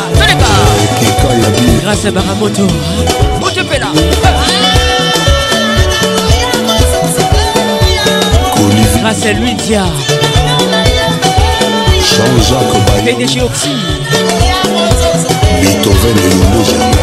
Grâce 1.82 2.04
à 2.04 2.10
Baramoto 2.12 2.62
hein. 2.62 3.36
Motepe 3.40 3.80
la 3.80 3.88
Grâce 9.02 9.24
à 9.26 9.32
Luidia 9.32 9.82
Jean-Jacques 11.98 13.04
PDG 13.04 13.40
Oxy 13.42 13.74
Beethoven 15.60 16.16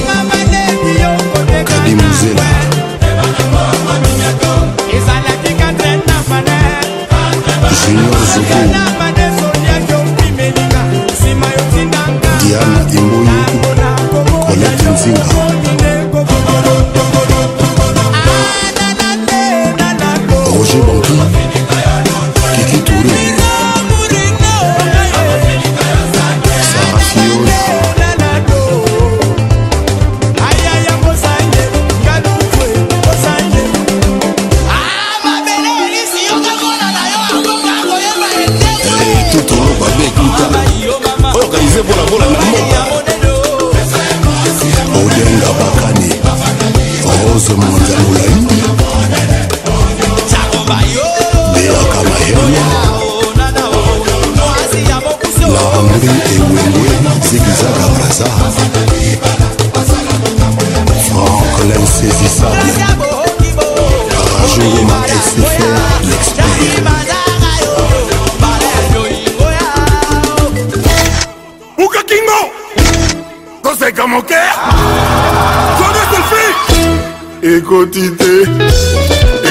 Écotité. 77.75 78.43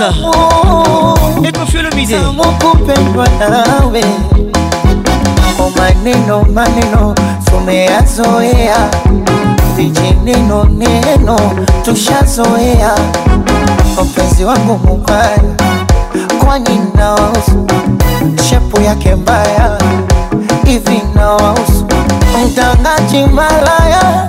Rose 0.00 1.18
Et 1.44 1.52
confie 1.52 1.78
le 1.82 1.90
midi 1.94 2.14
kupendwa 2.58 3.24
nawe 3.38 4.00
Mamo 5.58 5.66
oh, 5.66 5.72
maneno 5.76 6.40
maneno 6.52 7.14
tumeyazoea 7.44 8.90
Vijineno 9.76 10.64
neno 10.64 11.36
tushazoea 11.84 12.94
Mpenzi 14.04 14.44
wangu 14.44 14.80
mubaya 14.86 15.38
kwani 16.44 16.80
nawahusu 16.94 17.66
shepu 18.48 18.80
yake 18.80 19.14
mbaya 19.14 19.78
hivi 20.64 21.02
nawahusu 21.16 21.86
mtangaji 22.44 23.26
malaya 23.34 24.28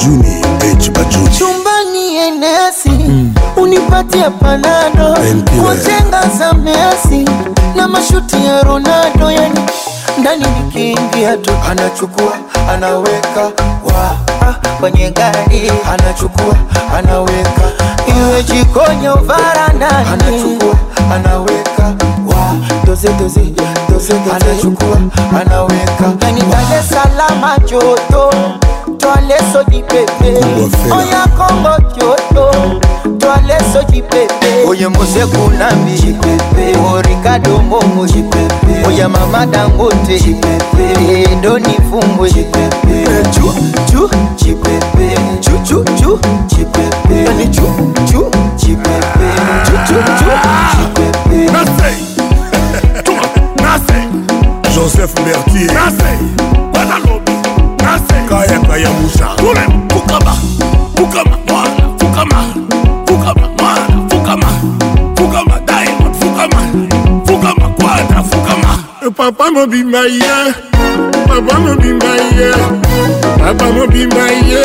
bajuni 0.00 0.40
H 0.78 0.90
bajuni 0.90 1.28
chumbani 1.38 2.16
enesi 2.16 2.90
mm. 2.90 3.34
unipatie 3.56 4.30
panado 4.30 5.18
kwa 5.64 5.76
jenga 5.76 6.20
za 6.38 6.52
Messi 6.54 7.24
na 7.76 7.88
mashuti 7.88 8.36
ya 8.46 8.62
Ronaldo 8.62 9.30
yani 9.30 9.60
ndani 10.18 10.44
nikiingia 10.64 11.36
tu 11.36 11.50
anachukua 11.70 12.32
anaweka 12.70 13.42
wa 13.84 14.16
kwenye 14.80 15.10
gari 15.10 15.72
anachukua 15.92 16.54
anaweka 16.96 17.70
iwe 18.18 18.42
jikoni 18.42 19.06
au 19.06 19.24
varandani 19.24 20.08
anachukua 20.12 20.74
anaweka 21.14 21.84
wa 22.26 22.54
doze 22.84 23.08
doze 23.12 23.40
doze 23.40 23.82
doze 23.88 24.14
anachukua 24.36 24.98
anaweka 25.40 26.04
yani 26.22 26.40
dale 26.40 26.82
salama 26.88 27.40
Salaam 27.40 27.60
joto 27.70 28.30
toaleso 29.14 29.62
dipepe 29.68 30.34
oya 30.94 31.26
kongo 31.26 31.92
kyoto 31.94 32.50
toaleso 33.18 33.82
dipepe 33.92 34.64
oye 34.68 34.88
moseku 34.88 35.50
nambi 35.58 36.16
orikado 36.94 37.58
mbongo 37.62 38.06
oya 38.88 39.08
mama 39.08 39.46
dangote 39.46 40.22
edoni 41.30 41.78
fumbwe 41.90 42.28
eh, 42.30 43.20
Joseph 54.76 55.14
Bertier. 55.24 55.90
masenga 58.50 58.76
ya 58.76 58.90
musa 58.90 59.26
tule 59.36 59.60
fukama 59.88 60.36
fukama 60.96 61.38
mwana 61.48 61.98
fukama 61.98 62.44
fukama 63.06 63.46
mwana 63.58 64.08
fukama 64.10 64.46
fukama 65.16 65.60
diamond 65.66 66.14
fukama 66.14 66.62
fukama 67.26 67.68
kwadra 67.68 68.22
fukama 68.22 68.78
e 69.06 69.10
papa 69.10 69.50
mobimba 69.50 69.98
ye 69.98 70.54
papa 71.28 71.60
mobimba 71.60 72.16
ye 72.16 72.54
papa 73.44 73.70
mobimba 73.72 74.26
ye 74.26 74.64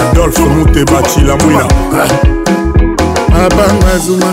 adolfe 0.00 0.40
muteba 0.42 1.02
cilamwina 1.02 1.64
babanga 3.30 3.92
eh. 3.94 4.00
zuma 4.04 4.32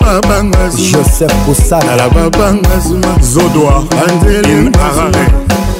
babanga 0.00 0.58
joseph 0.70 1.34
kosanala 1.46 2.08
babanga 2.10 2.78
zuma 2.80 3.16
zodoa 3.20 3.84
anzelin 4.08 4.72
arare 4.86 5.26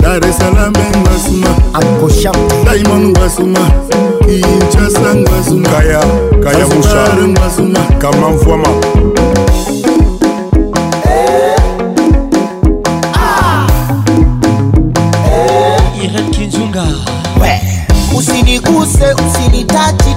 dar 0.01 0.25
esalam 0.29 0.73
ngwasuma 0.97 1.51
akosham 1.73 2.35
diamond 2.65 3.17
ngwasuma 3.19 3.71
kinshasa 4.25 5.15
ngwasuma 5.15 5.69
kaya 5.69 6.01
kaya 6.45 6.67
musha 6.67 7.17
ngwasuma 7.29 7.81
kamamvwama 7.99 9.14
useusinitati 18.77 20.14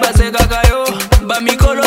basekaka 0.00 0.58
yo 0.70 0.80
bamikolo 1.28 1.82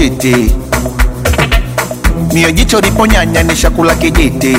chiti, 0.00 0.54
mio 2.32 2.50
jicho 2.52 2.80
nyanya 3.06 3.42
ni 3.42 3.56
shakula 3.56 3.94
kijiti, 3.94 4.56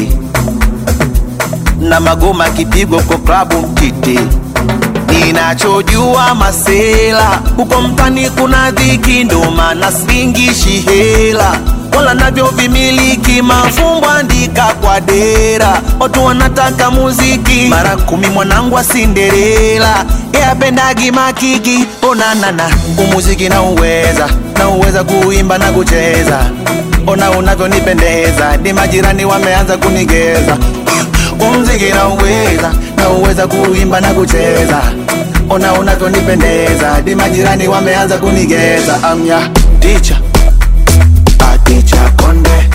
na 1.80 2.00
magoma 2.00 2.50
kipigo 2.50 3.02
kwa 3.02 3.18
klabu 3.18 3.58
mtiti. 3.68 4.20
Ninachojua 5.10 6.36
masela 6.36 7.42
huko 7.58 7.82
mtani, 7.82 8.30
kuna 8.30 8.72
dhiki, 8.72 9.24
ndoma 9.24 9.74
na 9.76 9.92
singishi 9.92 10.80
hela 10.80 11.60
wala 11.96 12.14
navyo 12.14 12.48
vimiliki 12.48 13.42
mafumbo, 13.42 14.10
andika 14.10 14.66
kwa 14.74 15.00
dera, 15.02 15.82
watu 16.00 16.26
wanataka 16.26 16.92
muziki 16.92 17.68
mara 17.70 17.98
kumi. 17.98 18.28
Mwanangu 18.28 18.76
wa 18.76 18.84
Cinderella, 18.84 20.06
makiki, 21.14 21.86
onanana 22.10 22.70
umuziki 22.98 23.50
na 23.50 23.62
uweza 23.64 24.30
uweza 24.70 25.04
kuimba 25.04 25.58
na 25.58 25.72
kucheza, 25.72 26.40
ona 27.08 27.32
unavyonipendeza, 27.32 28.58
ni 28.58 28.74
majirani 28.74 29.26
wameanza 29.26 29.78
kunigeza. 29.78 30.58
Umziki 31.40 31.86
nauweza, 31.86 32.72
uweza 33.20 33.48
kuimba 33.48 34.02
na 34.02 34.08
kucheza, 34.14 34.82
ona 35.50 35.74
unavyonipendeza, 35.74 37.02
ni 37.06 37.16
majirani 37.16 37.68
wameanza 37.68 38.18
kunigeza. 38.18 39.04
Amya 39.04 39.50
ticha 39.80 40.18
aticha 41.54 42.12
konde 42.26 42.71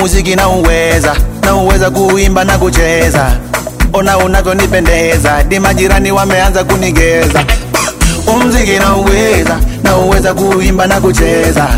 muziki 0.00 0.36
na 0.36 0.48
uweza 0.48 1.16
na 1.42 1.54
uweza 1.54 1.90
kuimba 1.90 2.44
na 2.44 2.58
kucheza, 2.58 3.32
ona 3.92 4.18
unavyonipendeza, 4.18 5.42
di 5.42 5.60
majirani 5.60 6.12
wameanza 6.12 6.64
kunigeza. 6.64 7.44
Umziki 8.26 8.72
na 9.82 9.94
uweza 9.98 10.34
kuimba 10.34 10.86
na 10.86 11.00
kucheza, 11.00 11.68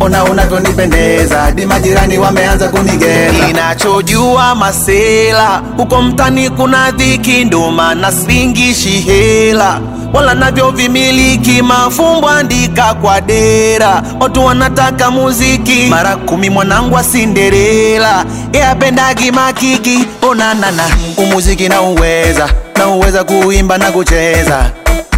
ona 0.00 0.24
unavyonipendeza, 0.24 1.52
di 1.52 1.66
majirani 1.66 2.18
wameanza 2.18 2.68
kunigeza. 2.68 3.46
Ninachojua 3.46 4.54
masela, 4.54 5.62
huko 5.76 6.02
mtani 6.02 6.50
kuna 6.50 6.90
dhiki, 6.90 7.44
ndo 7.44 7.70
maana 7.70 8.12
singishi 8.12 8.90
hela 9.00 9.80
wala 10.14 10.34
navyo 10.34 10.70
vimiliki. 10.70 11.62
Mafumbo 11.62 12.28
andika 12.28 12.94
kwa 12.94 13.20
dera, 13.20 14.02
watu 14.20 14.44
wanataka 14.44 15.10
muziki 15.10 15.86
mara 15.90 16.16
kumi. 16.16 16.50
Mwanangu 16.50 16.94
wa 16.94 17.04
Cinderella 17.04 18.24
yeye 18.52 18.66
apendagi 18.66 19.30
makiki. 19.32 19.98
Onanana 20.22 20.84
umuziki 21.16 21.68
na 21.68 21.82
uweza 21.82 22.48
na 22.76 22.88
uweza 22.88 23.24
kuimba 23.24 23.78
na 23.78 23.90
kucheza, 23.92 24.70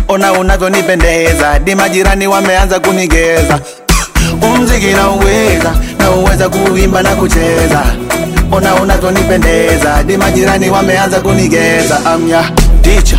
ona 0.09 0.33
unavyonipendeza 0.33 1.59
di 1.59 1.75
majirani 1.75 2.27
wameanza 2.27 2.81
kunigeza. 2.81 3.59
Umuziki 4.43 4.87
na 4.87 5.11
uweza 5.11 5.73
na 5.99 6.11
uweza 6.11 6.49
kuimba 6.49 7.03
na 7.03 7.09
kucheza 7.11 7.83
ona 8.53 8.75
unavyonipendeza 8.75 10.03
di 10.03 10.17
majirani 10.17 10.71
wameanza 10.71 11.21
kunigeza. 11.21 12.01
Amya 12.07 12.51
teacher 12.83 13.19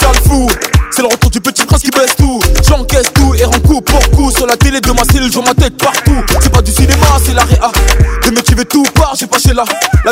La 9.53 9.63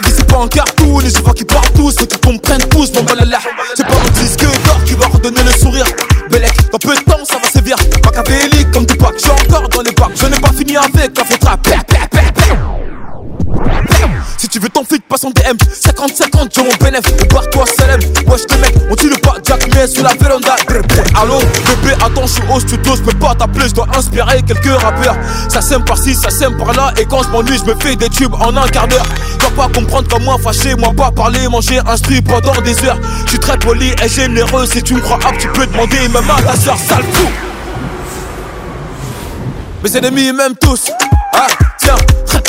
vie 0.01 0.11
c'est 0.13 0.27
pas 0.27 0.35
un 0.39 0.47
cartoon, 0.49 0.99
et 0.99 1.09
je 1.09 1.23
vois 1.23 1.33
qu'ils 1.33 1.45
partent 1.45 1.73
tous, 1.73 1.91
ceux 1.97 2.05
qui 2.05 2.17
comprennent 2.19 2.59
tous, 2.71 2.91
mon 2.93 3.03
balala. 3.03 3.39
C'est 3.73 3.87
pas 3.87 3.93
mon 3.95 4.09
disque 4.09 4.41
d'or 4.41 4.83
qui 4.83 4.95
va 4.95 5.07
redonner 5.07 5.41
le 5.45 5.51
sourire. 5.51 5.85
Belek, 6.29 6.51
dans 6.73 6.77
peu 6.77 6.93
de 6.93 6.99
temps 7.03 7.23
ça 7.23 7.37
va 7.41 7.49
sévir. 7.49 7.77
Machiavélique 8.05 8.69
comme 8.71 8.85
tu 8.85 8.97
packs, 8.97 9.15
j'ai 9.23 9.29
encore 9.31 9.69
dans 9.69 9.81
les 9.81 9.93
packs. 9.93 10.09
Je 10.15 10.25
n'ai 10.25 10.39
pas 10.41 10.51
fini 10.51 10.75
avec 10.75 11.17
la 11.17 11.23
faute 11.23 11.41
passe 15.09 15.23
en 15.25 15.29
DM. 15.31 15.55
50-50, 15.57 16.49
je 16.55 16.61
mon 16.61 16.75
bénéf. 16.83 17.01
Barre-toi, 17.29 17.65
Salem. 17.77 17.99
Wesh, 18.27 18.45
te 18.47 18.55
mecs, 18.55 18.73
on 18.89 18.95
tue 18.95 19.09
le 19.09 19.17
pas, 19.17 19.35
Jack, 19.45 19.67
mais 19.73 19.87
sur 19.87 20.03
la 20.03 20.13
véranda. 20.13 20.55
Allô, 21.19 21.37
bébé, 21.39 21.95
attends, 22.03 22.25
je 22.27 22.33
suis 22.33 22.43
au 22.53 22.59
studio, 22.59 22.95
je 22.95 23.01
peux 23.01 23.17
pas 23.17 23.35
t'appeler, 23.35 23.67
je 23.69 23.73
dois 23.73 23.87
inspirer 23.97 24.41
quelques 24.43 24.79
rappeurs. 24.81 25.15
Ça 25.49 25.61
sème 25.61 25.83
par-ci, 25.83 26.15
ça 26.15 26.29
sème 26.29 26.57
par-là, 26.57 26.93
et 26.97 27.05
quand 27.05 27.23
je 27.23 27.29
m'ennuie, 27.29 27.59
je 27.65 27.71
me 27.73 27.79
fais 27.79 27.95
des 27.95 28.09
tubes 28.09 28.33
en 28.35 28.55
un 28.55 28.67
quart 28.69 28.87
d'heure. 28.87 29.05
vas 29.41 29.63
pas 29.67 29.79
comprendre 29.79 30.07
comme 30.07 30.23
moi, 30.23 30.37
fâché, 30.41 30.75
moi 30.75 30.91
pas 30.95 31.11
parler, 31.11 31.47
manger, 31.47 31.79
un 31.85 31.97
strip 31.97 32.27
pendant 32.29 32.59
des 32.61 32.77
heures. 32.85 32.99
Je 33.25 33.31
suis 33.31 33.39
très 33.39 33.57
poli 33.57 33.93
et 34.03 34.07
généreux, 34.07 34.65
si 34.65 34.81
tu 34.81 34.95
me 34.95 35.01
crois 35.01 35.17
hop, 35.17 35.33
tu 35.39 35.47
peux 35.49 35.65
demander 35.65 36.07
même 36.13 36.29
à 36.29 36.41
ta 36.41 36.55
soeur, 36.55 36.77
sale 36.77 37.03
fou. 37.13 37.27
Mes 39.83 39.97
ennemis, 39.97 40.33
m'aiment 40.33 40.55
tous. 40.59 40.91
Ah, 41.33 41.47
tiens, 41.77 41.95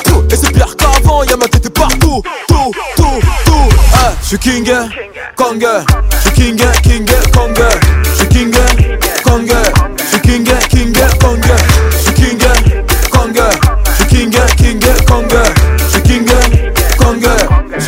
tout. 0.05 0.23
Et 0.33 0.37
c'est 0.37 0.51
pire 0.53 0.75
qu'avant, 0.77 1.23
y'a 1.25 1.37
ma 1.37 1.47
tête 1.47 1.71
pas 1.73 1.87
Chikinge, 4.23 4.89
konge 5.37 5.85
Chikinge, 6.25 6.67
king, 6.83 7.07
konge 7.33 7.71
Chikinge, 8.17 8.61
konge 9.25 9.73
king, 10.23 10.45
kinge 10.69 11.00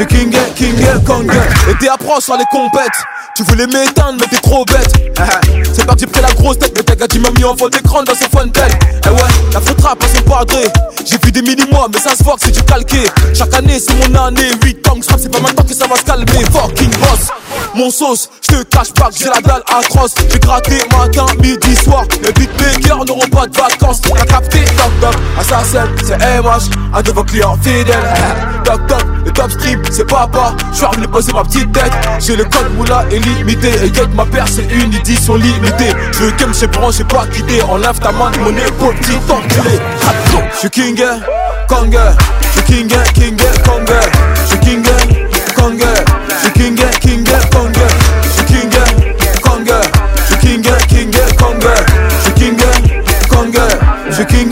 King, 0.06 0.30
King, 0.56 0.74
Kong 1.06 1.30
Et 1.70 1.74
t'es 1.78 1.88
approches 1.88 2.24
sur 2.24 2.36
les 2.36 2.44
compètes 2.50 2.88
Tu 3.36 3.44
voulais 3.44 3.66
m'éteindre 3.66 4.18
mais 4.20 4.26
t'es 4.26 4.40
trop 4.42 4.64
bête 4.64 4.92
C'est 5.74 5.84
pas 5.86 5.94
que 5.94 6.00
j'ai 6.00 6.06
pris 6.06 6.20
la 6.22 6.32
grosse 6.32 6.58
tête 6.58 6.72
Mais 6.76 6.82
t'as 6.82 7.06
qui 7.06 7.20
m'a 7.20 7.30
mis 7.30 7.44
en 7.44 7.54
vol 7.54 7.70
d'écran 7.70 8.02
dans 8.02 8.14
son 8.14 8.48
tel. 8.48 8.68
Eh 9.06 9.08
ouais, 9.10 9.18
la 9.52 9.60
foutra 9.60 9.94
pas 9.94 10.06
son 10.12 10.22
padré 10.22 10.64
J'ai 11.06 11.16
vu 11.24 11.30
des 11.30 11.42
mini-mois 11.42 11.88
mais 11.92 12.00
ça 12.00 12.16
se 12.16 12.24
voit 12.24 12.34
que 12.34 12.40
c'est 12.46 12.50
du 12.50 12.62
calqué 12.62 13.04
Chaque 13.32 13.54
année 13.54 13.78
c'est 13.78 14.08
mon 14.08 14.18
année 14.24 14.50
8 14.64 14.88
ans 14.88 14.94
que 14.98 15.06
c'est 15.20 15.30
pas 15.30 15.40
maintenant 15.40 15.62
que 15.64 15.74
ça 15.74 15.86
va 15.86 15.94
se 15.94 16.02
calmer 16.02 16.44
Fucking 16.50 16.90
boss 16.98 17.28
Mon 17.76 17.90
sauce, 17.90 18.28
je 18.48 18.56
te 18.56 18.62
cache 18.64 18.92
pas 18.94 19.06
que 19.08 19.14
j'ai 19.18 19.26
la 19.28 19.40
dalle 19.40 19.62
atroce 19.68 20.14
J'ai 20.32 20.38
gratté 20.40 20.78
matin, 20.98 21.26
midi, 21.40 21.76
soir 21.76 22.04
Les 22.24 22.32
beatmakers 22.32 23.04
n'auront 23.04 23.28
pas 23.28 23.46
de 23.46 23.56
vacances 23.56 24.00
T'as 24.02 24.24
capté, 24.24 24.62
doc, 24.64 24.90
doc, 25.00 25.14
assassin, 25.38 25.86
ah, 25.86 26.02
c'est 26.04 26.18
MH 26.18 26.74
Un 26.92 27.02
de 27.02 27.12
vos 27.12 27.22
clients 27.22 27.56
fidèles 27.62 27.88
Doc 28.64 28.84
doc, 28.88 29.04
le 29.26 29.30
top 29.32 29.50
strip 29.52 29.91
c'est 29.92 30.04
papa. 30.06 30.54
Je 30.72 30.78
suis 30.78 30.86
revenu 30.86 31.06
poser 31.06 31.32
ma 31.32 31.44
petite 31.44 31.70
tête. 31.72 31.92
J'ai 32.18 32.34
le 32.36 32.44
code 32.44 32.74
moula 32.76 33.04
illimité. 33.12 33.68
Et 33.84 33.88
yet 33.88 34.06
ma 34.14 34.24
paire, 34.24 34.46
c'est 34.48 34.64
une 34.72 34.92
édition 34.94 35.36
limitée. 35.36 35.92
Je 36.12 36.30
t'aime, 36.36 36.50
me 36.50 36.66
branché, 36.68 36.98
j'ai 36.98 37.04
pas 37.04 37.26
quitté. 37.26 37.62
Enlève 37.62 37.98
ta 38.00 38.10
main 38.12 38.30
de 38.30 38.38
mon 38.38 38.50
épaule, 38.50 38.94
petit 38.96 39.18
enculé. 39.28 39.78
Je 40.52 40.58
suis 40.58 40.70
king, 40.70 41.00
kong. 41.68 41.96
Je 41.96 42.52
suis 42.52 42.62
king, 42.86 42.96
king, 43.14 43.36
kong. 43.64 43.88
Je 44.34 44.46
suis 44.48 44.58
king, 44.60 44.82
kong. 45.54 45.84
Je 45.84 46.34
suis 46.42 46.52
king, 46.52 46.74
king, 47.00 47.24
kong. 47.50 47.76
Je 47.76 48.28
suis 48.28 48.46
king, 48.46 48.70
kong. 49.42 49.72
Je 50.16 50.22
suis 50.22 50.38
king, 50.38 50.62
king, 50.88 51.12
kong. 51.38 51.64
Je 51.64 52.22
suis 52.22 52.34
king, 52.34 52.56
kong. 53.28 53.52
Je 54.08 54.14
suis 54.14 54.26
king, 54.26 54.51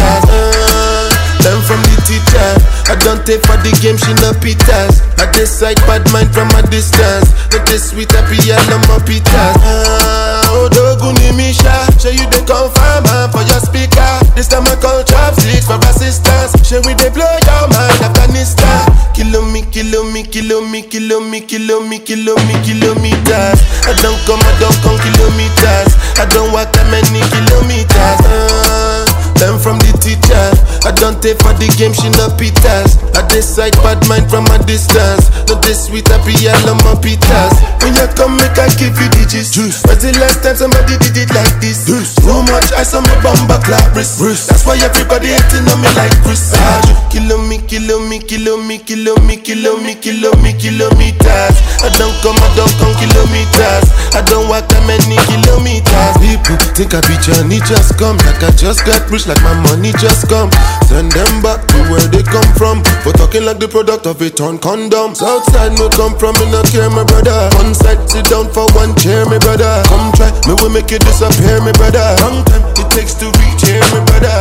don't 3.05 3.21
take 3.25 3.41
for 3.49 3.57
the 3.65 3.73
game, 3.81 3.97
she 3.97 4.13
no 4.21 4.33
pitas. 4.41 5.01
I 5.17 5.25
decide 5.33 5.77
bad 5.89 6.05
mind 6.13 6.29
from 6.33 6.49
a 6.57 6.61
distance. 6.69 7.29
Not 7.51 7.65
this 7.65 7.89
sweet 7.91 8.11
happy, 8.11 8.37
I 8.49 8.57
no 8.69 8.77
more 8.89 9.01
pitas. 9.03 9.55
Ah, 9.63 10.45
me, 10.45 10.69
oh, 10.69 11.33
Misha, 11.33 11.73
show 11.97 12.09
you 12.11 12.25
the 12.29 12.41
confirm 12.45 13.01
man 13.09 13.29
for 13.33 13.41
your 13.47 13.57
speaker. 13.63 14.05
This 14.35 14.47
time 14.47 14.67
I 14.67 14.75
call 14.77 15.01
chopsticks 15.03 15.65
for 15.67 15.79
assistance. 15.89 16.53
Show 16.65 16.81
we 16.85 16.93
they 16.97 17.09
blow 17.09 17.27
your 17.29 17.63
mind, 17.71 17.97
Afghanistan. 18.05 18.85
Kilo 19.17 19.41
me, 19.49 19.65
kilo 19.73 20.03
me, 20.11 20.21
kilo 20.23 20.61
me, 20.61 20.81
kilo 20.85 21.19
me, 21.21 21.41
kilo 21.41 21.81
me, 21.87 21.97
kilo 22.05 22.33
me, 22.49 22.55
kilometers. 22.61 23.59
I 23.87 23.97
don't 24.05 24.19
come, 24.29 24.41
I 24.41 24.53
don't 24.61 24.77
come 24.85 24.99
kilometers. 24.99 25.89
I 26.21 26.25
don't 26.29 26.51
walk 26.53 26.69
that 26.75 26.85
many 26.93 27.21
kilometers. 27.33 28.19
Uh, 28.25 29.10
Learn 29.41 29.57
from 29.57 29.81
the 29.81 29.89
teacher. 29.97 30.37
I 30.85 30.93
don't 31.01 31.17
take 31.17 31.41
for 31.41 31.49
the 31.57 31.65
game, 31.73 31.97
she 31.97 32.13
no 32.13 32.29
pitas. 32.37 32.93
I 33.17 33.25
decide 33.25 33.73
bad 33.81 33.97
mind 34.05 34.29
from 34.29 34.45
a 34.53 34.61
distance. 34.69 35.33
No 35.49 35.57
this 35.65 35.89
sweet, 35.89 36.05
I 36.13 36.21
be 36.21 36.37
all 36.45 36.61
on 36.69 36.77
my 36.85 36.93
pitas. 37.01 37.49
When 37.81 37.97
you 37.97 38.05
come, 38.13 38.37
make 38.37 38.53
I 38.61 38.69
give 38.77 38.93
you 39.01 39.09
digits. 39.17 39.49
Juice. 39.49 39.81
When's 39.89 40.05
the 40.05 40.13
last 40.21 40.45
time 40.45 40.61
somebody 40.61 40.93
did 41.01 41.17
it 41.25 41.33
like 41.33 41.57
this? 41.57 41.89
Juice. 41.89 42.13
Too 42.21 42.37
much 42.53 42.69
ice 42.77 42.93
on 42.93 43.01
my 43.01 43.17
bumper 43.25 43.57
clap 43.65 43.81
That's 43.97 44.61
why 44.61 44.77
everybody 44.77 45.33
hating 45.33 45.65
on 45.73 45.81
me 45.81 45.89
like 45.97 46.13
Chris. 46.21 46.53
Ah, 46.53 46.61
ah, 46.77 47.09
kilo 47.09 47.41
me, 47.41 47.57
kilo 47.65 47.97
me, 47.97 48.21
kilo 48.21 48.61
me, 48.61 48.77
kilo 48.77 49.17
me, 49.25 49.41
kilo 49.41 49.81
me, 49.81 49.97
kilo 49.97 50.29
me, 50.45 50.53
kilometers. 50.53 51.57
I 51.81 51.89
don't 51.97 52.13
come, 52.21 52.37
I 52.37 52.49
don't 52.53 52.75
come 52.77 52.93
kilometers. 52.93 53.89
I 54.13 54.21
don't 54.21 54.45
walk 54.45 54.69
that 54.69 54.85
many 54.85 55.17
kilometers. 55.33 56.13
People 56.21 56.61
think 56.77 56.93
I 56.93 57.01
be 57.09 57.17
Johnny, 57.17 57.57
just 57.65 57.97
come 57.97 58.21
like 58.29 58.45
I 58.45 58.53
just 58.53 58.85
got 58.85 59.01
pushed 59.09 59.30
like 59.31 59.43
my 59.47 59.55
money 59.71 59.95
just 59.97 60.27
come. 60.27 60.51
Send 60.85 61.07
them 61.15 61.31
back 61.39 61.63
to 61.71 61.77
where 61.87 62.03
they 62.11 62.21
come 62.27 62.47
from. 62.59 62.83
For 63.07 63.15
talking 63.15 63.47
like 63.47 63.63
the 63.63 63.67
product 63.71 64.03
of 64.05 64.19
a 64.19 64.29
torn 64.29 64.59
condom. 64.59 65.15
Southside 65.15 65.79
no 65.79 65.87
come 65.95 66.13
from 66.19 66.35
in 66.43 66.51
no 66.51 66.59
care, 66.67 66.91
my 66.91 67.07
brother. 67.07 67.47
One 67.55 67.71
side, 67.71 68.03
sit 68.11 68.27
down 68.27 68.51
for 68.51 68.67
one 68.75 68.91
chair, 68.99 69.23
my 69.31 69.39
brother. 69.39 69.71
Come 69.87 70.11
try, 70.19 70.29
me 70.43 70.53
will 70.59 70.69
make 70.69 70.91
it 70.91 70.99
disappear, 71.07 71.63
my 71.63 71.71
brother. 71.79 72.03
Long 72.19 72.43
time 72.43 72.63
it 72.75 72.87
takes 72.91 73.15
to 73.23 73.31
reach 73.31 73.63
here, 73.63 73.79
my 73.95 74.03
brother. 74.11 74.35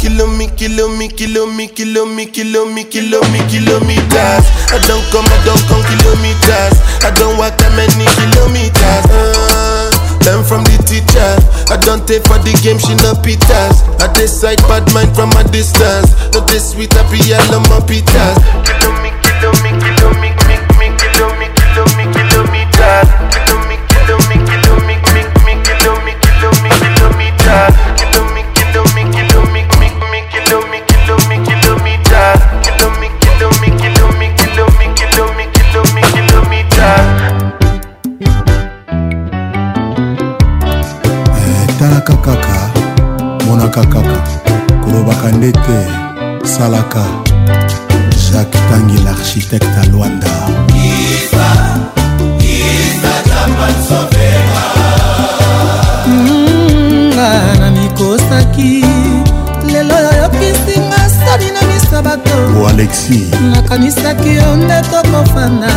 Kilo 0.00 0.24
me, 0.26 0.48
kilo 0.56 0.88
me, 0.88 1.06
kilo 1.12 1.44
me, 1.46 1.68
kilo 1.68 2.04
me, 2.08 2.24
kilo 2.24 2.64
me, 2.72 2.82
kilo 2.88 3.20
me, 3.32 3.38
kilometers. 3.52 4.44
I 4.72 4.80
don't 4.88 5.04
come, 5.12 5.28
I 5.28 5.36
don't 5.44 5.60
come 5.68 5.84
kilometers. 5.84 6.76
I 7.04 7.12
don't 7.12 7.36
walk 7.36 7.56
that 7.60 7.72
many 7.76 8.08
kilometers. 8.16 9.04
Uh, 9.04 9.73
Learn 10.26 10.42
from 10.42 10.64
the 10.64 10.72
teacher. 10.88 11.36
I 11.68 11.76
don't 11.84 12.00
take 12.08 12.24
for 12.24 12.40
the 12.40 12.56
game, 12.64 12.78
she 12.80 12.94
no 13.04 13.12
pitas. 13.12 13.84
I 14.00 14.10
decide 14.14 14.56
bad 14.64 14.88
mind 14.94 15.12
from 15.14 15.28
a 15.36 15.44
distance. 15.52 16.16
No 16.32 16.40
this 16.48 16.72
sweet 16.72 16.90
happy, 16.94 17.20
I 17.28 17.36
love 17.52 17.68
my 17.68 17.76
pitas. 17.84 18.40
Kilo 18.64 18.88
me, 19.04 19.12
kilo 19.20 19.52
me, 19.60 19.68
kilo 19.76 20.08
me, 20.24 20.32
me, 20.48 20.56
me, 20.80 20.86
kilo 20.96 21.28
me, 21.36 21.46
kilo 21.60 21.84
me, 22.00 22.08
Kilo 22.08 22.42
me, 22.48 23.76
kilo 23.76 24.16
me, 24.16 24.46
kilo 24.48 24.56
me. 24.56 24.63
monaka 42.04 42.22
kaka 42.22 42.78
monaka 43.46 43.82
kaka 43.86 44.16
kolobaka 44.84 45.32
nde 45.32 45.52
te 45.52 45.78
salaka 46.46 47.00
jacques 48.32 48.58
tangi 48.70 48.98
l'architecte 49.04 49.66
à 49.82 49.86
lwanda 49.86 50.26
nga 57.14 57.30
na 57.60 57.70
mikosaki 57.70 58.84
lelo 59.72 59.94
yoyokisinga 59.94 60.98
soni 61.16 61.48
na 61.54 61.60
miso 61.68 61.98
bato 62.04 62.66
alexi 62.68 63.30
nakanisaki 63.52 64.32
yo 64.36 64.56
nde 64.56 64.78
tokofanda 64.90 65.72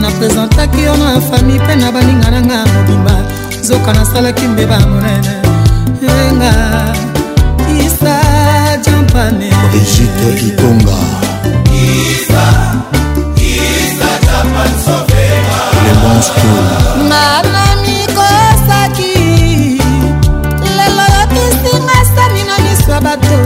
naprezentaki 0.00 0.82
yo 0.82 0.94
na 0.96 1.20
fami 1.20 1.54
mpe 1.58 1.74
na 1.76 1.90
baninga 1.92 2.30
na 2.30 2.40
nga 2.46 2.58
mobimba 2.72 3.16
zoka 3.62 3.92
nasalaki 3.92 4.46
mbeba 4.48 4.78
monene 4.78 5.47
benga 6.00 6.92
isa 7.78 8.16
jampane 8.84 9.50
brigitte 9.70 10.28
itonga 10.48 11.00
isa 11.74 12.44
isa 13.36 14.10
jampan 14.26 14.72
sofema 14.84 15.60
le 15.84 15.92
monstre 16.02 16.50
mamami 17.10 17.98
kosaki 18.16 19.14
lelo 20.76 21.04
yokisinga 21.18 21.98
sani 22.14 22.42
na 22.48 22.54
miso 22.62 22.90
ya 22.94 23.00
bato 23.00 23.38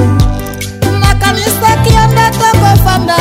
nakanisaki 1.01 1.95
ya 1.95 2.07
ndako 2.07 2.47
kofanda 2.61 3.16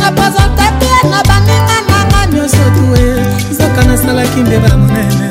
na 0.00 0.08
pozantaki 0.16 0.90
na 1.10 1.20
baninga 1.28 1.78
nanga 1.88 2.20
nyonso 2.36 2.64
tue 2.76 3.08
nzoka 3.52 3.84
nasalaki 3.84 4.40
nde 4.40 4.56
bamonene 4.58 5.28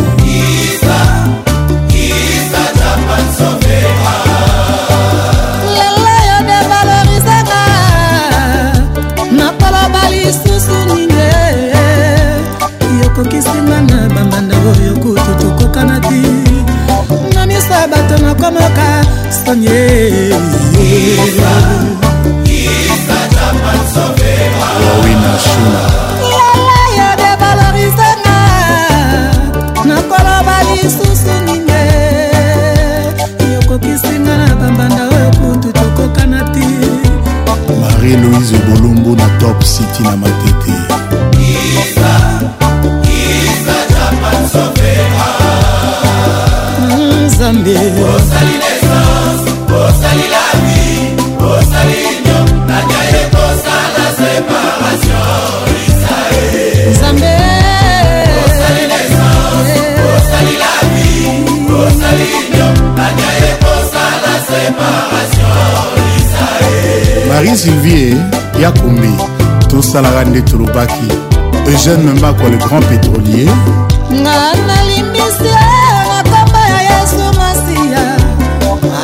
tosalaka 69.88 70.24
nde 70.24 70.40
tolobaki 70.42 71.04
eugene 71.66 72.12
mbako 72.18 72.48
le 72.48 72.56
grand 72.56 72.84
pétrolier 72.84 73.48
nga 74.12 74.38
nalimbisia 74.66 75.60
na 76.10 76.22
pamba 76.30 76.58
ya 76.68 76.80
yesu 76.90 77.16
masiya 77.38 78.04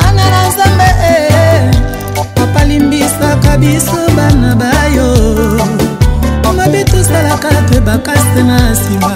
ana 0.09 0.23
na 0.33 0.41
nzambe 0.49 0.87
e 1.13 1.69
apalimbisaka 2.43 3.57
biso 3.57 3.99
bana 4.17 4.55
bayo 4.55 5.09
mabe 6.57 6.83
tosalaka 6.83 7.47
mpe 7.67 7.79
bakase 7.79 8.43
na 8.47 8.69
nsima 8.71 9.13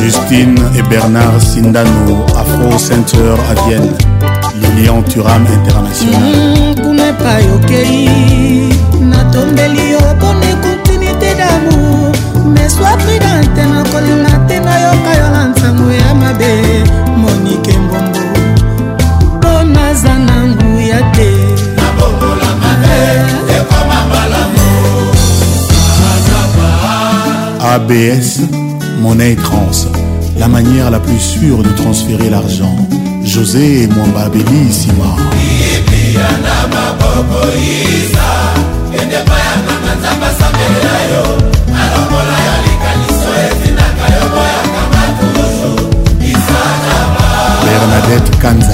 justine 0.00 0.60
et 0.78 0.82
bernard 0.88 1.40
sindano 1.54 2.24
afro 2.40 2.78
center 2.88 3.34
à 3.50 3.68
vienne 3.68 3.92
lilian 4.60 5.02
turam 5.02 5.44
international 5.46 6.74
kuna 6.82 7.08
epai 7.08 7.44
okei 7.56 8.71
prudente 13.02 13.62
nakolinga 13.72 14.46
te 14.46 14.56
nayoka 14.68 15.10
yo 15.18 15.26
na 15.34 15.42
ntango 15.52 15.86
ya 16.00 16.14
mabe 16.22 16.50
monike 17.22 17.74
mbombo 17.84 18.20
mpo 19.36 19.52
naza 19.74 20.14
na 20.18 20.36
nguya 20.46 21.00
te 21.16 21.30
ABS, 27.74 28.40
monnaie 29.00 29.34
trans, 29.36 29.86
la 30.36 30.46
manière 30.46 30.90
la 30.90 30.98
plus 30.98 31.18
sûre 31.18 31.62
de 31.62 31.70
transférer 31.70 32.28
l'argent. 32.28 32.76
José 33.24 33.88
Mwamba 33.96 34.28
Belissima. 34.28 35.10
Ibiana 35.54 36.56
maboko 36.72 37.42
isa, 37.76 38.28
ende 38.98 39.20
paya 39.28 39.54
na 39.64 39.94
nzamba 39.96 40.28
sabela 40.38 41.46
yo. 41.46 41.51
bernadette 47.72 48.32
kanza 48.42 48.72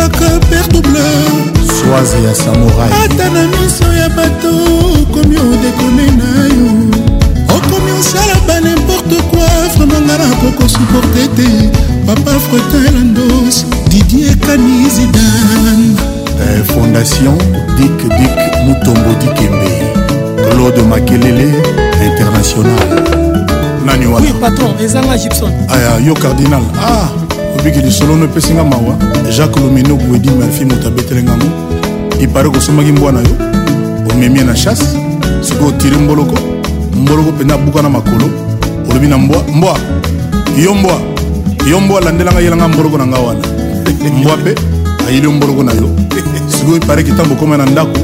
kobaka 0.09 0.41
pere 0.47 0.69
double 0.71 1.01
soise 1.69 2.23
ya 2.25 2.35
samorai 2.35 2.91
ata 3.05 3.31
na 3.31 3.47
miso 3.49 3.93
ya 3.93 4.09
bato 4.09 4.49
okomi 5.03 5.37
odekone 5.37 6.07
na 6.17 6.45
yo 6.47 6.73
okomi 7.57 7.91
osala 8.01 8.35
ba 8.47 8.61
nimporte 8.61 9.21
kua 9.31 9.47
vraimenga 9.77 10.19
nakoko 10.19 10.69
suporte 10.69 11.29
te 11.37 11.69
papa 12.07 12.39
fretin 12.39 12.95
landos 12.95 13.65
didie 13.89 14.35
kanizidan 14.35 15.97
eh, 16.41 16.63
fondation 16.75 17.39
dik 17.79 18.09
dik 18.19 18.67
mutombo 18.67 19.13
dikembe 19.21 19.71
claude 20.51 20.83
makelele 20.83 21.51
international 22.03 22.89
nani 23.85 24.07
wana 24.07 24.27
oui, 24.27 24.33
patron 24.41 24.75
ezanga 24.85 25.17
gibson 25.19 25.51
aya 25.69 25.95
ah, 25.95 25.99
yo 26.07 26.15
cardinal 26.15 26.63
ah 26.79 27.22
obiki 27.59 27.81
lisolono 27.83 28.25
epesinga 28.25 28.65
mawa 28.65 28.97
jacques 29.37 29.63
lomeno 29.63 29.97
bwedi 29.97 30.31
marfi 30.31 30.65
moto 30.65 30.89
abetelengango 30.89 31.47
ipare 32.21 32.49
kosombaki 32.51 32.93
mbwa 32.93 33.13
na 33.13 33.21
yo 33.21 33.29
omemie 34.11 34.43
na 34.45 34.55
chasse 34.55 34.87
soki 35.41 35.65
otire 35.65 35.97
mboloko 35.97 36.35
mboloko 36.97 37.31
mpenza 37.31 37.55
abuka 37.55 37.83
na 37.83 37.89
makolo 37.91 38.31
olobi 38.91 39.07
na 39.07 39.19
mbwa 39.19 39.45
mbwa 39.55 39.79
yo 40.65 40.75
mbwa 40.75 41.01
yo 41.71 41.81
mbwa 41.81 42.01
alandelanga 42.01 42.41
yelanga 42.41 42.69
mboloko 42.69 42.99
na 42.99 43.07
nga 43.07 43.19
wana 43.19 43.41
mbwa 44.21 44.37
mpe 44.37 44.55
ayeli 45.09 45.25
yo 45.25 45.33
mboloko 45.33 45.63
na 45.63 45.73
yo 45.73 45.89
soki 46.49 46.77
ipare 46.77 47.03
kitambo 47.03 47.35
okomai 47.35 47.59
na 47.59 47.67
ndako 47.67 47.99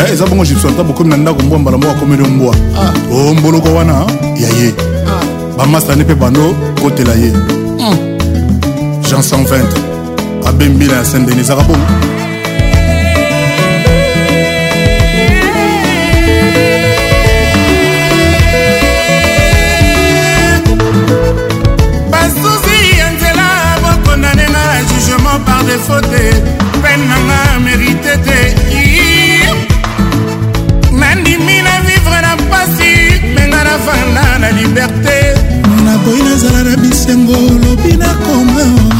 eh, 0.00 0.10
eza 0.12 0.26
bongo 0.26 0.44
gipson 0.44 0.72
ntango 0.72 0.90
okomi 0.92 1.10
na 1.10 1.16
ndako 1.16 1.42
mbwa 1.42 1.58
mbala 1.58 1.78
moko 1.78 1.90
akomeli 1.92 2.22
yo 2.22 2.28
mbwa 2.28 2.54
ah. 2.80 2.92
o 3.14 3.28
oh, 3.28 3.34
mboloko 3.34 3.68
wana 3.74 3.92
ya 4.40 4.48
ye 4.48 4.74
ah. 5.08 5.56
bamastane 5.58 6.04
mpe 6.04 6.14
bando 6.14 6.54
kotela 6.82 7.12
ye 7.14 7.30
hmm. 7.78 8.09
jean 9.10 9.20
120 9.22 10.46
abembila 10.48 10.94
ya 10.94 11.04
saint 11.04 11.26
denis 11.28 11.42
ezaka 11.46 11.62
bongo 11.62 11.86
basusi 22.12 22.78
ya 23.00 23.06
nzela 23.14 23.46
bokondane 23.82 24.46
na 24.54 24.62
jugement 24.88 25.40
par 25.46 25.60
defo 25.68 25.96
te 26.12 26.24
pene 26.82 27.04
nanga 27.10 27.40
mérite 27.66 28.12
te 28.26 28.40
nandimi 31.00 31.56
na 31.66 31.74
vivre 31.86 32.18
na 32.26 32.32
mpasi 32.40 32.94
menga 33.34 33.60
navanda 33.68 34.24
na 34.42 34.48
liberté 34.58 35.18
nakoyi 35.86 36.22
nazala 36.28 36.60
na 36.68 36.74
bisengo 36.82 37.32
lobi 37.62 37.92
nakoma 38.02 38.99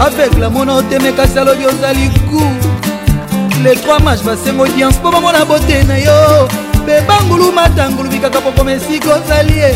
aveugle 0.00 0.48
mona 0.48 0.74
oteme 0.74 1.12
kasi 1.12 1.38
alobi 1.38 1.66
ozali 1.66 2.10
ku 2.30 2.40
le 3.64 3.74
3 3.74 4.02
match 4.02 4.22
basenga 4.24 4.62
audience 4.64 4.98
mpo 4.98 5.10
bamona 5.10 5.44
bote 5.44 5.82
na 5.84 5.98
yo 5.98 6.48
bebangulu 6.86 7.52
matangulu 7.52 8.08
bikaka 8.10 8.40
pokoma 8.40 8.72
esika 8.72 9.14
ozali 9.14 9.58
ye 9.58 9.74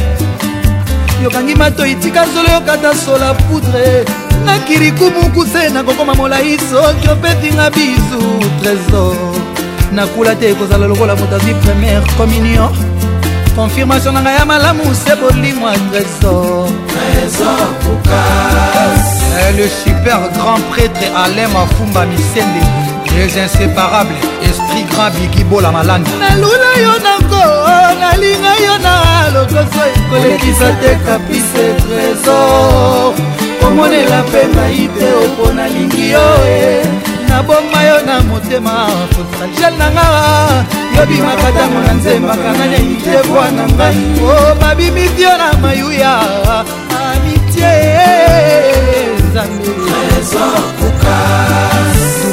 yokangi 1.22 1.54
matoi 1.54 1.94
tika 1.94 2.26
zolo 2.26 2.48
yokata 2.48 2.94
sola 2.94 3.34
poudre 3.34 4.04
nakiri 4.44 4.92
kumukuse 4.92 5.68
nakokoma 5.68 6.14
molai 6.14 6.58
soki 6.70 7.08
opetinga 7.08 7.70
bizu 7.70 8.20
trésor 8.62 9.14
nakula 9.92 10.34
te 10.34 10.50
ekozala 10.50 10.86
lokola 10.86 11.16
moto 11.16 11.36
azwi 11.36 11.54
première 11.64 12.02
communion 12.16 12.68
confirmation 13.56 14.14
na 14.14 14.20
ngai 14.22 14.34
ya 14.38 14.44
malamu 14.44 14.94
se 14.94 15.16
bolimwa 15.16 15.72
trésor 15.92 16.68
eh, 19.38 19.52
le 19.56 19.66
super 19.84 20.18
grand 20.36 20.60
prêtre 20.70 21.06
alain 21.24 21.48
mafumba 21.48 22.04
misende 22.06 22.85
les 23.16 23.38
inséparables 23.38 24.14
esprit 24.42 24.84
grand 24.92 25.10
bikibola 25.16 25.70
malani 25.72 26.04
nalula 26.20 26.70
yo 26.84 26.94
nango 27.04 27.44
nalinga 28.00 28.52
yo 28.66 28.74
na 28.86 28.94
lokoso 29.34 29.84
kolekisa 30.10 30.68
te 30.80 30.90
kapise 31.06 31.64
trésor 31.88 33.12
komonela 33.60 34.18
mpe 34.28 34.42
mai 34.54 34.84
te 34.96 35.06
opo 35.24 35.44
nalingi 35.58 36.04
yo 36.14 36.26
e 36.60 36.62
naboma 37.28 37.80
yo 37.88 37.96
na 38.08 38.16
motema 38.28 38.74
fosalgel 39.14 39.74
nanga 39.80 40.06
yobimaka 40.96 41.48
ntango 41.54 41.78
na 41.86 41.92
nzembaka 41.98 42.48
nga 42.56 42.66
neni 42.72 42.94
te 43.04 43.14
bwana 43.28 43.64
ngai 43.76 43.98
o 44.34 44.54
babimisi 44.60 45.22
yo 45.24 45.32
na 45.42 45.48
mayuya 45.62 46.12
amitie 47.06 47.72
nzambe 49.24 49.70
trésor 49.82 50.60
kuka 50.78 51.15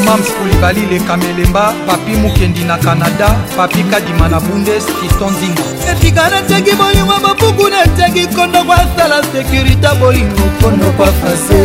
mams 0.06 0.30
kulibali 0.34 0.82
lekamelemba 0.86 1.74
papi 1.88 2.12
mokendi 2.12 2.60
na 2.64 2.78
kanada 2.78 3.30
papi 3.58 3.84
kadima 3.84 4.28
na 4.30 4.40
bundes 4.40 4.86
kisto 5.02 5.28
nzinga 5.30 5.62
etika 5.92 6.30
nateki 6.30 6.76
bolingo 6.76 7.14
babuku 7.24 7.68
nateki 7.70 8.28
kondo 8.36 8.64
kwasala 8.64 9.24
sekurité 9.32 9.92
bolingo 10.00 10.46
kondo 10.62 10.86
kwafase 10.98 11.58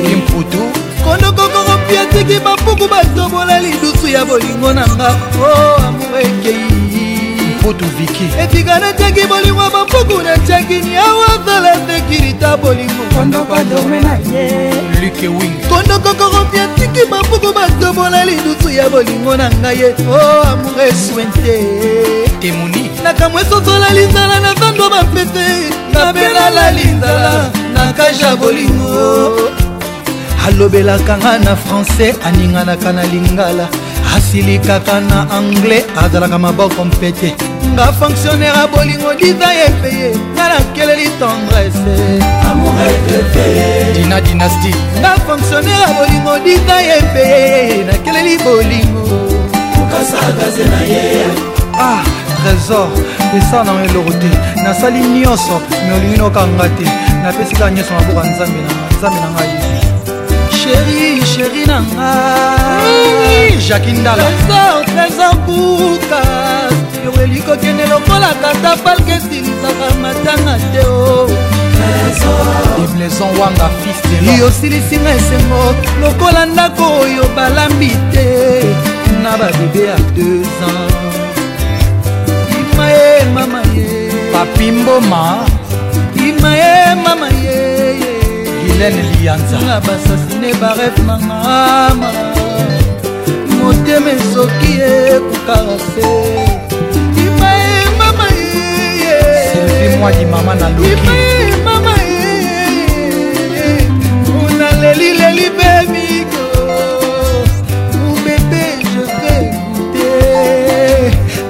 eki 0.00 0.14
mputu 0.16 0.62
kondo 1.04 1.32
kokoko 1.32 1.78
mpi 1.84 1.96
ateki 1.96 2.38
babuku 2.44 2.88
batobola 2.88 3.60
lidusu 3.60 4.08
ya 4.08 4.24
bolingo 4.24 4.72
na 4.72 4.84
nga 4.88 5.08
o 5.44 5.44
oh, 5.44 5.84
amour 5.88 6.18
ekei 6.20 7.07
poto 7.60 7.84
viki 7.98 8.26
efika 8.42 8.78
natiaki 8.82 9.26
bolingo 9.30 9.62
ya 9.62 9.70
bapuku 9.70 10.22
natiakini 10.22 10.96
awa 10.96 11.28
zala 11.46 11.72
sekirita 11.86 12.56
bolingo 12.56 13.04
kondokokorompia 15.68 16.68
tiki 16.74 17.02
bapuku 17.10 17.52
batobola 17.52 18.24
lidusu 18.28 18.68
ya 18.70 18.88
bolingo 18.90 19.36
na 19.36 19.50
ngai 19.62 19.78
ye 19.80 19.88
o 20.08 20.14
oh, 20.14 20.42
amour 20.52 20.80
eswente 20.86 21.56
temoni 22.40 22.90
nakamwa 23.04 23.40
esosola 23.42 23.92
linzala 23.94 24.40
na 24.40 24.54
zando 24.54 24.88
bapete 24.90 25.72
napelala 25.92 26.70
linzala 26.70 27.50
na 27.74 27.92
kaja 27.92 28.36
bolingo 28.36 29.50
alobelaka 30.46 31.18
nga 31.18 31.38
na 31.38 31.56
francais 31.56 32.16
aninganaka 32.24 32.92
na 32.92 33.02
lingala 33.04 33.68
asilikaka 34.16 35.00
na 35.00 35.26
anglais 35.30 35.84
azalaka 36.04 36.38
maboko 36.38 36.84
mpete 36.84 37.36
nanga 37.78 37.92
fonctionnaire 37.92 38.58
abolingo 38.58 39.14
diva 39.14 39.46
epeye 39.66 40.10
nga 40.34 40.44
nakeleli 40.50 41.08
tendrese 41.20 41.94
dina 43.94 44.20
dynastie 44.20 44.74
nga 45.00 45.14
fonctionnaire 45.26 45.84
abolingo 45.86 46.32
diva 46.44 46.76
epeye 46.98 47.84
nakeleli 47.86 48.34
bolingo 48.44 49.02
okasakaze 49.82 50.64
na 50.72 50.80
ye 50.90 51.04
ah 51.78 52.02
trésor 52.42 52.88
esa 53.38 53.62
na 53.64 53.72
eloko 53.86 54.12
te 54.20 54.30
nasali 54.62 54.98
nyonso 54.98 55.60
me 55.86 55.92
olingi 55.96 56.18
nokanga 56.18 56.66
te 56.78 56.86
napesika 57.22 57.70
nyonso 57.70 57.94
maboka 57.94 58.26
nzambe 58.26 58.58
na 58.66 58.96
nzambe 58.98 59.18
na 59.22 59.28
ngai 59.30 59.54
sheri 60.50 61.22
sheri 61.32 61.62
na 61.70 61.78
nga 61.92 62.10
jakindala 63.68 64.26
trésor 64.42 64.78
trésor 64.96 65.34
kuka 65.46 66.22
ekokende 67.48 67.86
lokola 67.86 68.32
tata 68.42 68.76
palke 68.84 69.12
esilisaka 69.16 69.88
matanga 70.02 70.54
te 70.72 70.80
o 70.86 71.26
yosilisi 74.40 74.96
nga 75.02 75.10
esengo 75.18 75.62
lokola 76.02 76.42
ndako 76.46 76.84
oyo 77.02 77.24
balambi 77.36 77.90
te 78.12 78.28
na 79.22 79.30
babebe 79.40 79.80
ya 79.88 79.96
2 80.16 80.44
ans 80.68 81.14
ima 82.60 82.86
ye 82.90 83.24
mama 83.34 83.60
ye 83.76 83.88
papimboma 84.32 85.22
ima 86.28 86.50
ye 86.60 86.74
mama 87.04 87.28
ye 87.44 87.60
gilene 88.66 89.02
lianzanga 89.12 89.76
basasine 89.86 90.50
baref 90.60 90.96
mangama 91.06 92.10
motema 93.56 94.10
esoki 94.18 94.72
ekukarafe 94.92 96.08
mwaji 99.98 100.26
mama 100.26 100.54
na 100.54 100.68
luki 100.68 101.60
mama 101.64 101.94
eh, 102.04 102.40
eh, 102.40 102.86
eh. 103.56 103.82
unaleli 104.46 105.14
leli 105.18 105.50
bebi 105.50 106.08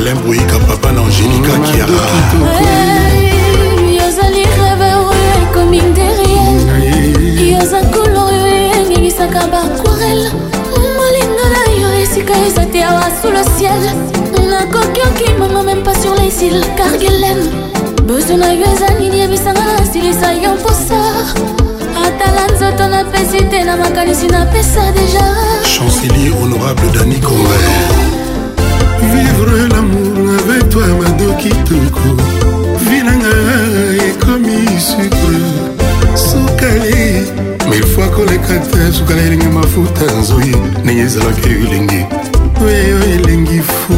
alain 0.01 0.15
boyika 0.25 0.59
papa 0.59 0.93
na 0.93 1.01
angélika 1.03 1.53
kiara 1.67 2.03
ozali 4.09 4.45
reve 4.59 4.91
oyo 5.11 5.33
ekomi 5.43 5.81
derie 5.95 7.53
yoza 7.53 7.81
kolor 7.93 8.33
oyo 8.33 8.75
engimisaka 8.81 9.41
baquarele 9.53 10.31
molinga 10.97 11.47
na 11.53 11.61
yo 11.81 11.89
esika 12.03 12.35
eza 12.47 12.65
te 12.73 12.81
awa 12.83 13.07
sous 13.23 13.33
le 13.35 13.43
ciel 13.57 13.85
nakoki 14.51 15.01
okimbango 15.09 15.63
même 15.65 15.83
pas 15.83 15.95
sur 16.03 16.15
les 16.15 16.33
îles 16.47 16.65
cargelen 16.79 17.39
besoin 18.07 18.39
na 18.39 18.53
yo 18.55 18.65
eza 18.75 18.89
nini 19.01 19.19
yebisanga 19.23 19.65
na 19.69 19.85
silisa 19.93 20.29
yo 20.43 20.51
mposa 20.55 21.01
atala 22.07 22.45
nzoto 22.55 22.85
napesi 22.95 23.41
te 23.51 23.65
na 23.69 23.77
makanisi 23.77 24.27
napesa 24.35 24.83
deja 24.97 25.27
chancelier 25.75 26.33
honorable 26.41 26.89
dani 26.97 27.21
convert 27.21 28.20
vivre 29.01 29.69
lamour 29.75 30.33
avec 30.49 30.69
toi 30.69 30.87
mado 31.01 31.33
kitoko 31.39 32.13
vinanga 32.87 33.35
ekomi 34.07 34.65
sucre 34.79 35.41
sukali 36.15 37.25
mefwa 37.71 38.07
koleka 38.09 38.55
te 38.71 38.93
sukali 38.93 39.21
elingi 39.21 39.47
mafuta 39.47 40.05
nzoi 40.21 40.55
ndenge 40.85 41.03
ezalaki 41.03 41.49
elingi 41.65 42.01
oyo 42.67 42.97
elengi 43.17 43.61
fu 43.75 43.97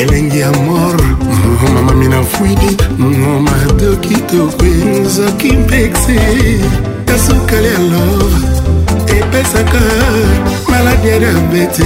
elengi 0.00 0.40
ya 0.40 0.50
mor 0.66 0.96
mamami 1.74 2.08
na 2.08 2.22
fwidi 2.22 2.76
mado 3.40 3.96
kitoko 4.00 4.64
nzoki 5.04 5.52
mpexi 5.52 6.16
ya 7.08 7.16
sukali 7.26 7.66
ya 7.66 7.78
love 7.78 8.36
epesaka 9.18 9.80
maladi 10.68 11.08
ya 11.08 11.18
diabete 11.18 11.82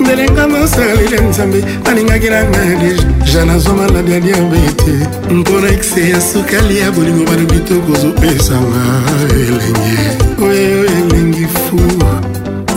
ndelenga 0.00 0.48
mosaleli 0.48 1.14
ya 1.14 1.20
nzambe 1.22 1.64
alingaki 1.90 2.28
nanga 2.30 2.58
deja 2.82 3.44
nazwa 3.44 3.74
maladi 3.74 4.12
ya 4.12 4.20
diabete 4.20 4.94
mpo 5.30 5.60
na 5.60 5.68
ekse 5.68 6.10
ya 6.10 6.20
sukali 6.20 6.78
ya 6.78 6.90
bolingo 6.92 7.24
balobi 7.30 7.58
tokozopesanga 7.58 8.82
elenge 9.34 9.98
oyo 10.42 10.84
elengi 10.84 11.46
fu 11.46 11.80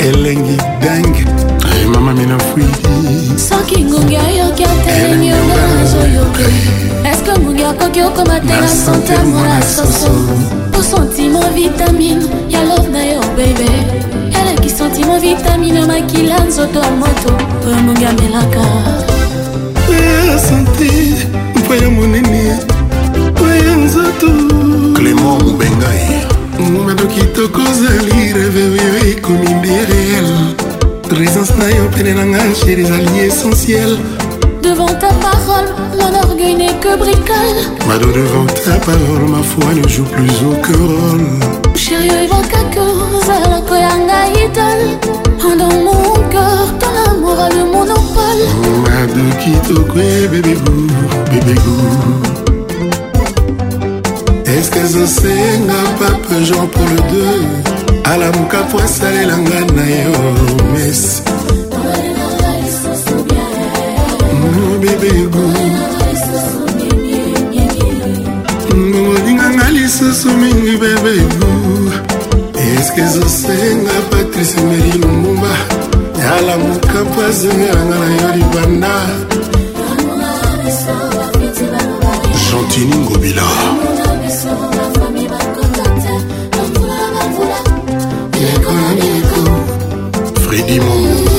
elengi 0.10 0.62
dange 0.82 1.26
eh, 1.76 1.88
mama 1.94 2.14
minafui 2.14 2.64
soki 3.50 3.84
ngungi 3.84 4.16
ayoki 4.18 4.64
atelemi 4.64 5.34
onga 5.34 5.68
nazoyoke 5.80 6.44
eske 7.12 7.40
ngungi 7.40 7.64
akoki 7.64 8.02
okoma 8.02 8.40
te 8.40 8.48
na 8.62 8.68
sante 8.68 9.14
mona 9.32 9.62
soso 9.62 10.12
po 10.72 10.84
sentimo 10.84 11.40
vitamine 11.56 12.26
ya 12.50 12.64
love 12.64 12.90
na 12.90 13.06
yo 13.06 13.22
bebe 13.38 14.03
sentimo 14.84 15.20
vitamine 15.20 15.86
makila 15.86 16.40
nzoto 16.44 16.80
ya 16.80 16.92
moto 16.92 17.32
oyo 17.68 17.78
mongamelaka 17.86 18.64
oya 19.92 20.38
sante 20.48 20.90
mpo 21.58 21.76
ya 21.76 21.90
monene 21.90 22.44
oya 23.46 23.74
nzoto 23.84 24.28
clément 24.96 25.42
mobengai 25.44 26.26
ngumado 26.62 27.06
kitoko 27.16 27.60
ozali 27.72 28.20
reveve 28.34 28.82
oyo 28.86 29.00
ekomi 29.12 29.50
nde 29.58 29.74
réel 29.90 30.28
présence 31.10 31.54
na 31.60 31.68
yo 31.76 31.84
pene 31.96 32.12
na 32.14 32.24
nga 32.26 32.42
chéri 32.60 32.82
ezali 32.84 33.20
essentiel 33.28 33.92
devant 34.74 34.88
ta 35.04 35.10
parole, 35.30 35.68
mon 36.00 36.18
orgueil 36.28 36.56
n'est 36.56 36.76
que 36.84 36.96
bricole. 36.98 37.56
Mado 37.88 38.08
devant 38.12 38.48
ta 38.66 38.76
parole, 38.86 39.24
ma 39.30 39.44
foi 39.52 39.74
ne 39.76 39.88
joue 39.88 40.04
plus 40.04 40.36
aucun 40.52 40.80
rôle. 40.92 41.28
Chérie, 41.76 42.30
qu'à 42.50 42.64
cause, 42.76 43.30
alors 43.38 43.64
que 43.66 43.74
la 43.76 44.24
idole. 44.44 44.86
Dans 45.60 45.78
mon 45.88 46.14
cœur, 46.34 46.66
ton 46.80 47.12
amour 47.12 47.38
a 47.40 47.50
le 47.50 47.64
monopole. 47.76 48.44
Oh, 48.50 48.82
Mado 48.84 49.26
kitokwe, 49.42 50.28
bébé 50.32 50.54
goût, 50.54 51.06
bébé 51.32 51.54
goût. 51.66 52.84
Est-ce 54.46 54.72
que 54.72 54.82
je 54.94 55.06
sais, 55.06 55.58
n'a 55.68 55.84
pas 56.00 56.16
peu 56.28 56.44
genre 56.44 56.68
pour 56.70 56.84
le 56.84 56.98
deux? 57.12 57.44
À 58.06 58.18
la 58.18 58.32
mouka, 58.32 58.60
pour 58.72 58.82
saler 58.82 59.26
l'angana, 59.26 59.86
yo, 59.86 60.56
merci. 60.76 61.22
mibebo 64.84 65.40
ngongolinganga 68.74 69.70
lisusu 69.76 70.30
mingi 70.44 70.76
bebebo 70.82 71.52
eske 72.68 73.02
ezosenga 73.08 73.96
patrice 74.10 74.58
meri 74.70 74.92
lumumba 75.02 75.54
yala 76.22 76.54
mokampo 76.64 77.20
azengelanga 77.30 77.98
na 78.02 78.08
yo 78.22 78.28
libanda 78.40 78.96
gentini 82.42 82.98
ngobila 83.04 83.48
fredi 90.44 90.78
mongo 90.86 91.33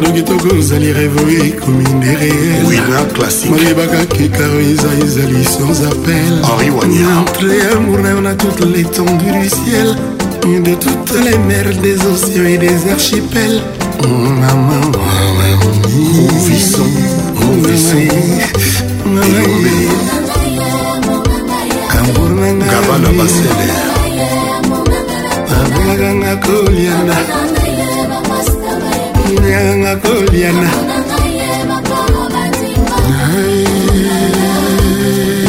nado 0.00 0.12
kitoko 0.12 0.48
ozali 0.58 0.92
revo 0.92 1.20
ekomi 1.46 1.84
ndereelmalebaka 1.98 4.04
kekaro 4.16 4.60
eza 4.70 4.90
ezali 5.06 5.44
sans 5.44 5.80
appel 5.92 6.32
entre 6.68 7.56
amour 7.76 8.00
na 8.02 8.08
yo 8.10 8.20
na 8.20 8.34
toute 8.34 8.64
l'étendue 8.74 9.32
du 9.40 9.48
ciel 9.48 9.96
de 10.68 10.74
toutes 10.84 11.14
les 11.26 11.38
mers 11.50 11.74
des 11.86 11.96
océans 12.12 12.46
et 12.54 12.58
des 12.66 12.78
archipels 12.92 13.60
maman 14.40 14.80
mouvison 15.88 16.88
mouvison 17.40 18.00
gabana 22.72 23.08
basele 23.18 23.70
abengakanga 25.58 26.32
koliana 26.44 27.18
nayanganga 29.40 29.96
koliana 29.96 30.70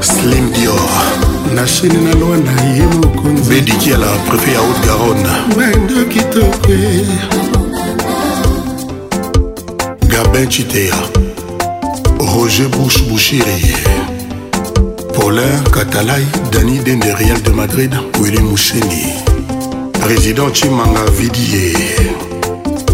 slim 0.00 0.50
dior 0.50 0.90
na 1.54 1.66
chine 1.66 1.98
na 2.04 2.14
lwa 2.14 2.36
na 2.36 2.60
ye 2.74 2.86
mokonzi 2.86 3.48
bediki 3.48 3.94
ala 3.94 4.06
préfet 4.26 4.52
ya 4.52 4.58
haute 4.58 4.86
garonne 4.86 5.32
bando 5.56 6.04
kitoko 6.08 6.72
gabin 10.08 10.46
chitea 10.48 10.94
roger 12.34 12.68
bouche 12.68 13.02
bouchiri 13.02 13.74
paulin 15.16 15.62
katalai 15.70 16.24
Dani 16.52 16.78
Dende 16.80 17.12
Real 17.14 17.40
de 17.42 17.50
Madrid 17.50 17.92
Willy 18.20 18.38
Moucheni 18.40 19.12
Président 20.00 20.52
Chimanga 20.52 21.04
Vidier 21.18 21.72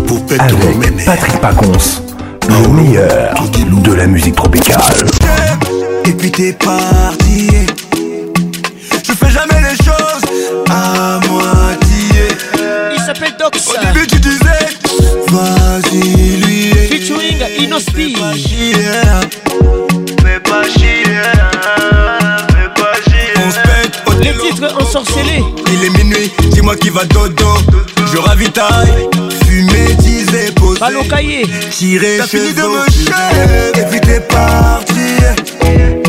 Poupette 0.07 0.41
Avec 0.41 0.59
Romene 0.61 1.01
Patrick 1.05 1.39
Pacons 1.41 2.03
Le 2.49 2.69
meilleur 2.69 3.35
de 3.85 3.93
la 3.93 4.07
musique 4.07 4.35
tropicale 4.35 4.81
Et 6.05 6.11
puis 6.13 6.31
t'es 6.31 6.53
parti 6.53 7.49
Je 9.05 9.13
fais 9.13 9.31
jamais 9.31 9.61
les 9.69 9.77
choses 9.85 10.25
à 10.71 11.21
moitié 11.29 12.29
Il 12.97 13.01
s'appelle 13.03 13.35
Dox 13.39 13.69
Au 13.69 13.87
début 13.93 14.07
tu 14.07 14.19
disais 14.21 14.75
Vas-y 15.29 16.39
lui 16.39 16.71
Featuring 16.89 17.37
Inospi 17.61 18.17
morcelé. 25.05 25.41
Il 25.73 25.85
est 25.87 25.99
minuit, 26.05 26.33
dis-moi 26.51 26.77
qui 26.77 26.91
va 26.91 27.05
dodo. 27.05 27.47
Je 28.13 28.19
ravitaille, 28.19 29.09
fumer, 29.47 29.95
disais, 30.01 30.51
poser. 30.55 30.83
Allo 30.83 31.03
cahier, 31.05 31.47
tirer, 31.71 32.19
T'as 32.19 32.27
fini 32.27 32.53
de 32.55 32.63
me 32.63 32.91
chier, 32.91 33.81
et 33.81 33.85
puis 33.91 34.01
t'es 34.01 34.21
parti. 34.21 36.03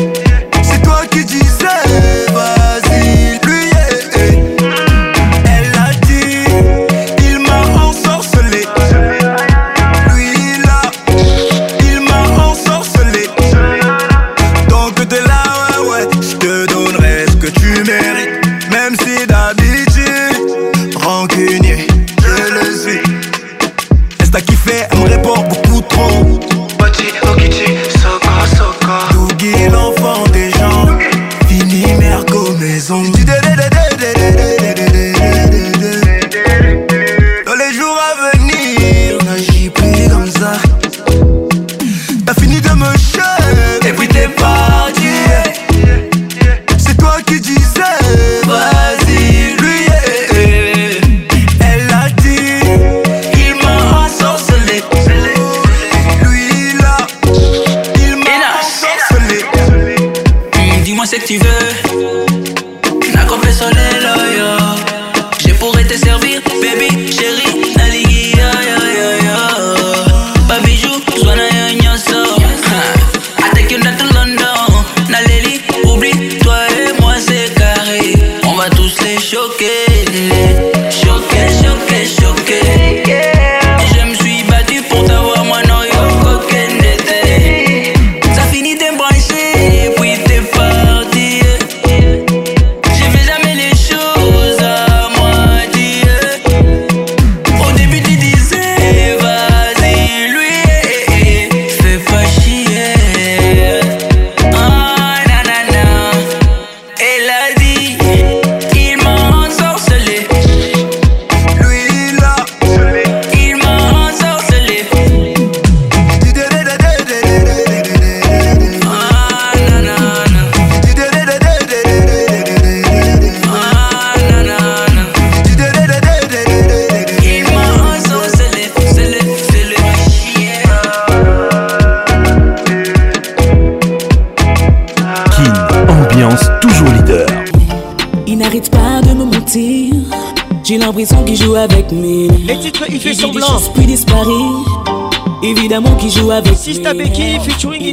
Sista 146.66 146.92
Becky 146.94 147.38
featuring 147.44 147.92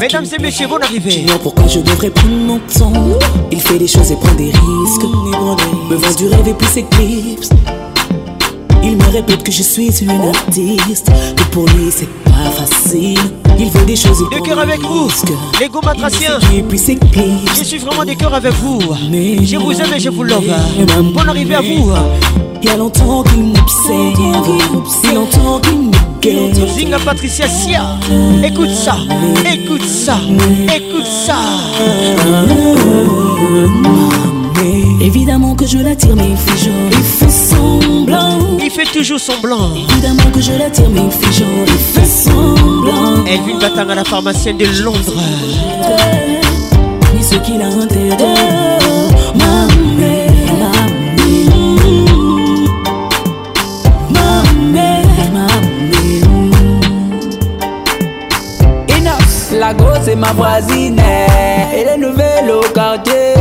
Mesdames 0.00 0.26
et 0.36 0.42
messieurs, 0.42 0.66
bonne 0.66 0.82
arrivée. 0.82 1.24
pas 1.28 1.38
pourquoi 1.38 1.68
je 1.68 1.78
devrais 1.78 2.10
prendre 2.10 2.34
mon 2.34 2.58
temps 2.58 2.92
Il 3.52 3.60
fait 3.60 3.78
des 3.78 3.86
choses 3.86 4.10
et 4.10 4.16
prend 4.16 4.34
des 4.34 4.46
risques. 4.46 5.04
Me 5.88 5.94
vend 5.94 6.14
du 6.16 6.26
rêve 6.26 6.48
et 6.48 6.54
puis 6.54 6.66
clips 6.90 7.52
Il 8.82 8.96
me 8.96 9.12
répète 9.12 9.44
que 9.44 9.52
je 9.52 9.62
suis 9.62 9.96
une 10.02 10.10
artiste, 10.34 11.12
que 11.36 11.42
pour 11.52 11.66
lui 11.66 11.86
c'est 11.92 12.08
pas 12.24 12.50
facile. 12.50 13.16
Il 13.56 13.68
veut 13.70 13.84
des 13.86 13.94
choses. 13.94 14.18
De 14.18 14.40
cœur 14.44 14.58
avec 14.58 14.80
vous, 14.80 15.06
les 15.60 15.68
go 15.68 15.78
matraciens. 15.84 16.40
Je 16.40 17.62
suis 17.64 17.78
vraiment 17.78 18.04
de 18.04 18.14
cœurs 18.14 18.34
avec 18.34 18.54
vous. 18.54 18.80
Je 18.80 19.56
vous 19.56 19.72
aime 19.80 19.92
et 19.96 20.00
je 20.00 20.08
vous 20.08 20.24
love. 20.24 20.42
Bon 21.14 21.20
arrivée 21.28 21.54
à 21.54 21.60
vous. 21.60 21.92
Il 22.60 22.68
y 22.68 22.72
a 22.72 22.76
longtemps 22.76 23.22
qu'il 23.22 23.44
m'observe 23.44 24.14
il 25.04 25.10
y 25.10 25.12
a 25.12 25.14
longtemps 25.14 25.60
qu'il 25.60 25.92
à 26.94 26.98
Patricia 27.04 27.48
Sia 27.48 27.82
Écoute 28.44 28.70
ça, 28.70 28.96
écoute 29.52 29.82
ça, 29.84 30.16
écoute 30.72 31.06
ça 31.06 31.36
Évidemment 35.00 35.56
que 35.56 35.66
je 35.66 35.78
l'attire 35.78 36.14
mais 36.14 36.30
il 36.30 36.36
fait 36.36 36.64
genre 36.64 36.74
Il 36.92 36.98
fait 36.98 37.28
semblant 37.30 38.38
Il 38.62 38.70
fait 38.70 38.84
toujours 38.84 39.18
semblant 39.18 39.70
Évidemment 39.90 40.30
que 40.32 40.40
je 40.40 40.52
l'attire 40.52 40.88
mais 40.90 41.00
il 41.00 41.10
fait 41.10 41.32
genre 41.32 41.66
Il 41.66 41.72
fait 42.00 42.06
semblant 42.06 43.14
une 43.50 43.58
Batang 43.58 43.88
à 43.90 43.94
la 43.96 44.04
pharmacienne 44.04 44.58
de 44.58 44.66
Londres 44.82 45.20
Ni 47.16 47.22
ce 47.22 47.34
qu'il 47.36 47.60
a 47.60 47.66
intérêt 47.66 48.81
ma 60.22 60.32
voisine 60.32 61.00
Elle 61.74 61.88
est 61.88 61.98
nouvelle 61.98 62.50
au 62.52 62.60
quartier 62.72 63.34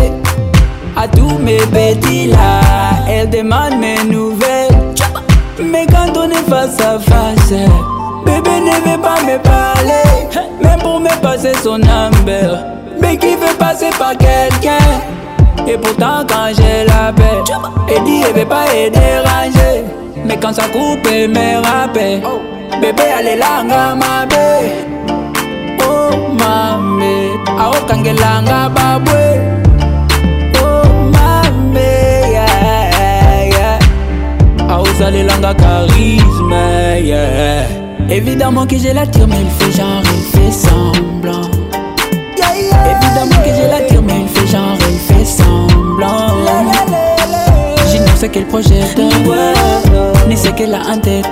A 0.98 1.08
tous 1.08 1.38
mes 1.40 1.58
petits 1.58 2.28
là 2.28 2.62
Elle 3.08 3.30
demande 3.30 3.78
mes 3.80 4.04
nouvelles 4.06 4.74
Mais 5.64 5.86
quand 5.86 6.18
on 6.18 6.30
est 6.32 6.50
face 6.50 6.82
à 6.82 6.98
face 7.00 7.54
Bébé 8.26 8.60
ne 8.62 8.90
veut 8.92 9.00
pas 9.02 9.22
me 9.32 9.38
parler 9.38 10.50
Même 10.62 10.80
pour 10.80 11.00
me 11.00 11.10
passer 11.22 11.54
son 11.64 11.78
number 11.78 12.58
Mais 13.00 13.16
qui 13.16 13.36
veut 13.36 13.56
passer 13.60 13.92
par 14.00 14.14
quelqu'un 14.18 14.90
Et 15.68 15.78
pourtant 15.78 16.26
quand 16.28 16.50
je 16.50 16.88
l'appelle 16.88 17.44
Elle 17.96 18.04
dit 18.06 18.22
elle 18.28 18.34
veut 18.40 18.46
pas 18.48 18.66
être 18.76 18.94
dérangée 18.94 19.84
Mais 20.26 20.38
quand 20.38 20.54
ça 20.54 20.64
coupe 20.64 21.08
elle 21.14 21.30
me 21.30 21.62
rappelle 21.64 22.24
Bébé 22.82 23.04
elle 23.20 23.28
est 23.28 23.36
là 23.38 23.62
ma 23.94 24.26
bébé 24.26 24.91
okangelanga 27.82 28.60
babwe 28.76 29.22
oh, 30.64 31.22
ozalelanga 34.82 35.52
charisme 35.62 36.66
yeah. 37.12 37.66
évidemment 38.10 38.66
que 38.68 38.78
je 38.78 38.94
l'attire 38.94 39.28
mais 39.28 39.42
il 39.48 39.52
fait 39.60 39.72
genre 39.80 40.04
il 40.16 40.24
fait 40.32 40.52
semblant 40.52 41.48
yeah, 42.38 42.52
yeah, 42.56 42.92
évidemment 42.94 43.40
que 43.46 43.54
je 43.60 43.66
l'attire 43.74 44.02
mais 44.04 44.20
il 44.22 44.28
fait 44.36 44.48
genre 44.48 44.78
il 44.92 44.98
fait 45.08 45.26
semblant 45.26 46.28
je 47.94 47.98
ne 47.98 48.18
sais 48.18 48.30
quel 48.30 48.46
projet 48.46 48.80
ni 50.28 50.38
ce 50.38 50.50
qu'elle 50.50 50.76
a 50.76 50.82
en 50.94 50.98
tête 51.00 51.28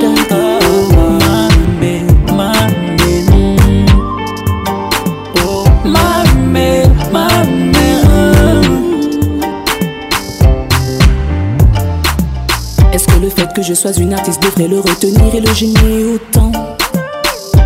fait 13.40 13.54
que 13.56 13.62
je 13.62 13.74
sois 13.74 13.94
une 13.98 14.14
artiste 14.14 14.42
devrait 14.44 14.68
le 14.68 14.80
retenir 14.80 15.34
et 15.34 15.40
le 15.40 15.54
gêner 15.54 16.04
autant. 16.14 16.52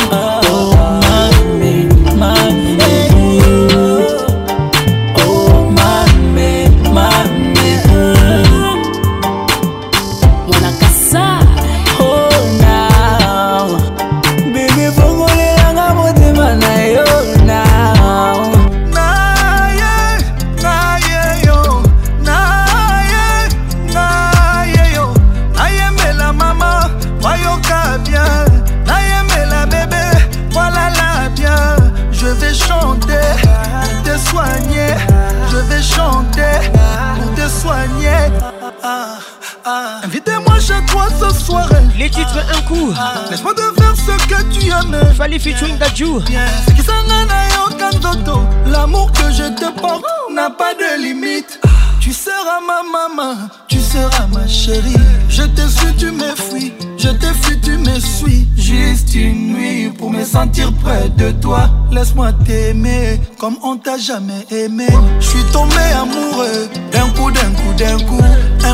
t'as 63.76 63.98
jamais 63.98 64.46
aimé. 64.50 64.88
Je 65.20 65.28
suis 65.28 65.44
tombé 65.52 65.76
amoureux 66.00 66.70
d'un 66.92 67.10
coup, 67.10 67.30
d'un 67.30 67.52
coup, 67.52 67.74
d'un 67.78 68.00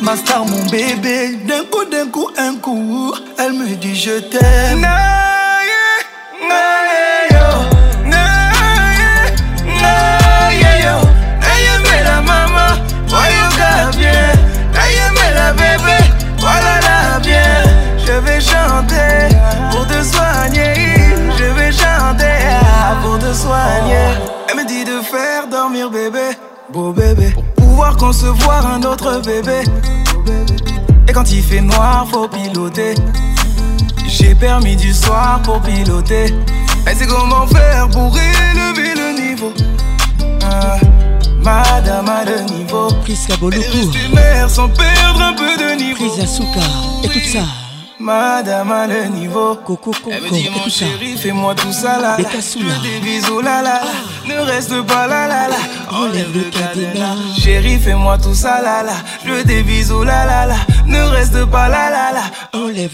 Ma 0.02 0.12
mon 0.41 0.70
bébé, 0.70 1.36
d'un 1.49 1.65
coup, 1.70 1.85
d'un 1.91 2.07
coup, 2.10 2.28
un 2.36 2.57
coup 2.57 2.59
dis 3.81 3.97
je 3.97 4.20
t'aime. 4.20 4.86
yo 10.70 10.97
la 12.05 12.20
maman 12.20 12.76
bébé 15.57 15.99
Voilà 16.39 17.18
Je 18.07 18.12
vais 18.20 18.41
chanter 18.41 19.34
pour 19.73 19.86
te 19.86 20.02
soigner. 20.02 20.75
Je 21.39 21.44
vais 21.44 21.73
chanter 21.73 22.44
pour 23.02 23.18
te 23.18 23.33
soigner. 23.33 24.09
Elle 24.50 24.57
me 24.57 24.67
dit 24.67 24.84
de 24.84 25.00
faire 25.02 25.47
dormir 25.50 25.91
bébé, 25.91 26.36
beau 26.73 26.92
bébé, 26.92 27.34
pouvoir 27.57 27.97
concevoir 27.97 28.67
un 28.67 28.83
autre 28.83 29.20
bébé. 29.25 29.65
Et 31.09 31.12
quand 31.12 31.31
il 31.33 31.42
fait 31.42 31.62
noir, 31.62 32.07
faut 32.10 32.28
piloter. 32.28 32.94
J'ai 34.20 34.34
permis 34.34 34.76
du 34.76 34.92
soir 34.92 35.40
pour 35.44 35.60
piloter. 35.62 36.26
Elle 36.86 36.97
c'est 36.97 37.07
comment 37.07 37.47
faire 37.47 37.89
pour 37.89 38.15
élever 38.18 38.94
le 38.94 39.18
niveau. 39.23 39.52
Ah, 40.44 40.76
madame 41.42 42.08
a 42.08 42.24
le 42.24 42.42
niveau. 42.52 42.89
Prise 43.02 43.26
la 43.28 44.15
mère 44.15 44.50
sans 44.50 44.68
perdre 44.68 45.23
un 45.23 45.32
peu 45.32 45.57
de 45.57 45.74
niveau. 45.81 46.07
ça. 46.26 47.44
Madame 47.99 48.73
a 48.73 48.86
le 48.86 49.07
niveau. 49.08 49.55
Coco, 49.57 49.92
coucou, 49.92 50.10
Écoute 50.10 50.68
ça, 50.70 50.84
fais-moi 51.18 51.55
tout 51.55 51.73
ça 51.73 51.99
là. 51.99 52.16
là. 52.18 52.24
Des 52.82 53.00
bisous 53.02 53.40
là 53.40 53.62
là. 53.62 53.81
Ah. 53.82 53.86
Ne 54.28 54.39
reste 54.40 54.82
pas 54.82 55.07
là 55.07 55.26
là 55.28 55.49
là. 55.49 55.57
Enlève 55.90 56.34
le 56.34 56.42
cadenas. 56.44 57.16
Chéri, 57.39 57.78
fais-moi 57.78 58.18
tout 58.18 58.34
ça 58.34 58.60
là 58.60 58.82
là. 58.82 58.92
Je 59.24 59.32
veux 59.32 59.44
des 59.44 59.62
là 59.62 60.26
là 60.26 60.47
là. 60.47 60.57
Ne 60.86 61.00
reste 61.08 61.42
pas 61.47 61.68
là 61.68 61.89
là 61.90 62.12
là 62.12 62.23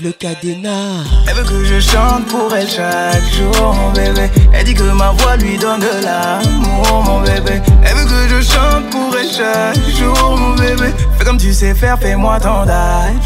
le 0.02 0.10
cadenas. 0.12 1.04
Elle 1.28 1.36
veut 1.36 1.44
que 1.44 1.64
je 1.64 1.78
chante 1.80 2.26
pour 2.26 2.54
elle 2.54 2.68
chaque 2.68 3.22
jour, 3.32 3.74
mon 3.74 3.90
bébé. 3.92 4.30
Elle 4.52 4.64
dit 4.64 4.74
que 4.74 4.82
ma 4.82 5.12
voix 5.12 5.36
lui 5.36 5.56
donne 5.58 5.80
de 5.80 6.02
l'amour, 6.02 7.02
mon 7.04 7.20
bébé. 7.20 7.60
Elle 7.84 7.94
veut 7.96 8.04
que 8.04 8.28
je 8.28 8.40
chante 8.48 8.84
pour 8.90 9.16
elle 9.16 9.30
chaque 9.30 9.96
jour, 9.96 10.36
mon 10.36 10.56
bébé. 10.56 10.92
Fais 11.18 11.24
comme 11.24 11.38
tu 11.38 11.52
sais 11.52 11.74
faire, 11.74 11.98
fais-moi 12.00 12.40
ton 12.40 12.64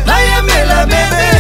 Na 0.07 0.15
la 0.75 0.85
bébé. 0.87 1.39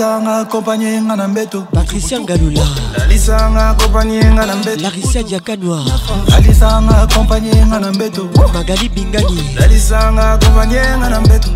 alisanga 0.00 0.36
akompanye 0.38 1.02
nga 1.02 1.16
na 1.16 1.28
mbeto 1.28 1.60
patricia 1.72 2.20
ngalula 2.20 2.62
alisanga 3.02 3.68
akompanye 3.70 4.24
nga 4.34 4.46
na 4.46 4.56
mbeto 4.56 4.80
larisia 4.82 5.22
diakanoir 5.22 5.82
alisanga 6.36 6.96
akompanye 7.02 7.54
nga 7.66 7.80
na 7.80 7.90
mbeto 7.92 8.24
magali 8.54 8.88
bingani 8.88 9.44
alisanga 9.64 10.32
akompanye 10.32 10.80
nga 10.98 11.08
na 11.10 11.20
mbeto 11.20 11.50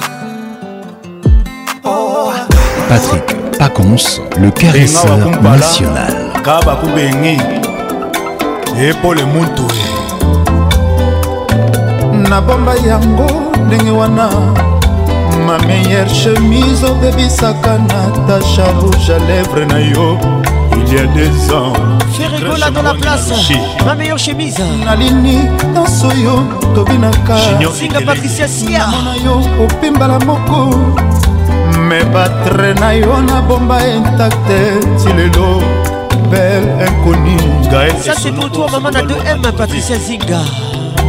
Oh. 1.84 2.30
Patrick 2.88 3.58
Pacons, 3.58 4.20
le 4.38 4.50
caresseur 4.52 5.18
national. 5.42 6.30
Kaba 6.44 6.76
kubengi. 6.76 7.38
epole 8.78 9.24
mutu 9.24 9.66
nabomba 12.28 12.72
yango 12.86 13.26
ndenge 13.66 13.90
wana 13.90 14.28
ma 15.42 15.56
meilleure 15.66 16.08
chemise 16.08 16.84
obebisaka 16.84 17.78
natasha 17.78 18.64
rouge 18.78 19.10
à 19.10 19.18
lèvre 19.26 19.64
na 19.66 19.78
yo 19.80 20.18
il 20.76 20.94
y 20.94 20.98
a 20.98 21.06
des 21.06 21.52
ans 21.52 21.72
ferigola 22.16 22.70
dans 22.70 22.82
la 22.82 22.94
place 22.94 23.30
ma 23.84 23.94
meilleure 23.94 24.18
chemise 24.18 24.60
nalini 24.84 25.48
danso 25.74 26.10
yo 26.12 26.36
tobinaka 26.74 27.36
singa 27.78 28.00
patricia 28.02 28.46
siamona 28.46 29.14
yo 29.24 29.40
opimbala 29.64 30.18
moko 30.24 30.70
me 31.88 32.04
batre 32.12 32.74
na 32.74 32.92
yo 32.94 33.20
na 33.22 33.40
bomba 33.42 33.84
intacte 33.84 34.60
ti 34.98 35.10
lelo 35.16 35.60
belle 36.30 36.68
inconnue 36.88 37.98
ça 38.04 38.12
c'est 38.16 38.32
pour 38.32 38.50
toi 38.50 38.66
maman 38.70 38.90
na 38.90 39.02
2m 39.02 39.52
patricia 39.56 39.98
zinga 39.98 40.40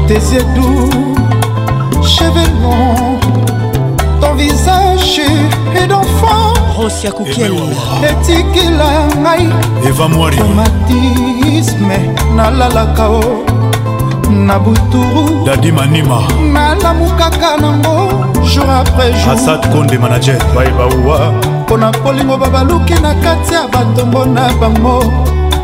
tes 0.07 0.19
yeux 0.33 0.45
doux 0.55 0.89
cheveux 2.01 2.49
longs 2.63 3.19
ton 4.23 4.33
visage 4.35 5.21
et 5.75 5.87
d'enfant 5.91 6.45
rosia 6.77 7.11
kukiel 7.11 7.53
etikila 8.09 8.87
ngai 9.23 9.43
evamwarimatisme 9.89 11.97
nalalaka 12.35 13.05
o 13.19 13.21
na 14.47 14.55
buturu 14.63 15.23
dadi 15.47 15.69
manima 15.77 16.19
nalamukaka 16.55 17.49
nango 17.63 17.95
jour 18.51 18.69
après 18.79 19.11
jour 19.21 19.31
asad 19.33 19.61
konde 19.73 19.97
manager 20.03 20.39
baebauwa 20.55 21.17
mpo 21.61 21.73
na 21.77 21.87
kolingo 21.91 22.35
babaluki 22.37 22.93
na 23.05 23.11
kati 23.23 23.53
ya 23.53 23.61
batombo 23.73 24.21
na 24.35 24.43
bango 24.61 24.97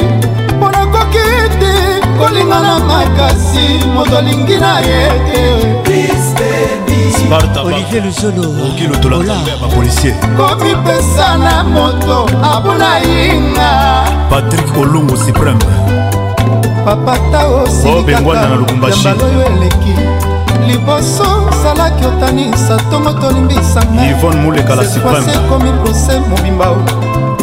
akoki 1.18 1.56
te 1.58 1.72
kolinga 2.18 2.60
na 2.60 2.78
makasi 2.80 3.80
moto 3.94 4.18
alingi 4.18 4.58
na 4.58 4.80
ye 4.80 5.10
teolivier 7.54 8.04
luzoloobapolisier 8.04 10.14
komipesa 10.36 11.38
na 11.38 11.64
moto 11.64 12.26
abuna 12.42 12.98
yinga 12.98 14.02
patrik 14.30 14.76
olongo 14.78 15.16
supreme 15.16 15.64
papata 16.84 17.46
osilikaka 17.48 18.12
yambaloyo 18.12 19.46
eleki 19.46 19.94
liboso 20.66 21.26
salaki 21.62 22.04
otanisa 22.04 22.76
ntongo 22.76 23.12
tolimbisanga 23.12 24.06
ivone 24.10 24.40
mulekala 24.40 24.84
supreme 24.84 25.32
ekomi 25.32 25.72
prose 25.72 26.20
mobimba 26.28 26.66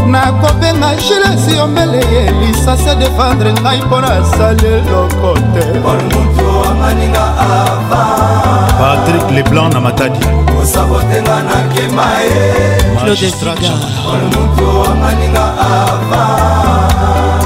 nakobenga 0.08 0.92
gilesi 0.98 1.58
yombele 1.58 1.98
ye 2.14 2.32
lisasi 2.32 2.90
adefendre 2.90 3.54
ngai 3.54 3.82
mpo 3.86 4.00
nasali 4.02 4.66
eloko 4.68 5.34
te 5.54 5.66
patrik 8.80 9.26
leblanc 9.36 9.74
na 9.74 9.80
matadi 9.82 10.26
osabotenga 10.62 11.36
nakema 11.50 12.06
ye 12.24 12.40
magistrat 12.96 13.60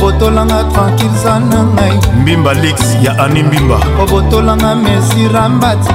kobotolanga 0.00 0.64
tranquilza 0.64 1.38
na 1.38 1.62
ngai 1.64 1.98
mbimba 2.20 2.54
lix 2.54 2.80
ya 3.02 3.18
ani 3.24 3.42
mbimba 3.42 3.78
kobotolanga 3.78 4.74
mesirambati 4.74 5.90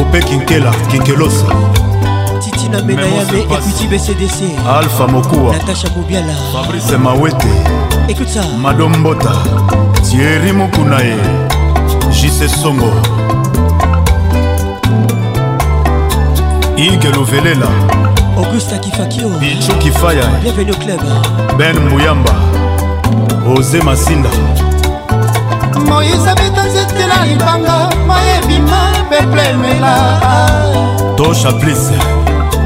ope 0.00 0.22
kinkela 0.22 0.70
kinkelosa 0.90 1.46
tina 2.60 2.82
mena 2.82 3.06
ya 3.06 3.24
me 3.32 3.40
ekuti 3.40 3.86
bcdc 3.88 4.36
alpha 4.78 5.08
mokuwa 5.08 5.52
natasha 5.52 5.88
bobiala 5.88 6.34
fabrice 6.52 6.96
mawete 6.96 7.48
ekuta 8.08 8.44
madom 8.62 8.96
mbota 8.96 9.30
tieri 10.10 10.52
mokuna 10.52 10.98
ye 11.00 11.16
jise 12.20 12.48
songo 12.48 12.92
ige 16.76 17.08
lovelela 17.08 17.66
augusta 18.44 18.78
kifakio 18.78 19.30
icho 19.58 19.72
kifaya 19.74 20.22
bienvenue 20.42 20.72
au 20.74 20.78
club 20.78 21.00
ben 21.58 21.78
muyamba 21.78 22.30
oze 23.58 23.80
masinda 23.82 24.28
moïse 25.86 26.28
abeta 26.30 26.64
nzete 26.64 27.06
na 27.08 27.26
libanga 27.26 27.88
mayebima 28.06 28.92
beplemela 29.10 29.96
tosha 31.16 31.52
plis 31.52 31.90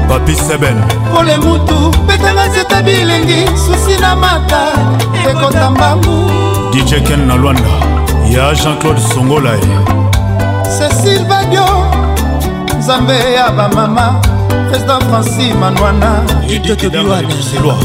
papi 0.09 0.35
seben 0.35 0.77
pole 1.15 1.37
mutu 1.37 1.91
betanga 2.07 2.45
nzeta 2.47 2.81
bilengi 2.81 3.47
susi 3.57 4.01
na 4.01 4.15
mata 4.15 4.61
ekota 5.29 5.69
mbangu 5.71 6.29
dijeken 6.73 7.27
na 7.27 7.35
lwanda 7.35 7.69
ya 8.29 8.53
jean-claude 8.53 9.01
songolae 9.13 9.67
cecil 10.77 11.25
badio 11.25 11.67
nzambe 12.79 13.13
ya 13.33 13.49
bamama 13.51 14.34
président 14.69 14.99
franci 15.09 15.53
manwana 15.53 16.23
itetobiwanaselwa 16.47 17.75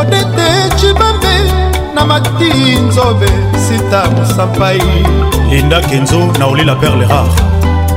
odete 0.00 0.48
cibambe 0.80 1.34
na 1.94 2.04
mati 2.06 2.78
nzobe 2.78 3.28
sita 3.66 4.02
mosapai 4.16 4.82
linda 5.50 5.80
kenzo 5.80 6.18
na 6.38 6.46
olila 6.46 6.74
perle 6.74 7.06
rare 7.06 7.38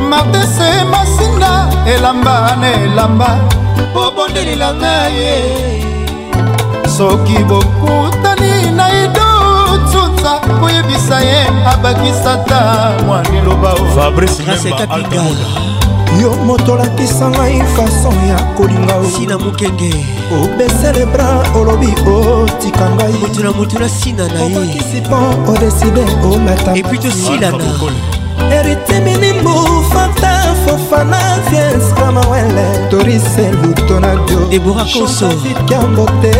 martese 0.10 0.84
masinda 0.92 1.68
elamba 1.96 2.56
na 2.62 2.74
elamba 2.84 3.32
obondelela 3.96 4.74
ngaye 4.74 5.38
soki 6.98 7.44
bokutani 7.44 8.72
na 8.72 8.86
idotutsa 9.04 10.32
koyebisa 10.60 11.22
ye 11.22 11.46
abakisata 11.74 12.92
mwa 13.06 13.22
liloba 13.24 13.76
fabrice 13.96 14.44
memba 14.44 14.90
altamoda 14.94 15.81
yo 16.20 16.32
motolakisa 16.46 17.30
ngai 17.30 17.62
fason 17.76 18.16
ya 18.30 18.36
kolinga 18.58 18.96
sina 19.18 19.38
mokenge 19.38 19.94
obesele 20.44 21.06
bra 21.06 21.44
olobi 21.56 21.94
otika 22.06 22.90
ngai 22.96 23.14
motu 23.22 23.44
na 23.44 23.52
motu 23.52 23.80
na 23.80 23.88
sina 23.90 24.28
na 24.28 24.42
ye 24.42 24.50
mpo 25.00 25.52
odeside 25.52 26.02
olata 26.32 26.76
epui 26.78 26.98
tosilana 26.98 27.64
eritiminimu 28.54 29.52
fata 29.94 30.56
fofana 30.66 31.20
viens 31.50 31.94
kamawele 31.94 32.90
torise 32.90 33.52
lutonadio 33.64 34.40
debora 34.50 34.84
kosovikambote 34.86 36.34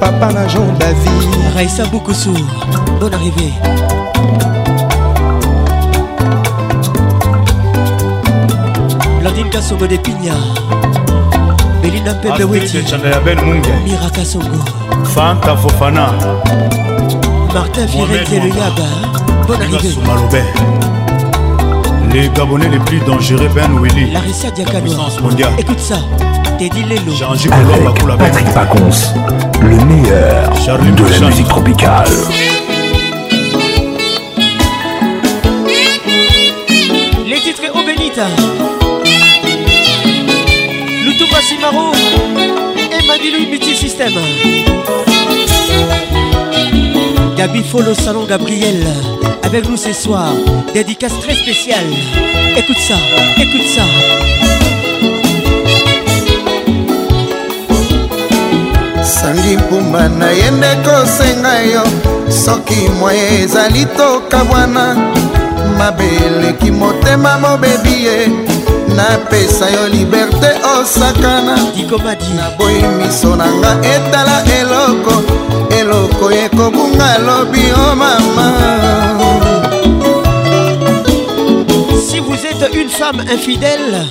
papa 0.00 0.32
na 0.32 0.44
jean 0.46 0.78
david 0.78 1.30
raisa 1.56 1.86
bukusu 1.86 2.32
bon 3.00 3.10
arrivé 3.14 3.52
Blandine 9.26 9.50
Kassongo 9.50 9.88
de 9.88 9.96
Pigna 9.96 10.34
Belinda 11.82 12.14
Mpepeweti 12.14 12.78
ben 13.24 13.38
Mira 13.84 14.08
Kassongo 14.10 14.46
Fanta 15.14 15.56
Fofana 15.56 16.12
Martin 17.52 17.88
Firette 17.88 18.32
et 18.34 18.38
le 18.38 18.48
Yaba 18.50 18.86
Bonne 19.48 19.62
arrivée 19.62 20.44
Les 22.12 22.28
Gabonais 22.28 22.68
les 22.68 22.78
plus 22.78 23.00
dangereux 23.00 23.48
Ben 23.52 23.76
Willy 23.82 24.12
Larissa 24.12 24.48
Diakanoa 24.52 25.06
Écoute 25.58 25.80
ça 25.80 25.96
Teddy 26.60 26.84
Lelo 26.84 27.12
Avec 27.32 28.06
ben. 28.06 28.18
Patrick 28.18 28.54
Pacons 28.54 29.10
Le 29.60 29.76
meilleur 29.86 30.54
Charlie 30.64 30.92
de 30.92 31.04
la 31.20 31.26
musique 31.30 31.48
tropicale 31.48 32.04
Les 37.28 37.40
titres 37.40 37.62
Obélita 37.74 38.26
Pasi 41.36 41.58
Marou 41.58 41.92
et 41.92 43.06
Manilou 43.06 43.46
Multi 43.50 43.74
System. 43.76 44.10
Gabi 47.36 47.62
Folo 47.62 47.92
Salon 47.92 48.24
Gabriel 48.24 48.82
avec 49.42 49.68
nous 49.68 49.76
ce 49.76 49.92
soir. 49.92 50.30
Dédicace 50.72 51.12
très 51.20 51.34
spéciale. 51.34 51.84
Écoute 52.56 52.78
ça, 52.78 52.94
écoute 53.36 53.66
ça. 53.74 53.84
sangi 59.04 59.56
mbuma 59.58 60.08
nayende 60.08 60.70
kosenga 60.84 61.62
yo 61.64 61.82
soki 62.30 62.88
moye 62.98 63.42
ezali 63.42 63.84
toka 63.96 64.42
bwana 64.44 64.94
mabeleki 65.78 66.70
motema 66.72 67.36
mobebi 67.38 67.94
ye 68.06 68.55
napesa 68.94 69.70
yo 69.70 69.88
liberte 69.88 70.50
osakana 70.80 71.56
naboyi 72.36 72.82
miso 72.98 73.36
na 73.36 73.46
nga 73.54 73.78
etala 73.94 74.42
eloko 74.58 75.14
eloko 75.78 76.30
ekobunga 76.44 77.18
lobi 77.18 77.64
o 77.72 77.96
mama 77.96 78.48
Si 82.08 82.20
vous 82.20 82.40
êtes 82.46 82.74
une 82.74 82.88
femme 82.88 83.22
infidèle, 83.30 84.06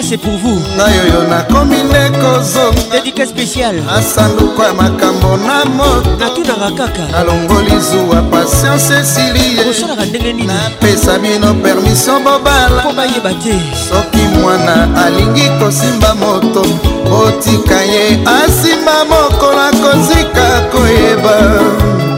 dédicace 0.00 0.16
pour 0.18 0.32
vous 0.42 0.58
nayoyo 0.76 1.28
nakomi 1.28 1.76
nde 1.84 2.16
kozonga 2.16 3.00
dédicace 3.00 3.28
spéciale 3.30 3.82
asanduku 3.96 4.62
ya 4.62 4.72
makambo 4.74 5.36
na 5.46 5.64
moto 5.64 6.10
natunaka 6.18 6.70
kaka 6.74 7.18
alongoli 7.18 7.80
zuwa 7.80 8.22
patience 8.22 8.94
esili 9.00 9.60
osalaka 9.70 10.04
ndenge 10.04 10.32
nini 10.32 10.46
napesa 10.48 11.18
bino 11.18 11.54
permission 11.54 12.22
bobala 12.24 12.80
mpo 12.82 12.92
bayeba 12.92 13.34
te 13.34 13.54
soki 13.88 14.18
mwana 14.40 15.04
alingi 15.06 15.50
kosimba 15.60 16.14
moto 16.14 16.64
otika 17.24 17.80
ye 17.80 18.18
asimba 18.26 19.04
mokolo 19.04 19.60
akozika 19.60 20.60
koyeba 20.72 21.32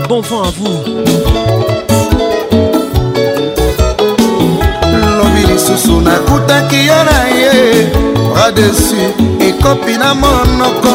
bon 0.09 0.21
vent 0.21 0.43
à 0.43 0.53
vous 0.59 1.12
lisusu 5.63 6.01
nakutaki 6.01 6.87
yo 6.87 7.05
na 7.05 7.19
ye 7.35 7.89
radesu 8.37 8.97
ekopi 9.49 9.93
na 9.93 10.15
monoko 10.15 10.93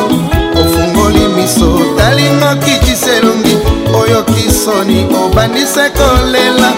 ofungoli 0.60 1.20
miso 1.36 1.80
talingo 1.98 2.50
kikiselongi 2.66 3.58
oyo 4.02 4.24
kisoni 4.24 5.08
obandise 5.26 5.90
kolela 5.90 6.74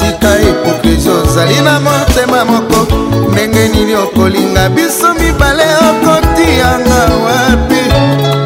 tika 0.00 0.34
hipokrizi 0.34 1.10
ozali 1.10 1.60
na 1.60 1.80
motema 1.80 2.44
moko 2.44 2.86
ndenge 3.32 3.68
nini 3.68 3.94
okolinga 3.94 4.68
biso 4.68 5.14
mibale 5.14 5.64
okotiyanga 5.90 7.02
wapi 7.26 7.80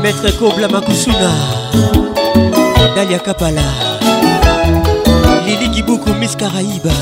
maître 0.02 0.32
kobla 0.32 0.68
makusuna 0.68 1.30
dalia 2.96 3.18
kapala 3.18 3.62
lili 5.46 5.68
kibuku 5.68 6.10
miss 6.14 6.36
karaiba 6.36 6.94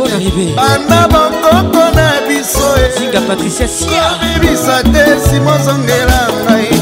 banda 0.56 1.08
bokoko 1.08 1.84
na 1.94 2.12
biso 2.28 2.64
e. 2.86 2.90
zinga 2.98 3.20
patricia 3.20 3.68
sia 3.68 4.06
ebebisa 4.36 4.82
te 4.82 5.04
simozongela 5.28 6.28
ngai 6.44 6.75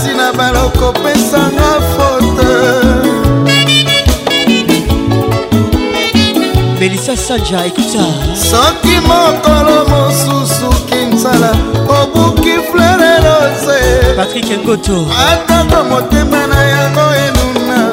mpasi 0.00 0.14
na 0.14 0.32
balokopesanga 0.32 1.80
fote 1.94 2.48
belisa 6.78 7.16
sanja 7.16 7.66
ekuta 7.66 8.04
soki 8.50 8.96
mokolo 9.08 9.84
mosusu 9.88 10.68
kinsala 10.88 11.50
obuki 12.00 12.52
fleur 12.72 13.00
rose 13.24 14.14
patrik 14.16 14.58
ngoto 14.64 15.06
atako 15.28 15.84
motema 15.84 16.46
na 16.46 16.62
yango 16.62 17.06
enuna 17.24 17.92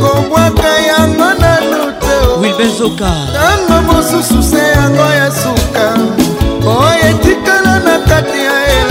kobwaka 0.00 0.68
yango 0.88 1.32
nanu 1.40 1.92
te 2.00 2.40
wilbezoka 2.40 3.10
ntango 3.32 3.92
mosusu 3.92 4.42
se 4.42 4.58
yango 4.58 5.04
ya 5.20 5.30
suka 5.30 5.84
oyo 6.66 7.10
etikala 7.10 7.78
na 7.80 7.98
kati 7.98 8.38
ya 8.38 8.85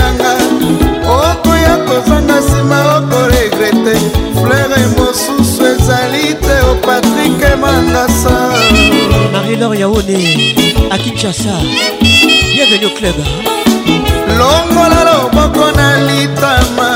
okofanda 1.98 2.34
nsima 2.40 2.84
okoregrete 2.96 3.98
fleure 4.34 4.86
mosusu 4.98 5.66
ezali 5.66 6.34
te 6.42 6.60
o 6.70 6.74
patrik 6.82 7.42
mandasa 7.60 8.52
marilor 9.32 9.74
yaone 9.80 10.18
a 10.90 10.98
kinshasa 10.98 11.54
bienvenu 12.54 12.90
club 12.98 13.16
longola 14.38 15.00
loboko 15.08 15.64
na 15.76 15.88
litama 16.08 16.90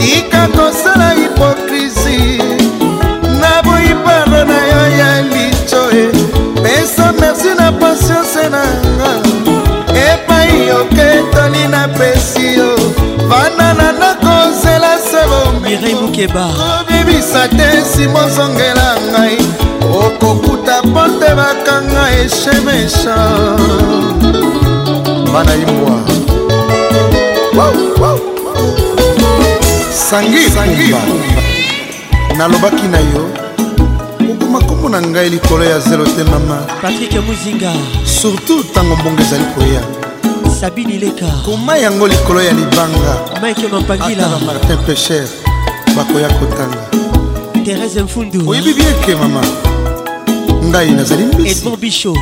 tika 0.00 0.48
kosala 0.56 1.10
hipokrisi 1.14 2.42
naboyi 3.40 3.94
paro 4.04 4.44
na 4.44 4.58
yo 4.72 4.86
ya 4.98 5.22
licoe 5.22 6.06
pesa 6.62 7.14
merci 7.20 7.54
na 7.58 7.72
patience 7.72 8.48
na 8.50 8.64
nga 8.96 9.10
epai 10.10 10.70
oketoli 10.80 11.68
napesi 11.68 12.56
yo 12.58 12.76
vanda 13.28 13.74
na 13.74 13.95
lerai 15.80 15.94
mokeba 15.94 16.44
kobebisa 16.56 17.48
te 17.48 17.82
simo 17.94 18.20
zongela 18.30 18.96
ngai 19.10 19.36
okokuta 19.82 20.82
pote 20.92 21.28
bakanga 21.36 22.10
eshemesha 22.24 23.14
bana 25.32 25.54
imwa 25.54 26.00
sangi 29.92 30.50
sangiba 30.50 31.02
nalobaki 32.36 32.88
na 32.88 32.98
yo 32.98 33.26
okoma 34.32 34.58
nkombo 34.60 34.88
na 34.88 35.02
ngai 35.02 35.30
likolo 35.30 35.64
ya 35.64 35.78
zelo 35.80 36.04
te 36.04 36.24
mama 36.24 36.58
patrik 36.82 37.12
muzinga 37.26 37.72
surtout 38.20 38.66
ntango 38.70 38.96
mbongo 38.96 39.22
ezali 39.22 39.44
koya 39.54 39.82
sabini 40.60 40.98
leka 40.98 41.26
koma 41.44 41.76
yango 41.78 42.08
likolo 42.08 42.40
ya 42.42 42.52
libanga 42.52 43.20
mike 43.42 43.68
mampangila 43.68 44.28
martin 44.46 44.78
pecher 44.86 45.28
bakoya 45.96 46.28
kotanga 46.28 46.78
terese 47.64 48.02
mfundu 48.02 48.48
oyebi 48.50 48.74
bieke 48.74 49.14
mama 49.14 49.40
ngai 50.64 50.90
nazali 50.90 51.24
mbisi 51.24 51.76
bisho 51.76 52.16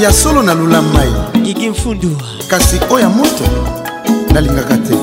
ya 0.00 0.12
solo 0.12 0.42
nalula 0.42 0.82
mai 0.82 1.12
gigi 1.44 1.70
mfundu 1.70 2.16
kasi 2.50 2.80
oyo 2.90 2.98
ya 3.02 3.08
moto 3.08 3.44
nalingaka 4.34 4.76
te 4.86 4.94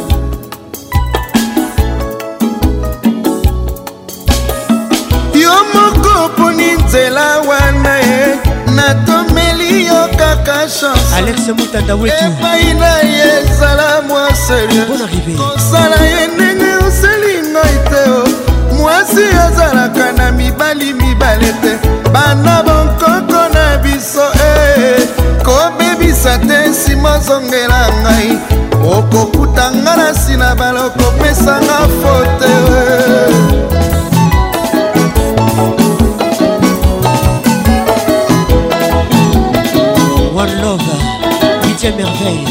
yo 5.43 5.55
moko 5.73 6.13
mponi 6.33 6.71
nzela 6.83 7.25
wana 7.49 7.93
e 8.01 8.37
natomeli 8.75 9.85
yo 9.87 9.99
kaka 10.19 10.57
chanceepai 10.69 12.73
na 12.79 12.91
ye 12.95 13.41
ezala 13.43 14.01
mwa 14.07 14.35
serie 14.47 14.81
kosala 15.37 15.97
ye 16.05 16.27
ndenge 16.35 16.72
te 17.93 18.09
o 18.09 18.23
mwasi 18.77 19.25
azalaka 19.45 20.11
na 20.17 20.31
mibali 20.31 20.93
mibale 20.93 21.49
te 21.61 21.73
bana 22.13 22.63
bonkoko 22.65 23.41
na 23.53 23.77
biso 23.83 24.25
e 24.47 24.49
kobebisa 25.45 26.33
te 26.47 26.57
nsima 26.69 27.11
ozongela 27.17 27.79
ngai 28.03 28.29
okokuta 28.97 29.65
nga 29.81 29.93
na 29.97 30.07
nsina 30.15 30.49
balokopesanga 30.59 31.79
fote 31.99 32.49
eh. 32.57 33.33
one 40.41 40.53
love, 40.63 40.87
merveille, 41.83 42.45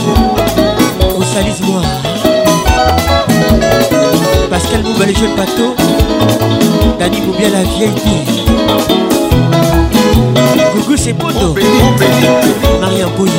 au 1.02 1.22
salis 1.32 1.60
moi 1.66 2.11
de 5.06 5.12
les 5.12 5.14
t'as 6.98 7.08
dit 7.08 7.20
Dani 7.20 7.32
bien 7.39 7.48
la 7.50 7.62
vieille 7.64 7.89
vie 7.89 8.44
Gougou 10.74 10.97
c'est 10.97 11.12
Poto 11.14 11.55
Maria 12.81 13.06
Bouy 13.16 13.31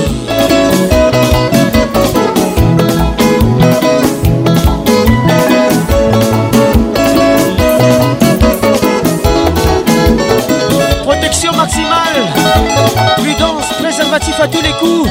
Protection 11.05 11.53
maximale 11.53 12.23
Prudence, 13.17 13.65
préservatif 13.81 14.39
à 14.41 14.47
tous 14.47 14.61
les 14.61 14.73
coups 14.81 15.09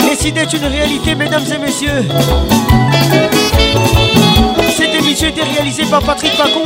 décidez 0.00 0.40
est 0.40 0.52
une 0.52 0.66
réalité 0.66 1.14
mesdames 1.14 1.42
et 1.54 1.58
messieurs 1.58 2.04
été 5.24 5.42
réalisé 5.42 5.84
par 5.86 6.02
Patrick 6.02 6.36
Pacons, 6.36 6.62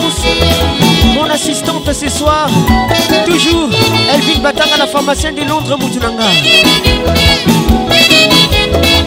mon 1.15 1.25
assistante 1.31 1.93
ce 1.93 2.09
soir, 2.09 2.49
toujours 3.25 3.69
Elvin 4.13 4.43
à 4.43 4.77
la 4.77 4.87
pharmacienne 4.89 5.37
de 5.37 5.43
Londres, 5.45 5.79
Moutunanga. 5.79 6.25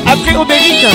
Après 0.08 0.36
Obérite, 0.38 0.86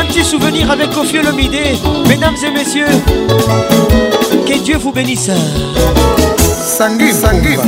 un 0.00 0.04
petit 0.04 0.24
souvenir 0.24 0.70
avec 0.70 0.90
Kofi 0.92 1.22
Lomidé, 1.22 1.76
mesdames 2.06 2.36
et 2.46 2.50
messieurs, 2.50 2.86
que 4.46 4.58
Dieu 4.60 4.76
vous 4.76 4.92
bénisse. 4.92 5.30
Sangu, 6.64 7.10
sangu, 7.12 7.58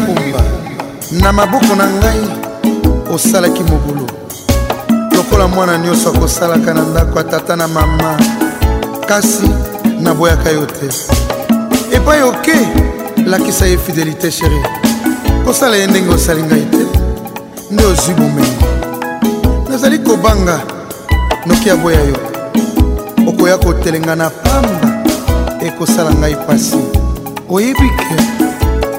na 1.12 1.32
maboko 1.32 1.74
na 1.74 1.88
osalaki 3.12 3.62
lokola 5.40 5.48
mwana 5.56 5.78
nyonso 5.78 6.08
akosalaka 6.08 6.74
na 6.74 6.82
ndako 6.82 7.18
ya 7.18 7.24
tata 7.24 7.56
na 7.56 7.68
mama 7.68 8.16
kasi 9.08 9.50
naboyaka 10.00 10.50
yo 10.50 10.66
te 10.66 10.88
epai 11.96 12.22
oke 12.22 12.52
lakisa 13.26 13.66
ye 13.66 13.78
fidelité 13.78 14.30
sheri 14.30 14.60
kosala 15.44 15.76
ye 15.76 15.86
ndenge 15.86 16.10
osali 16.14 16.42
ngai 16.42 16.66
te 16.70 16.82
nde 17.70 17.84
ozwi 17.84 18.14
bomengo 18.14 18.66
nazali 19.70 19.98
kobanga 19.98 20.60
noki 21.46 21.70
aboya 21.70 22.00
yo 22.04 22.16
okoya 23.28 23.58
kotelenga 23.58 24.14
na 24.16 24.30
pamba 24.30 24.76
ekosala 25.66 26.10
ngai 26.14 26.36
pasi 26.46 26.78
oyebi 27.48 27.88
ke 27.98 28.14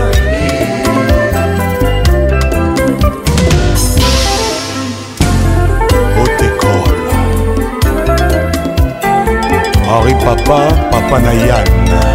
Henri 10.06 10.14
Papa, 10.26 10.60
Papa 10.92 11.18
Nayan. 11.24 12.15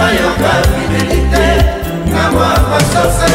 bayoka 0.00 0.50
bibeli 0.72 1.18
te 1.32 1.46
na 2.12 2.22
mwa 2.32 2.50
basose 2.70 3.28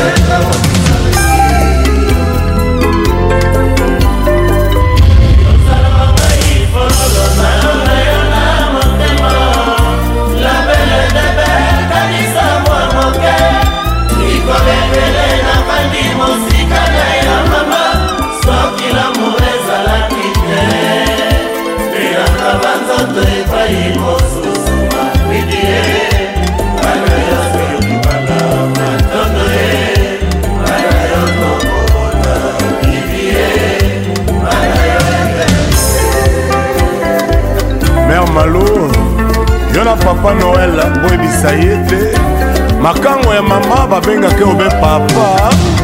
venga 44.20 44.34
que 44.36 44.44
eu 44.44 44.56
venho 44.56 44.70
papar. 44.80 45.75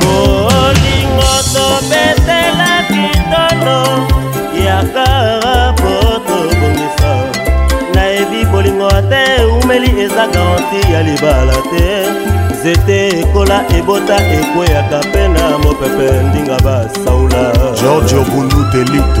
bolingo 0.00 1.32
tobetela 1.52 2.72
kitono 2.88 3.78
ya 4.66 4.80
karabo 4.94 5.98
tobongisa 6.26 7.12
nayebi 7.94 8.44
bolingo 8.52 8.90
te 9.10 9.22
eumeli 9.44 9.90
eza 10.04 10.24
garanti 10.32 10.80
ya 10.92 11.00
libala 11.06 11.54
te 11.70 11.88
nzete 12.54 12.96
ekola 13.20 13.58
ebota 13.78 14.16
ekweyaka 14.38 14.98
mpe 15.08 15.22
na 15.34 15.42
mopepe 15.62 16.06
ndinga 16.28 16.56
basaula 16.64 17.42
george 17.80 18.16
obundu 18.22 18.60
delitu 18.72 19.20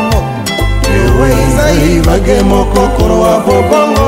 yawe 1.11 1.29
ezali 1.45 1.93
bange 2.07 2.37
mokokolo 2.49 3.15
ya 3.27 3.35
bobongo 3.45 4.07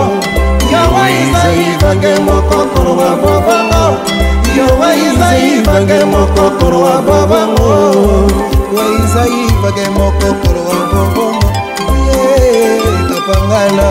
yawe 0.74 1.06
ezali 1.24 1.66
bange 1.82 2.14
mokokolo 2.28 2.92
ya 3.06 3.12
bobongo 3.24 3.84
yawe 4.58 4.90
ezali 5.08 5.50
bange 5.68 6.00
mokokolo 6.12 6.80
ya 6.92 6.98
bobongo 7.08 7.74
yawe 8.78 8.86
ezali 9.04 9.42
bange 9.62 9.86
mokokolo 9.98 10.62
ya 10.74 10.84
bobongo 10.92 11.50
kapangala 13.10 13.90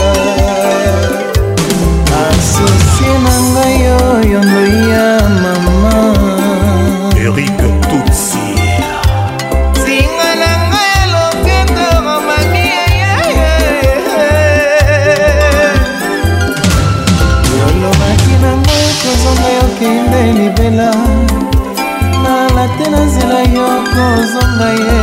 asosie 2.28 3.12
na 3.24 3.34
ngai 3.50 3.80
oyo 4.14 4.38
ndoi 4.46 4.74
ya 4.92 5.04
mama 5.42 5.92
erik 7.24 7.56
nzela 20.72 20.88
nala 22.22 22.64
te 22.78 22.86
na 22.90 23.00
nzela 23.06 23.38
yo 23.54 23.66
kozonga 23.92 24.68
ye 24.80 24.98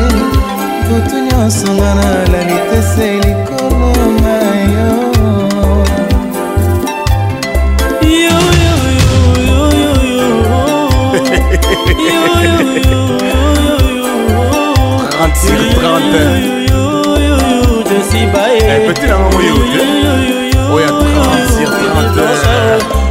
butu 0.87 1.17
nyonso 1.27 1.67
nga 1.77 1.89
nalali 1.97 2.55
te 2.69 2.79
se 2.93 3.07
likolo 3.21 4.07
na 4.23 4.37
yo 4.73 4.91
Rantir, 15.19 15.61
trente. 15.75 16.23
Petit 18.87 19.07
la 19.07 19.15
maman, 19.17 19.39
yo. 19.43 19.53
Oh, 20.73 20.79
y'a 20.79 20.87
30, 20.87 20.91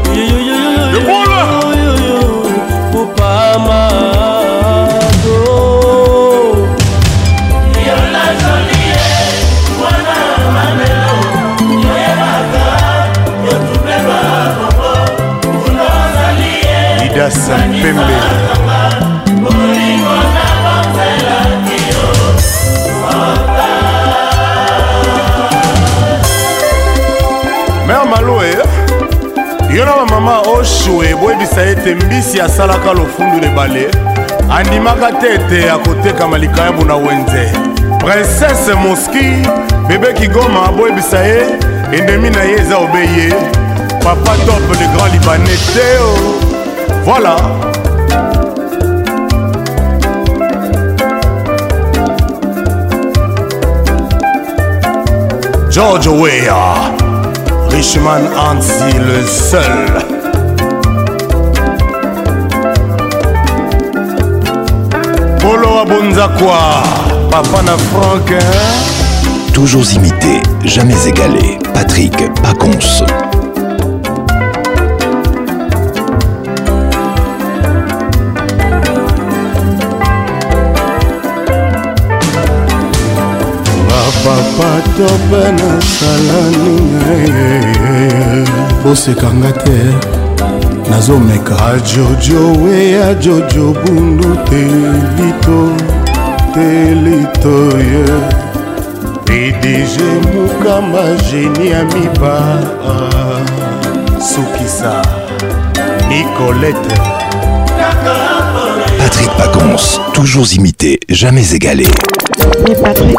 30. 0.02 0.47
elias 17.28 17.48
mpembe 17.70 18.02
mer 27.86 28.06
maloe 28.06 28.52
yo 29.76 29.84
na 29.84 29.92
bamama 29.92 30.40
oshue 30.40 31.14
boyebisa 31.14 31.62
ete 31.62 31.94
mbisi 31.94 32.40
asalaka 32.40 32.92
lofundu 32.92 33.38
lebale 33.40 33.88
andimaka 34.58 35.12
te 35.12 35.34
ete 35.34 35.70
akotekama 35.70 36.38
likayambu 36.38 36.84
na 36.84 36.96
wenze 36.96 37.52
prinsese 37.98 38.74
moski 38.74 39.48
bebe 39.88 40.12
kigoma 40.12 40.72
boyebisa 40.72 41.18
ye 41.18 41.46
endemi 41.92 42.30
na 42.30 42.42
ye 42.42 42.54
eza 42.60 42.76
obe 42.78 42.98
ye 43.00 43.28
papa 44.04 44.36
top 44.46 44.80
le 44.80 44.86
grand 44.94 45.12
libanais 45.12 45.66
teo 45.74 46.47
Voilà. 47.04 47.36
George 55.70 56.08
Weah, 56.08 56.92
Richman 57.70 58.22
Hansi 58.36 58.98
le 58.98 59.24
seul. 59.26 59.60
Polo 65.40 65.78
Abunzakwa, 65.80 66.82
Papa 67.30 67.62
na 67.64 67.72
hein? 67.72 68.38
Toujours 69.54 69.90
imité, 69.94 70.40
jamais 70.64 70.96
égalé. 71.06 71.58
Patrick 71.74 72.12
Paconce. 72.42 73.04
patope 84.58 85.52
nasala 85.58 86.40
nini 86.58 88.44
bosekanga 88.82 89.52
te 89.52 89.78
nazomeka 90.90 91.56
ajojo 91.72 92.42
we 92.64 92.78
ajojo 93.10 93.64
bundu 93.84 94.30
telito 94.46 95.60
telito 96.54 97.56
ye 97.90 98.06
pdg 99.26 99.94
mukama 100.34 101.02
geni 101.30 101.70
ya 101.70 101.84
miba 101.92 102.36
sukisa 104.34 104.92
nicolete 106.08 106.94
Patrick 109.06 109.30
Pacons, 109.38 110.00
toujours 110.12 110.52
imité, 110.56 110.98
jamais 111.08 111.54
égalé. 111.54 111.86
Mais 112.66 112.74
Patrick, 112.74 113.18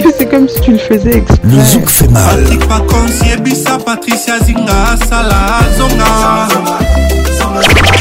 puis 0.00 0.12
c'est 0.18 0.28
comme 0.28 0.48
si 0.48 0.60
tu 0.60 0.72
le 0.72 0.78
faisais 0.78 1.18
exprès. 1.18 1.38
Le 1.44 1.60
zouk 1.64 1.88
fait 1.88 2.08
mal. 2.08 2.24
Patrick 2.40 2.66
Pacons, 2.68 3.12
Yebissa, 3.26 3.78
Patricia 3.84 4.38
Zinga, 4.40 4.96
Salah, 5.08 5.60
Zonga. 5.76 7.98